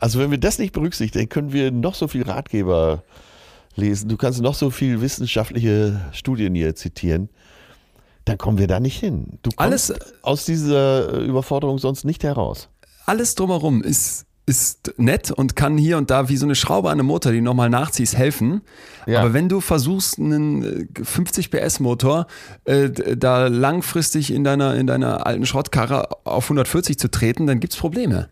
[0.00, 3.02] Also wenn wir das nicht berücksichtigen, können wir noch so viel Ratgeber
[3.74, 4.08] lesen.
[4.08, 7.28] Du kannst noch so viel wissenschaftliche Studien hier zitieren.
[8.24, 9.38] Dann kommen wir da nicht hin.
[9.42, 12.68] Du kommst Alles- aus dieser äh, Überforderung sonst nicht heraus.
[13.06, 16.98] alles drumherum ist, ist nett und kann hier und da wie so eine Schraube an
[16.98, 18.62] einem Motor, die du nochmal nachziehst, helfen.
[19.06, 19.20] Ja.
[19.20, 22.26] Aber wenn du versuchst, einen äh, 50 PS Motor
[22.66, 27.76] äh, da langfristig in deiner, in deiner alten Schrottkarre auf 140 zu treten, dann gibt's
[27.76, 28.28] Probleme.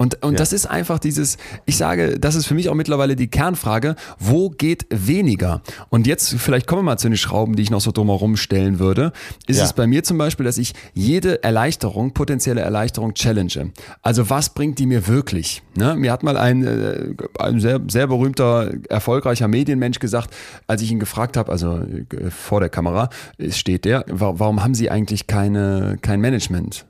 [0.00, 0.38] Und, und Ja.
[0.38, 1.36] das ist einfach dieses,
[1.66, 5.60] ich sage, das ist für mich auch mittlerweile die Kernfrage, wo geht weniger?
[5.90, 8.78] Und jetzt, vielleicht kommen wir mal zu den Schrauben, die ich noch so drumherum stellen
[8.78, 9.12] würde,
[9.46, 9.64] ist Ja.
[9.64, 13.72] es bei mir zum Beispiel, dass ich jede Erleichterung, potenzielle Erleichterung challenge.
[14.00, 15.62] Also was bringt die mir wirklich?
[15.76, 15.94] Ne?
[15.96, 20.34] Mir hat mal ein, äh, ein sehr, sehr berühmter, erfolgreicher Medienmensch gesagt,
[20.66, 23.10] als ich ihn gefragt habe, also äh, vor der Kamera
[23.50, 26.86] steht der, wa- warum haben Sie eigentlich keine, kein Management?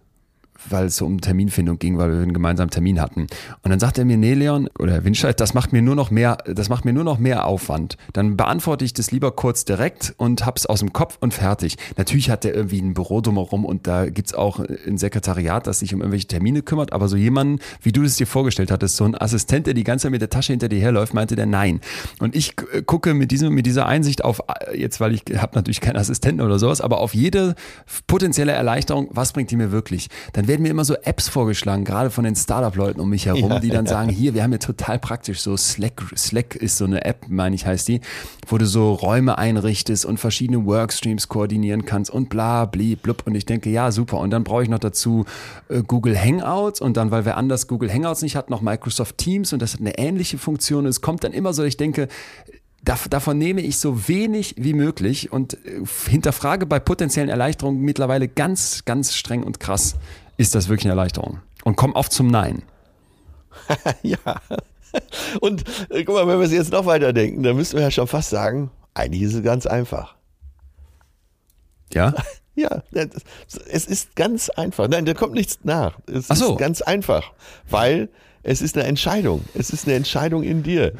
[0.68, 3.22] Weil es so um Terminfindung ging, weil wir einen gemeinsamen Termin hatten.
[3.62, 6.10] Und dann sagt er mir, nee, Leon, oder Herr Winscheid, das macht mir nur noch
[6.10, 7.96] mehr, das macht mir nur noch mehr Aufwand.
[8.12, 11.76] Dann beantworte ich das lieber kurz direkt und hab's aus dem Kopf und fertig.
[11.96, 15.94] Natürlich hat er irgendwie ein Büro drumherum und da gibt's auch ein Sekretariat, das sich
[15.94, 19.20] um irgendwelche Termine kümmert, aber so jemanden, wie du es dir vorgestellt hattest, so ein
[19.20, 21.80] Assistent, der die ganze Zeit mit der Tasche hinter dir herläuft, meinte der nein.
[22.18, 25.52] Und ich äh, gucke mit diesem, mit dieser Einsicht auf, äh, jetzt weil ich habe
[25.54, 27.54] natürlich keinen Assistenten oder sowas, aber auf jede
[28.06, 30.08] potenzielle Erleichterung, was bringt die mir wirklich?
[30.32, 33.60] Dann werden mir immer so Apps vorgeschlagen, gerade von den Startup-Leuten um mich herum, Ja,
[33.60, 33.90] die dann ja.
[33.92, 37.54] sagen, hier, wir haben ja total praktisch so Slack, Slack ist so eine App, meine
[37.54, 38.00] ich, heißt die,
[38.48, 43.22] wo du so Räume einrichtest und verschiedene Workstreams koordinieren kannst und bla, bli, blub.
[43.26, 44.18] Und ich denke, ja, super.
[44.18, 45.24] Und dann brauche ich noch dazu
[45.68, 49.52] äh, Google Hangouts und dann, weil wer anders Google Hangouts nicht hat, noch Microsoft Teams
[49.52, 50.84] und das hat eine ähnliche Funktion.
[50.84, 52.08] Es kommt dann immer so, ich denke,
[52.82, 58.26] Dav- Davon nehme ich so wenig wie möglich und äh, hinterfrage bei potenziellen Erleichterungen mittlerweile
[58.26, 59.96] ganz, ganz streng und krass,
[60.40, 61.40] ist das wirklich eine Erleichterung?
[61.64, 62.62] Und komme oft zum Nein.
[64.02, 64.16] ja.
[65.40, 67.90] Und äh, guck mal, wenn wir es jetzt noch weiter denken, dann müssten wir ja
[67.90, 70.16] schon fast sagen, eigentlich ist es ganz einfach.
[71.92, 72.14] Ja?
[72.56, 72.82] Ja,
[73.70, 74.86] es ist ganz einfach.
[74.86, 75.98] Nein, da kommt nichts nach.
[76.06, 76.52] Es Ach so.
[76.52, 77.32] ist ganz einfach,
[77.70, 78.10] weil
[78.42, 79.44] es ist eine Entscheidung.
[79.54, 80.92] Es ist eine Entscheidung in dir.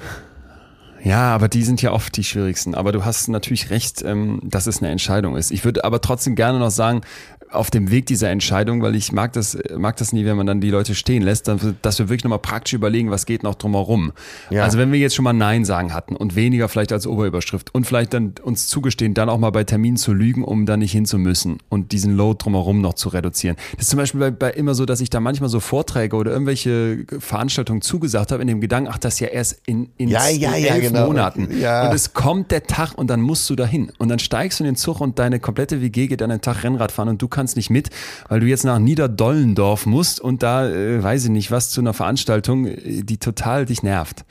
[1.03, 2.75] Ja, aber die sind ja oft die schwierigsten.
[2.75, 5.51] Aber du hast natürlich recht, ähm, dass es eine Entscheidung ist.
[5.51, 7.03] Ich würde aber trotzdem gerne noch sagen,
[7.53, 10.61] auf dem Weg dieser Entscheidung, weil ich mag das, mag das nie, wenn man dann
[10.61, 14.13] die Leute stehen lässt, dann- dass wir wirklich nochmal praktisch überlegen, was geht noch drumherum.
[14.51, 14.63] Ja.
[14.63, 17.87] Also wenn wir jetzt schon mal Nein sagen hatten und weniger vielleicht als Oberüberschrift und
[17.87, 21.07] vielleicht dann uns zugestehen, dann auch mal bei Terminen zu lügen, um da nicht hin
[21.07, 23.57] zu müssen und diesen Load drumherum noch zu reduzieren.
[23.77, 26.31] Das ist zum Beispiel bei, bei immer so, dass ich da manchmal so Vorträge oder
[26.31, 30.29] irgendwelche Veranstaltungen zugesagt habe in dem Gedanken, ach, das ist ja erst in, in, Ja,
[30.29, 31.07] ja, in elf genau.
[31.07, 31.47] Monaten.
[31.47, 31.55] Und
[31.95, 33.91] es kommt der Tag und dann musst du dahin.
[33.99, 36.63] Und dann steigst du in den Zug und deine komplette WG geht an den Tag
[36.63, 37.91] Rennrad fahren und du kannst nicht mit,
[38.29, 41.93] weil du jetzt nach Niederdollendorf musst und da, äh, weiß ich nicht, was zu einer
[41.93, 44.25] Veranstaltung, äh, die total dich nervt.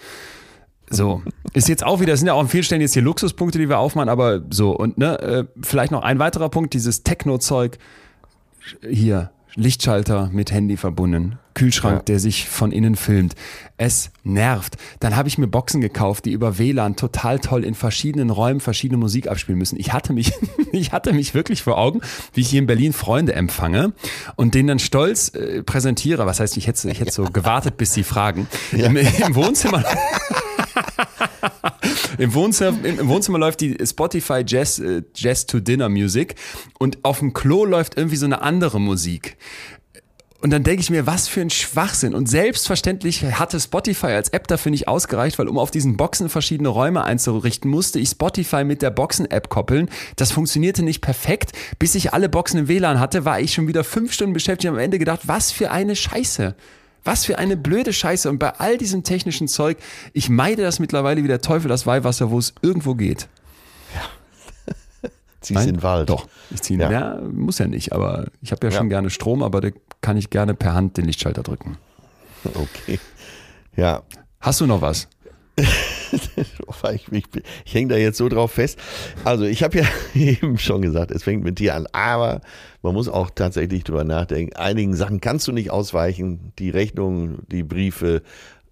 [0.91, 1.21] So,
[1.53, 3.77] ist jetzt auch wieder, sind ja auch an vielen Stellen jetzt hier Luxuspunkte, die wir
[3.77, 7.77] aufmachen, aber so, und ne, äh, vielleicht noch ein weiterer Punkt, dieses Techno-Zeug,
[8.89, 12.03] hier, Lichtschalter mit Handy verbunden, Kühlschrank, Ja.
[12.03, 13.35] der sich von innen filmt.
[13.77, 14.77] Es nervt.
[14.99, 18.97] Dann habe ich mir Boxen gekauft, die über WLAN total toll in verschiedenen Räumen verschiedene
[18.97, 19.77] Musik abspielen müssen.
[19.79, 20.31] Ich hatte mich,
[20.71, 22.01] ich hatte mich wirklich vor Augen,
[22.33, 23.93] wie ich hier in Berlin Freunde empfange
[24.37, 26.25] und denen dann stolz äh, präsentiere.
[26.25, 28.47] Was heißt, ich hätte, ich hätte so gewartet, bis sie fragen.
[28.71, 29.83] Im, Im Wohnzimmer.
[32.17, 36.35] Im Wohnzimmer, im, im Wohnzimmer läuft die Spotify Jazz, äh, Jazz to Dinner Music
[36.77, 39.37] und auf dem Klo läuft irgendwie so eine andere Musik.
[40.41, 42.15] Und dann denke ich mir, was für ein Schwachsinn.
[42.15, 46.69] Und selbstverständlich hatte Spotify als App dafür nicht ausgereicht, weil um auf diesen Boxen verschiedene
[46.69, 49.89] Räume einzurichten, musste ich Spotify mit der Boxen-App koppeln.
[50.15, 51.51] Das funktionierte nicht perfekt.
[51.77, 54.77] Bis ich alle Boxen im WLAN hatte, war ich schon wieder fünf Stunden beschäftigt und
[54.77, 56.55] am Ende gedacht, was für eine Scheiße.
[57.03, 58.29] Was für eine blöde Scheiße.
[58.29, 59.77] Und bei all diesem technischen Zeug,
[60.13, 63.27] ich meide das mittlerweile wie der Teufel das Weihwasser, wo es irgendwo geht.
[65.41, 66.09] Ziehst in den Wald.
[66.09, 66.27] Doch.
[66.49, 66.91] Ich ziehe, Ja.
[66.91, 67.21] ja.
[67.31, 68.77] muss ja nicht, aber ich habe ja, Ja.
[68.77, 69.69] schon gerne Strom, aber da
[70.01, 71.77] kann ich gerne per Hand den Lichtschalter drücken.
[72.53, 72.99] Okay.
[73.75, 74.03] Ja.
[74.39, 75.07] Hast du noch was?
[76.93, 77.25] Ich, ich,
[77.65, 78.79] ich hänge da jetzt so drauf fest.
[79.25, 82.41] Also ich habe ja eben schon gesagt, es fängt mit dir an, aber
[82.81, 84.55] man muss auch tatsächlich drüber nachdenken.
[84.55, 86.53] Einigen Sachen kannst du nicht ausweichen.
[86.59, 88.21] Die Rechnungen, die Briefe,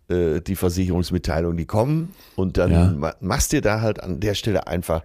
[0.09, 2.85] äh, die Versicherungsmitteilungen, die kommen und dann Ja.
[2.88, 5.03] ma- machst dir da halt an der Stelle einfach,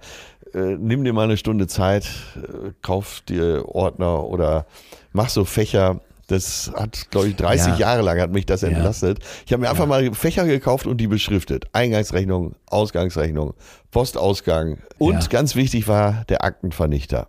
[0.54, 2.04] äh, nimm dir mal eine Stunde Zeit,
[2.36, 4.66] äh, kauf dir Ordner oder
[5.12, 6.00] mach so Fächer.
[6.28, 7.76] Das hat, glaube ich, 30 Ja.
[7.78, 8.68] Jahre lang hat mich das Ja.
[8.68, 9.18] entlastet.
[9.44, 11.66] Ich habe mir einfach mal Fächer gekauft und die beschriftet.
[11.72, 13.54] Eingangsrechnung, Ausgangsrechnung,
[13.90, 15.28] Postausgang und Ja.
[15.28, 17.28] ganz wichtig war der Aktenvernichter.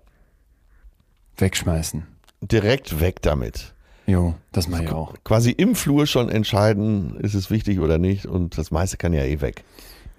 [1.38, 2.06] Wegschmeißen.
[2.42, 3.74] Direkt weg damit.
[4.06, 5.14] Jo, das mache ich auch.
[5.24, 9.24] Quasi im Flur schon entscheiden, ist es wichtig oder nicht und das meiste kann ja
[9.24, 9.64] eh weg.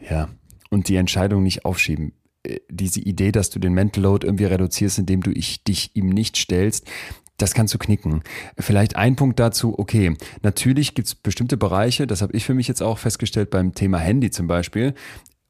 [0.09, 0.29] Ja.
[0.71, 2.13] Und die Entscheidung nicht aufschieben.
[2.43, 6.09] Äh, Diese Idee, dass du den Mental Load irgendwie reduzierst, indem du ich, dich ihm
[6.09, 6.87] nicht stellst,
[7.37, 8.23] das kannst du knicken.
[8.59, 12.69] Vielleicht ein Punkt dazu, okay, natürlich gibt es bestimmte Bereiche, das habe ich für mich
[12.69, 14.95] jetzt auch festgestellt beim Thema Handy zum Beispiel.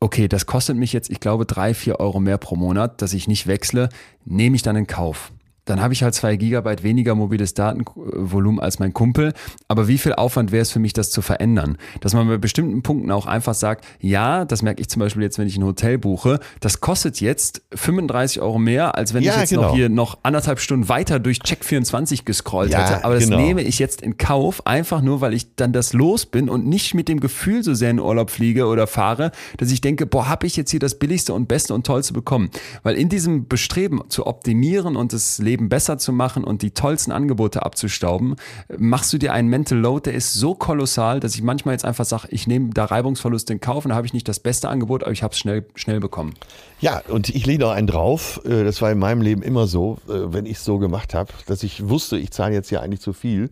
[0.00, 3.28] Okay, das kostet mich jetzt, ich glaube, drei, vier Euro mehr pro Monat, dass ich
[3.28, 3.88] nicht wechsle,
[4.24, 5.32] nehme ich dann in Kauf.
[5.64, 9.32] Dann habe ich halt zwei Gigabyte weniger mobiles Datenvolumen als mein Kumpel.
[9.68, 11.78] Aber wie viel Aufwand wäre es für mich, das zu verändern?
[12.00, 15.38] Dass man bei bestimmten Punkten auch einfach sagt, ja, das merke ich zum Beispiel jetzt,
[15.38, 19.40] wenn ich ein Hotel buche, das kostet jetzt 35 Euro mehr, als wenn Ja, ich
[19.40, 19.62] jetzt genau.
[19.68, 23.04] noch hier noch anderthalb Stunden weiter durch Check24 gescrollt Ja, hätte.
[23.04, 23.38] Aber das genau.
[23.38, 26.94] nehme ich jetzt in Kauf, einfach nur, weil ich dann das los bin und nicht
[26.94, 30.46] mit dem Gefühl so sehr in Urlaub fliege oder fahre, dass ich denke, boah, habe
[30.46, 32.50] ich jetzt hier das Billigste und Beste und Tollste bekommen.
[32.82, 37.12] Weil in diesem Bestreben zu optimieren und das Leben besser zu machen und die tollsten
[37.12, 38.36] Angebote abzustauben,
[38.76, 42.04] machst du dir einen Mental Load, der ist so kolossal, dass ich manchmal jetzt einfach
[42.04, 45.02] sage, ich nehme da Reibungsverlust in Kauf und da habe ich nicht das beste Angebot,
[45.02, 46.34] aber ich habe es schnell, schnell bekommen.
[46.80, 48.40] Ja, und ich lege noch einen drauf.
[48.44, 51.32] Äh, Das war in meinem Leben immer so, äh, wenn ich es so gemacht habe,
[51.46, 53.50] dass ich wusste, ich zahle jetzt ja eigentlich zu viel.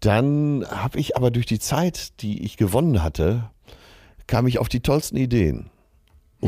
[0.00, 3.50] Dann habe ich aber durch die Zeit, die ich gewonnen hatte,
[4.26, 5.70] kam ich auf die tollsten Ideen.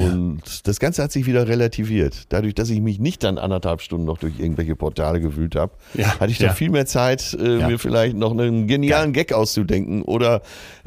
[0.05, 2.25] Und das Ganze hat sich wieder relativiert.
[2.29, 6.21] Dadurch, dass ich mich nicht dann anderthalb Stunden noch durch irgendwelche Portale gewühlt habe, Ja,
[6.21, 6.55] hatte ich dann ja.
[6.55, 7.69] viel mehr Zeit, äh, Ja.
[7.69, 10.43] mir vielleicht noch einen genialen Gag auszudenken oder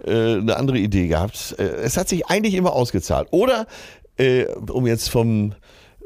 [0.06, 1.56] äh, eine andere Idee gehabt.
[1.58, 3.28] Äh, es hat sich eigentlich immer ausgezahlt.
[3.32, 3.66] Oder,
[4.18, 5.54] äh, um jetzt vom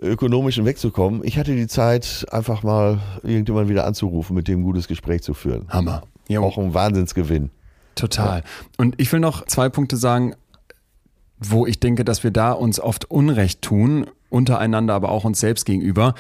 [0.02, 4.88] ökonomischen wegzukommen, ich hatte die Zeit, einfach mal irgendjemand wieder anzurufen, mit dem ein gutes
[4.88, 5.66] Gespräch zu führen.
[5.70, 6.04] Hammer.
[6.38, 7.52] Auch ein Wahnsinnsgewinn.
[7.96, 8.44] Total.
[8.78, 10.36] Und ich will noch zwei Punkte sagen,
[11.52, 15.66] wo ich denke, dass wir da uns oft Unrecht tun, untereinander, aber auch uns selbst
[15.66, 16.16] gegenüber.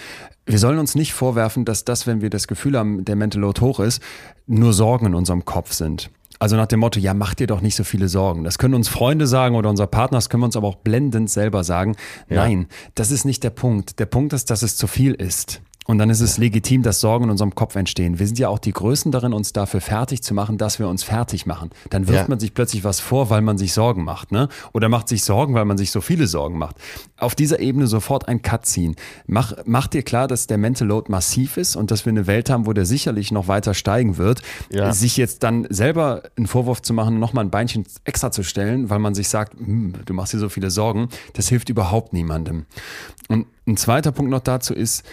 [0.46, 3.62] Wir sollen uns nicht vorwerfen, dass das, wenn wir das Gefühl haben, der Mental Load
[3.62, 4.02] hoch ist,
[4.46, 6.10] nur Sorgen in unserem Kopf sind.
[6.40, 8.44] Also nach dem Motto, ja, mach dir doch nicht so viele Sorgen.
[8.44, 11.30] Das können uns Freunde sagen oder unser Partner, das können wir uns aber auch blendend
[11.30, 11.96] selber sagen.
[12.28, 14.00] Nein, das ist nicht der Punkt.
[14.00, 15.62] Der Punkt ist, dass es zu viel ist.
[15.86, 18.20] Und dann ist es legitim, dass Sorgen in unserem Kopf entstehen.
[18.20, 21.04] Wir sind ja auch die Größten darin, uns dafür fertig zu machen, dass wir uns
[21.04, 21.70] fertig machen.
[21.90, 22.30] Dann wirft Ja.
[22.30, 24.48] man sich plötzlich was vor, weil man sich Sorgen macht, ne?
[24.74, 26.76] Oder macht sich Sorgen, weil man sich so viele Sorgen macht.
[27.18, 28.96] Auf dieser Ebene sofort ein Cut ziehen.
[29.28, 32.50] Mach, mach dir klar, dass der Mental Load massiv ist und dass wir eine Welt
[32.50, 34.42] haben, wo der sicherlich noch weiter steigen wird.
[34.72, 34.94] Ja.
[34.94, 39.00] Sich jetzt dann selber einen Vorwurf zu machen, nochmal ein Beinchen extra zu stellen, weil
[39.00, 42.66] man sich sagt, hm, du machst dir so viele Sorgen, das hilft überhaupt niemandem.
[43.28, 45.04] Und ein zweiter Punkt noch dazu ist,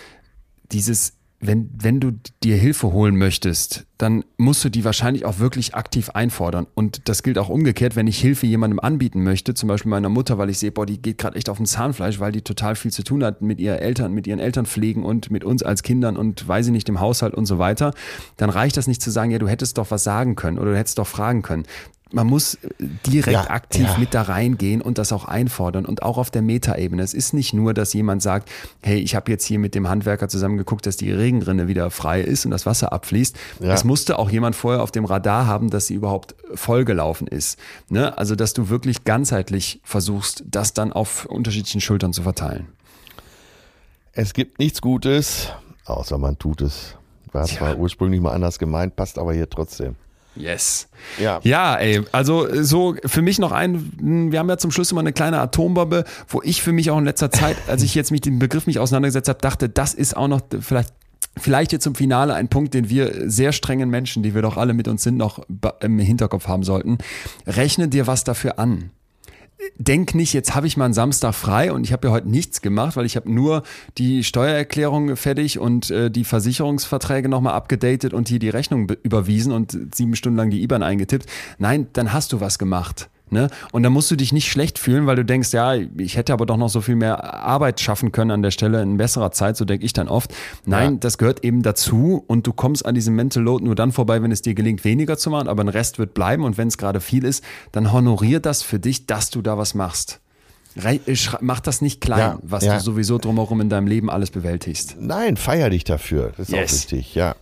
[0.72, 5.74] dieses, wenn, wenn du dir Hilfe holen möchtest, dann musst du die wahrscheinlich auch wirklich
[5.74, 6.66] aktiv einfordern.
[6.74, 10.36] Und das gilt auch umgekehrt, wenn ich Hilfe jemandem anbieten möchte, zum Beispiel meiner Mutter,
[10.36, 12.90] weil ich sehe, boah, die geht gerade echt auf dem Zahnfleisch, weil die total viel
[12.90, 16.18] zu tun hat mit ihren Eltern, mit ihren Eltern pflegen und mit uns als Kindern
[16.18, 17.94] und weiß ich nicht, im Haushalt und so weiter,
[18.36, 20.78] dann reicht das nicht zu sagen, ja, du hättest doch was sagen können oder du
[20.78, 21.64] hättest doch fragen können.
[22.12, 22.58] Man muss
[23.06, 23.98] direkt Ja, aktiv ja.
[23.98, 27.02] mit da reingehen und das auch einfordern und auch auf der Metaebene.
[27.02, 28.50] Es ist nicht nur, dass jemand sagt,
[28.82, 32.20] hey, ich habe jetzt hier mit dem Handwerker zusammen geguckt, dass die Regenrinne wieder frei
[32.20, 33.36] ist und das Wasser abfließt.
[33.60, 33.74] Ja.
[33.74, 37.58] Es musste auch jemand vorher auf dem Radar haben, dass sie überhaupt vollgelaufen ist.
[37.88, 38.16] Ne?
[38.18, 42.66] Also, dass du wirklich ganzheitlich versuchst, das dann auf unterschiedlichen Schultern zu verteilen.
[44.12, 45.50] Es gibt nichts Gutes,
[45.84, 46.96] außer man tut es.
[47.32, 49.94] War zwar ursprünglich mal anders gemeint, passt aber hier trotzdem.
[50.40, 50.88] Yes.
[51.18, 51.40] Ja.
[51.42, 55.12] Ja, ey, also so für mich noch ein, wir haben ja zum Schluss immer eine
[55.12, 58.38] kleine Atombombe, wo ich für mich auch in letzter Zeit, als ich jetzt mit dem
[58.38, 60.92] Begriff mich auseinandergesetzt habe, dachte, das ist auch noch vielleicht
[61.36, 64.74] Vielleicht jetzt zum Finale ein Punkt, den wir sehr strengen Menschen, die wir doch alle
[64.74, 65.46] mit uns sind, noch
[65.80, 66.98] im Hinterkopf haben sollten.
[67.46, 68.90] Rechne dir was dafür an
[69.78, 72.62] denk nicht, jetzt habe ich mal einen Samstag frei und ich habe ja heute nichts
[72.62, 73.62] gemacht, weil ich habe nur
[73.98, 79.52] die Steuererklärung fertig und äh, die Versicherungsverträge nochmal abgedatet und hier die Rechnung be- überwiesen
[79.52, 81.26] und sieben Stunden lang die IBAN eingetippt.
[81.58, 83.08] Nein, dann hast du was gemacht.
[83.30, 83.48] Ne?
[83.72, 86.46] Und dann musst du dich nicht schlecht fühlen, weil du denkst, ja, ich hätte aber
[86.46, 89.64] doch noch so viel mehr Arbeit schaffen können an der Stelle in besserer Zeit, so
[89.64, 90.34] denke ich dann oft.
[90.66, 90.98] Nein, Ja.
[91.00, 94.32] das gehört eben dazu und du kommst an diesem Mental Load nur dann vorbei, wenn
[94.32, 97.00] es dir gelingt, weniger zu machen, aber ein Rest wird bleiben und wenn es gerade
[97.00, 100.20] viel ist, dann honorier das für dich, dass du da was machst.
[100.82, 100.98] Äh,
[101.40, 102.76] Mach das nicht klein, Ja, was ja.
[102.78, 104.96] du sowieso drumherum in deinem Leben alles bewältigst.
[105.00, 106.32] Nein, feier dich dafür.
[106.36, 106.70] Das ist Yes.
[106.70, 107.34] auch wichtig, ja.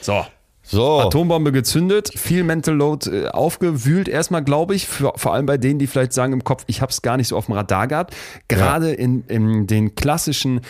[0.00, 0.24] So.
[0.70, 1.00] So.
[1.00, 4.08] Atombombe gezündet, viel Mental Load äh, aufgewühlt.
[4.08, 6.90] Erstmal glaube ich, für, vor allem bei denen, die vielleicht sagen im Kopf, ich habe
[6.90, 8.14] es gar nicht so auf dem Radar gehabt.
[8.46, 10.60] Gerade in, in den klassischen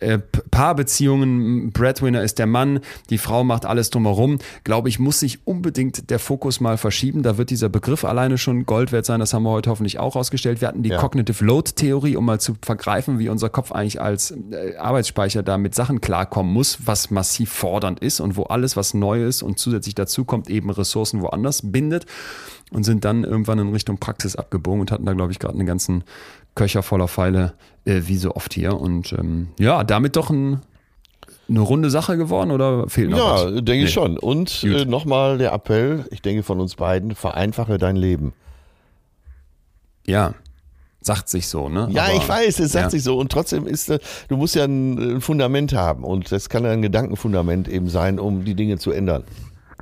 [0.00, 0.18] äh,
[0.50, 6.10] Paarbeziehungen, Breadwinner ist der Mann, die Frau macht alles drumherum, glaube ich, muss sich unbedingt
[6.10, 7.22] der Fokus mal verschieben.
[7.22, 9.20] Da wird dieser Begriff alleine schon Gold wert sein.
[9.20, 10.60] Das haben wir heute hoffentlich auch rausgestellt.
[10.60, 10.98] Wir hatten die Ja.
[10.98, 15.58] Cognitive Load Theorie, um mal zu vergreifen, wie unser Kopf eigentlich als äh, Arbeitsspeicher da
[15.58, 19.58] mit Sachen klarkommen muss, was massiv fordernd ist und wo alles, was neu ist und
[19.58, 22.06] zusätzlich dazu kommt, eben Ressourcen woanders bindet
[22.70, 25.66] und sind dann irgendwann in Richtung Praxis abgebogen und hatten da, glaube ich, gerade einen
[25.66, 26.04] ganzen
[26.60, 27.54] Köcher voller Pfeile,
[27.86, 28.78] äh, wie so oft hier.
[28.78, 30.60] Und ähm, ja, damit doch ein,
[31.48, 33.42] eine runde Sache geworden oder fehlt noch was?
[33.44, 33.88] Ja, denke ich Nee.
[33.88, 34.18] schon.
[34.18, 38.34] Und äh, nochmal der Appell, ich denke von uns beiden, vereinfache dein Leben.
[40.06, 40.34] Ja,
[41.00, 41.88] sagt sich so, ne?
[41.92, 42.90] Ja, Aber- ich weiß, es sagt ja.
[42.90, 43.18] sich so.
[43.18, 46.04] Und trotzdem ist, äh, du musst ja ein, ein Fundament haben.
[46.04, 49.24] Und das kann ein Gedankenfundament eben sein, um die Dinge zu ändern.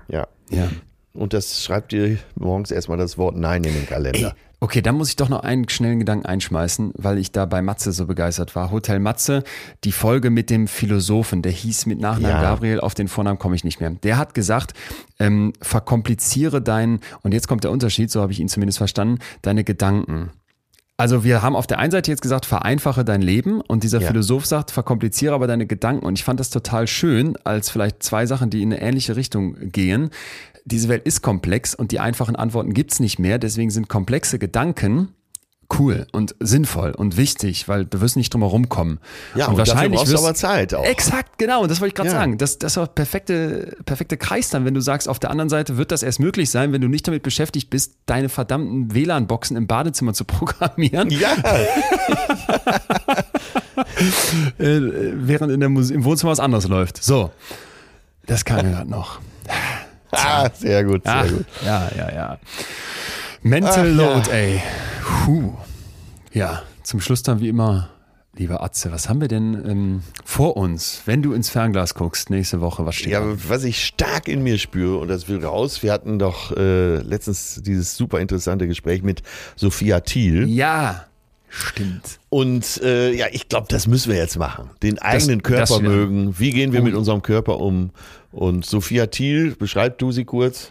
[0.06, 0.28] Ja.
[0.50, 0.68] Ja.
[1.12, 4.36] Und das schreibt dir morgens erstmal das Wort Nein in den Kalender.
[4.60, 7.92] Okay, dann muss ich doch noch einen schnellen Gedanken einschmeißen, weil ich da bei Matze
[7.92, 8.72] so begeistert war.
[8.72, 9.44] Hotel Matze,
[9.84, 12.42] die Folge mit dem Philosophen, der hieß mit Nachnamen Ja.
[12.42, 13.90] Gabriel, auf den Vornamen komme ich nicht mehr.
[13.90, 14.72] Der hat gesagt,
[15.20, 19.62] ähm, verkompliziere dein, und jetzt kommt der Unterschied, so habe ich ihn zumindest verstanden, deine
[19.62, 20.30] Gedanken.
[20.96, 24.08] Also wir haben auf der einen Seite jetzt gesagt, vereinfache dein Leben und dieser Ja.
[24.08, 26.04] Philosoph sagt, verkompliziere aber deine Gedanken.
[26.04, 29.54] Und ich fand das total schön, als vielleicht zwei Sachen, die in eine ähnliche Richtung
[29.70, 30.10] gehen.
[30.68, 33.38] Diese Welt ist komplex und die einfachen Antworten gibt's nicht mehr.
[33.38, 35.14] Deswegen sind komplexe Gedanken
[35.78, 39.00] cool und sinnvoll und wichtig, weil du wirst nicht drum herum kommen.
[39.34, 40.82] Ja, und, und dafür brauchst du aber Zeit auch.
[40.82, 41.60] Exakt, genau.
[41.62, 42.14] Und das wollte ich gerade Ja.
[42.14, 42.38] sagen.
[42.38, 45.76] Das, das ist auch perfekte, perfekte Kreis dann, wenn du sagst, auf der anderen Seite
[45.76, 49.66] wird das erst möglich sein, wenn du nicht damit beschäftigt bist, deine verdammten WLAN-Boxen im
[49.66, 51.32] Badezimmer zu programmieren, Ja,
[54.58, 54.80] äh,
[55.14, 57.02] während in der Musik, im Wohnzimmer was anderes läuft.
[57.02, 57.30] So.
[58.26, 59.20] Das kam mir gerade noch.
[60.12, 61.46] Ah, sehr gut, sehr Ach, gut.
[61.64, 62.38] ja, ja, ja.
[63.42, 64.14] Mental Ach, ja.
[64.14, 64.62] Load, ey.
[65.24, 65.52] Puh.
[66.32, 67.88] Ja, zum Schluss dann wie immer,
[68.36, 72.60] lieber Atze, was haben wir denn ähm, vor uns, wenn du ins Fernglas guckst nächste
[72.60, 72.84] Woche?
[72.86, 73.34] Was steht Ja, da?
[73.48, 77.60] was ich stark in mir spüre, und das will raus, wir hatten doch äh, letztens
[77.64, 79.22] dieses super interessante Gespräch mit
[79.56, 80.46] Sophia Thiel.
[80.48, 81.04] Ja,
[81.48, 82.18] stimmt.
[82.30, 84.70] Und äh, ja, ich glaube, das müssen wir jetzt machen.
[84.82, 86.38] Den eigenen das Körper wir- mögen.
[86.38, 86.84] Wie gehen wir Oh.
[86.84, 87.90] mit unserem Körper um?
[88.32, 90.70] Und Sophia Thiel, beschreib du sie kurz.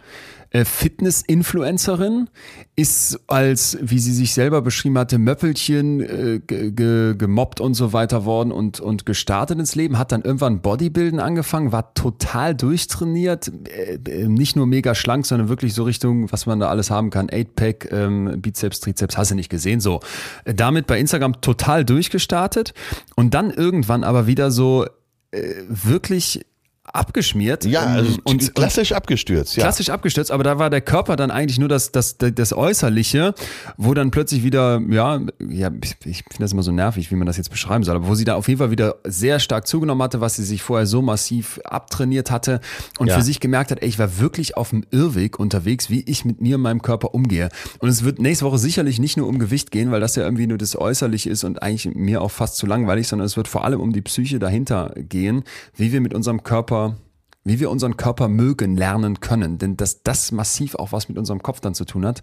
[0.50, 2.28] Äh, Fitness-Influencerin,
[2.76, 8.52] ist als, wie sie sich selber beschrieben hatte, Möppelchen äh, gemobbt und so weiter worden
[8.52, 14.28] und, und gestartet ins Leben, hat dann irgendwann Bodybuilden angefangen, war total durchtrainiert, äh, äh
[14.28, 17.92] nicht nur mega schlank, sondern wirklich so Richtung, was man da alles haben kann, 8-Pack,
[17.92, 20.00] ähm, Bizeps, Trizeps, hast du nicht gesehen, so.
[20.44, 22.74] Äh, damit bei Instagram total durchgestartet
[23.16, 24.86] und dann irgendwann aber wieder so
[25.30, 26.46] äh, wirklich
[26.94, 27.64] abgeschmiert.
[27.64, 29.56] Ja, ähm, also und klassisch abgestürzt.
[29.56, 29.64] Ja.
[29.64, 33.34] Klassisch abgestürzt, aber da war der Körper dann eigentlich nur das, das, das Äußerliche,
[33.76, 35.70] wo dann plötzlich wieder, ja, ja
[36.04, 38.24] ich finde das immer so nervig, wie man das jetzt beschreiben soll, aber wo sie
[38.24, 41.60] da auf jeden Fall wieder sehr stark zugenommen hatte, was sie sich vorher so massiv
[41.64, 42.60] abtrainiert hatte
[42.98, 43.16] und ja.
[43.16, 46.40] für sich gemerkt hat, ey, ich war wirklich auf dem Irrweg unterwegs, wie ich mit
[46.40, 47.48] mir und meinem Körper umgehe.
[47.78, 50.46] Und es wird nächste Woche sicherlich nicht nur um Gewicht gehen, weil das ja irgendwie
[50.46, 53.64] nur das Äußerliche ist und eigentlich mir auch fast zu langweilig, sondern es wird vor
[53.64, 55.44] allem um die Psyche dahinter gehen,
[55.76, 56.96] wie wir mit unserem Körper Körper,
[57.44, 59.58] wie wir unseren Körper mögen lernen können.
[59.58, 62.22] Denn dass das massiv auch was mit unserem Kopf dann zu tun hat,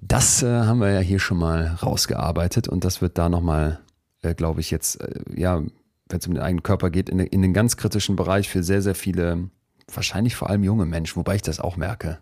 [0.00, 3.80] das äh, haben wir ja hier schon mal rausgearbeitet und das wird da nochmal,
[4.22, 5.62] äh, glaube ich, jetzt, äh, ja,
[6.08, 8.82] wenn es um den eigenen Körper geht, in, in den ganz kritischen Bereich für sehr,
[8.82, 9.50] sehr viele,
[9.92, 12.18] wahrscheinlich vor allem junge Menschen, wobei ich das auch merke.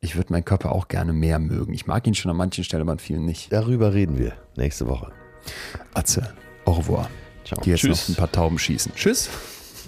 [0.00, 1.72] Ich würde meinen Körper auch gerne mehr mögen.
[1.72, 3.52] Ich mag ihn schon an manchen Stellen, aber an vielen nicht.
[3.52, 5.12] Darüber reden wir nächste Woche.
[5.94, 6.34] Atze,
[6.64, 7.08] au revoir.
[7.44, 7.60] Ciao.
[7.62, 8.08] Die jetzt Tschüss.
[8.08, 8.92] noch ein paar Tauben schießen.
[8.94, 9.30] Tschüss.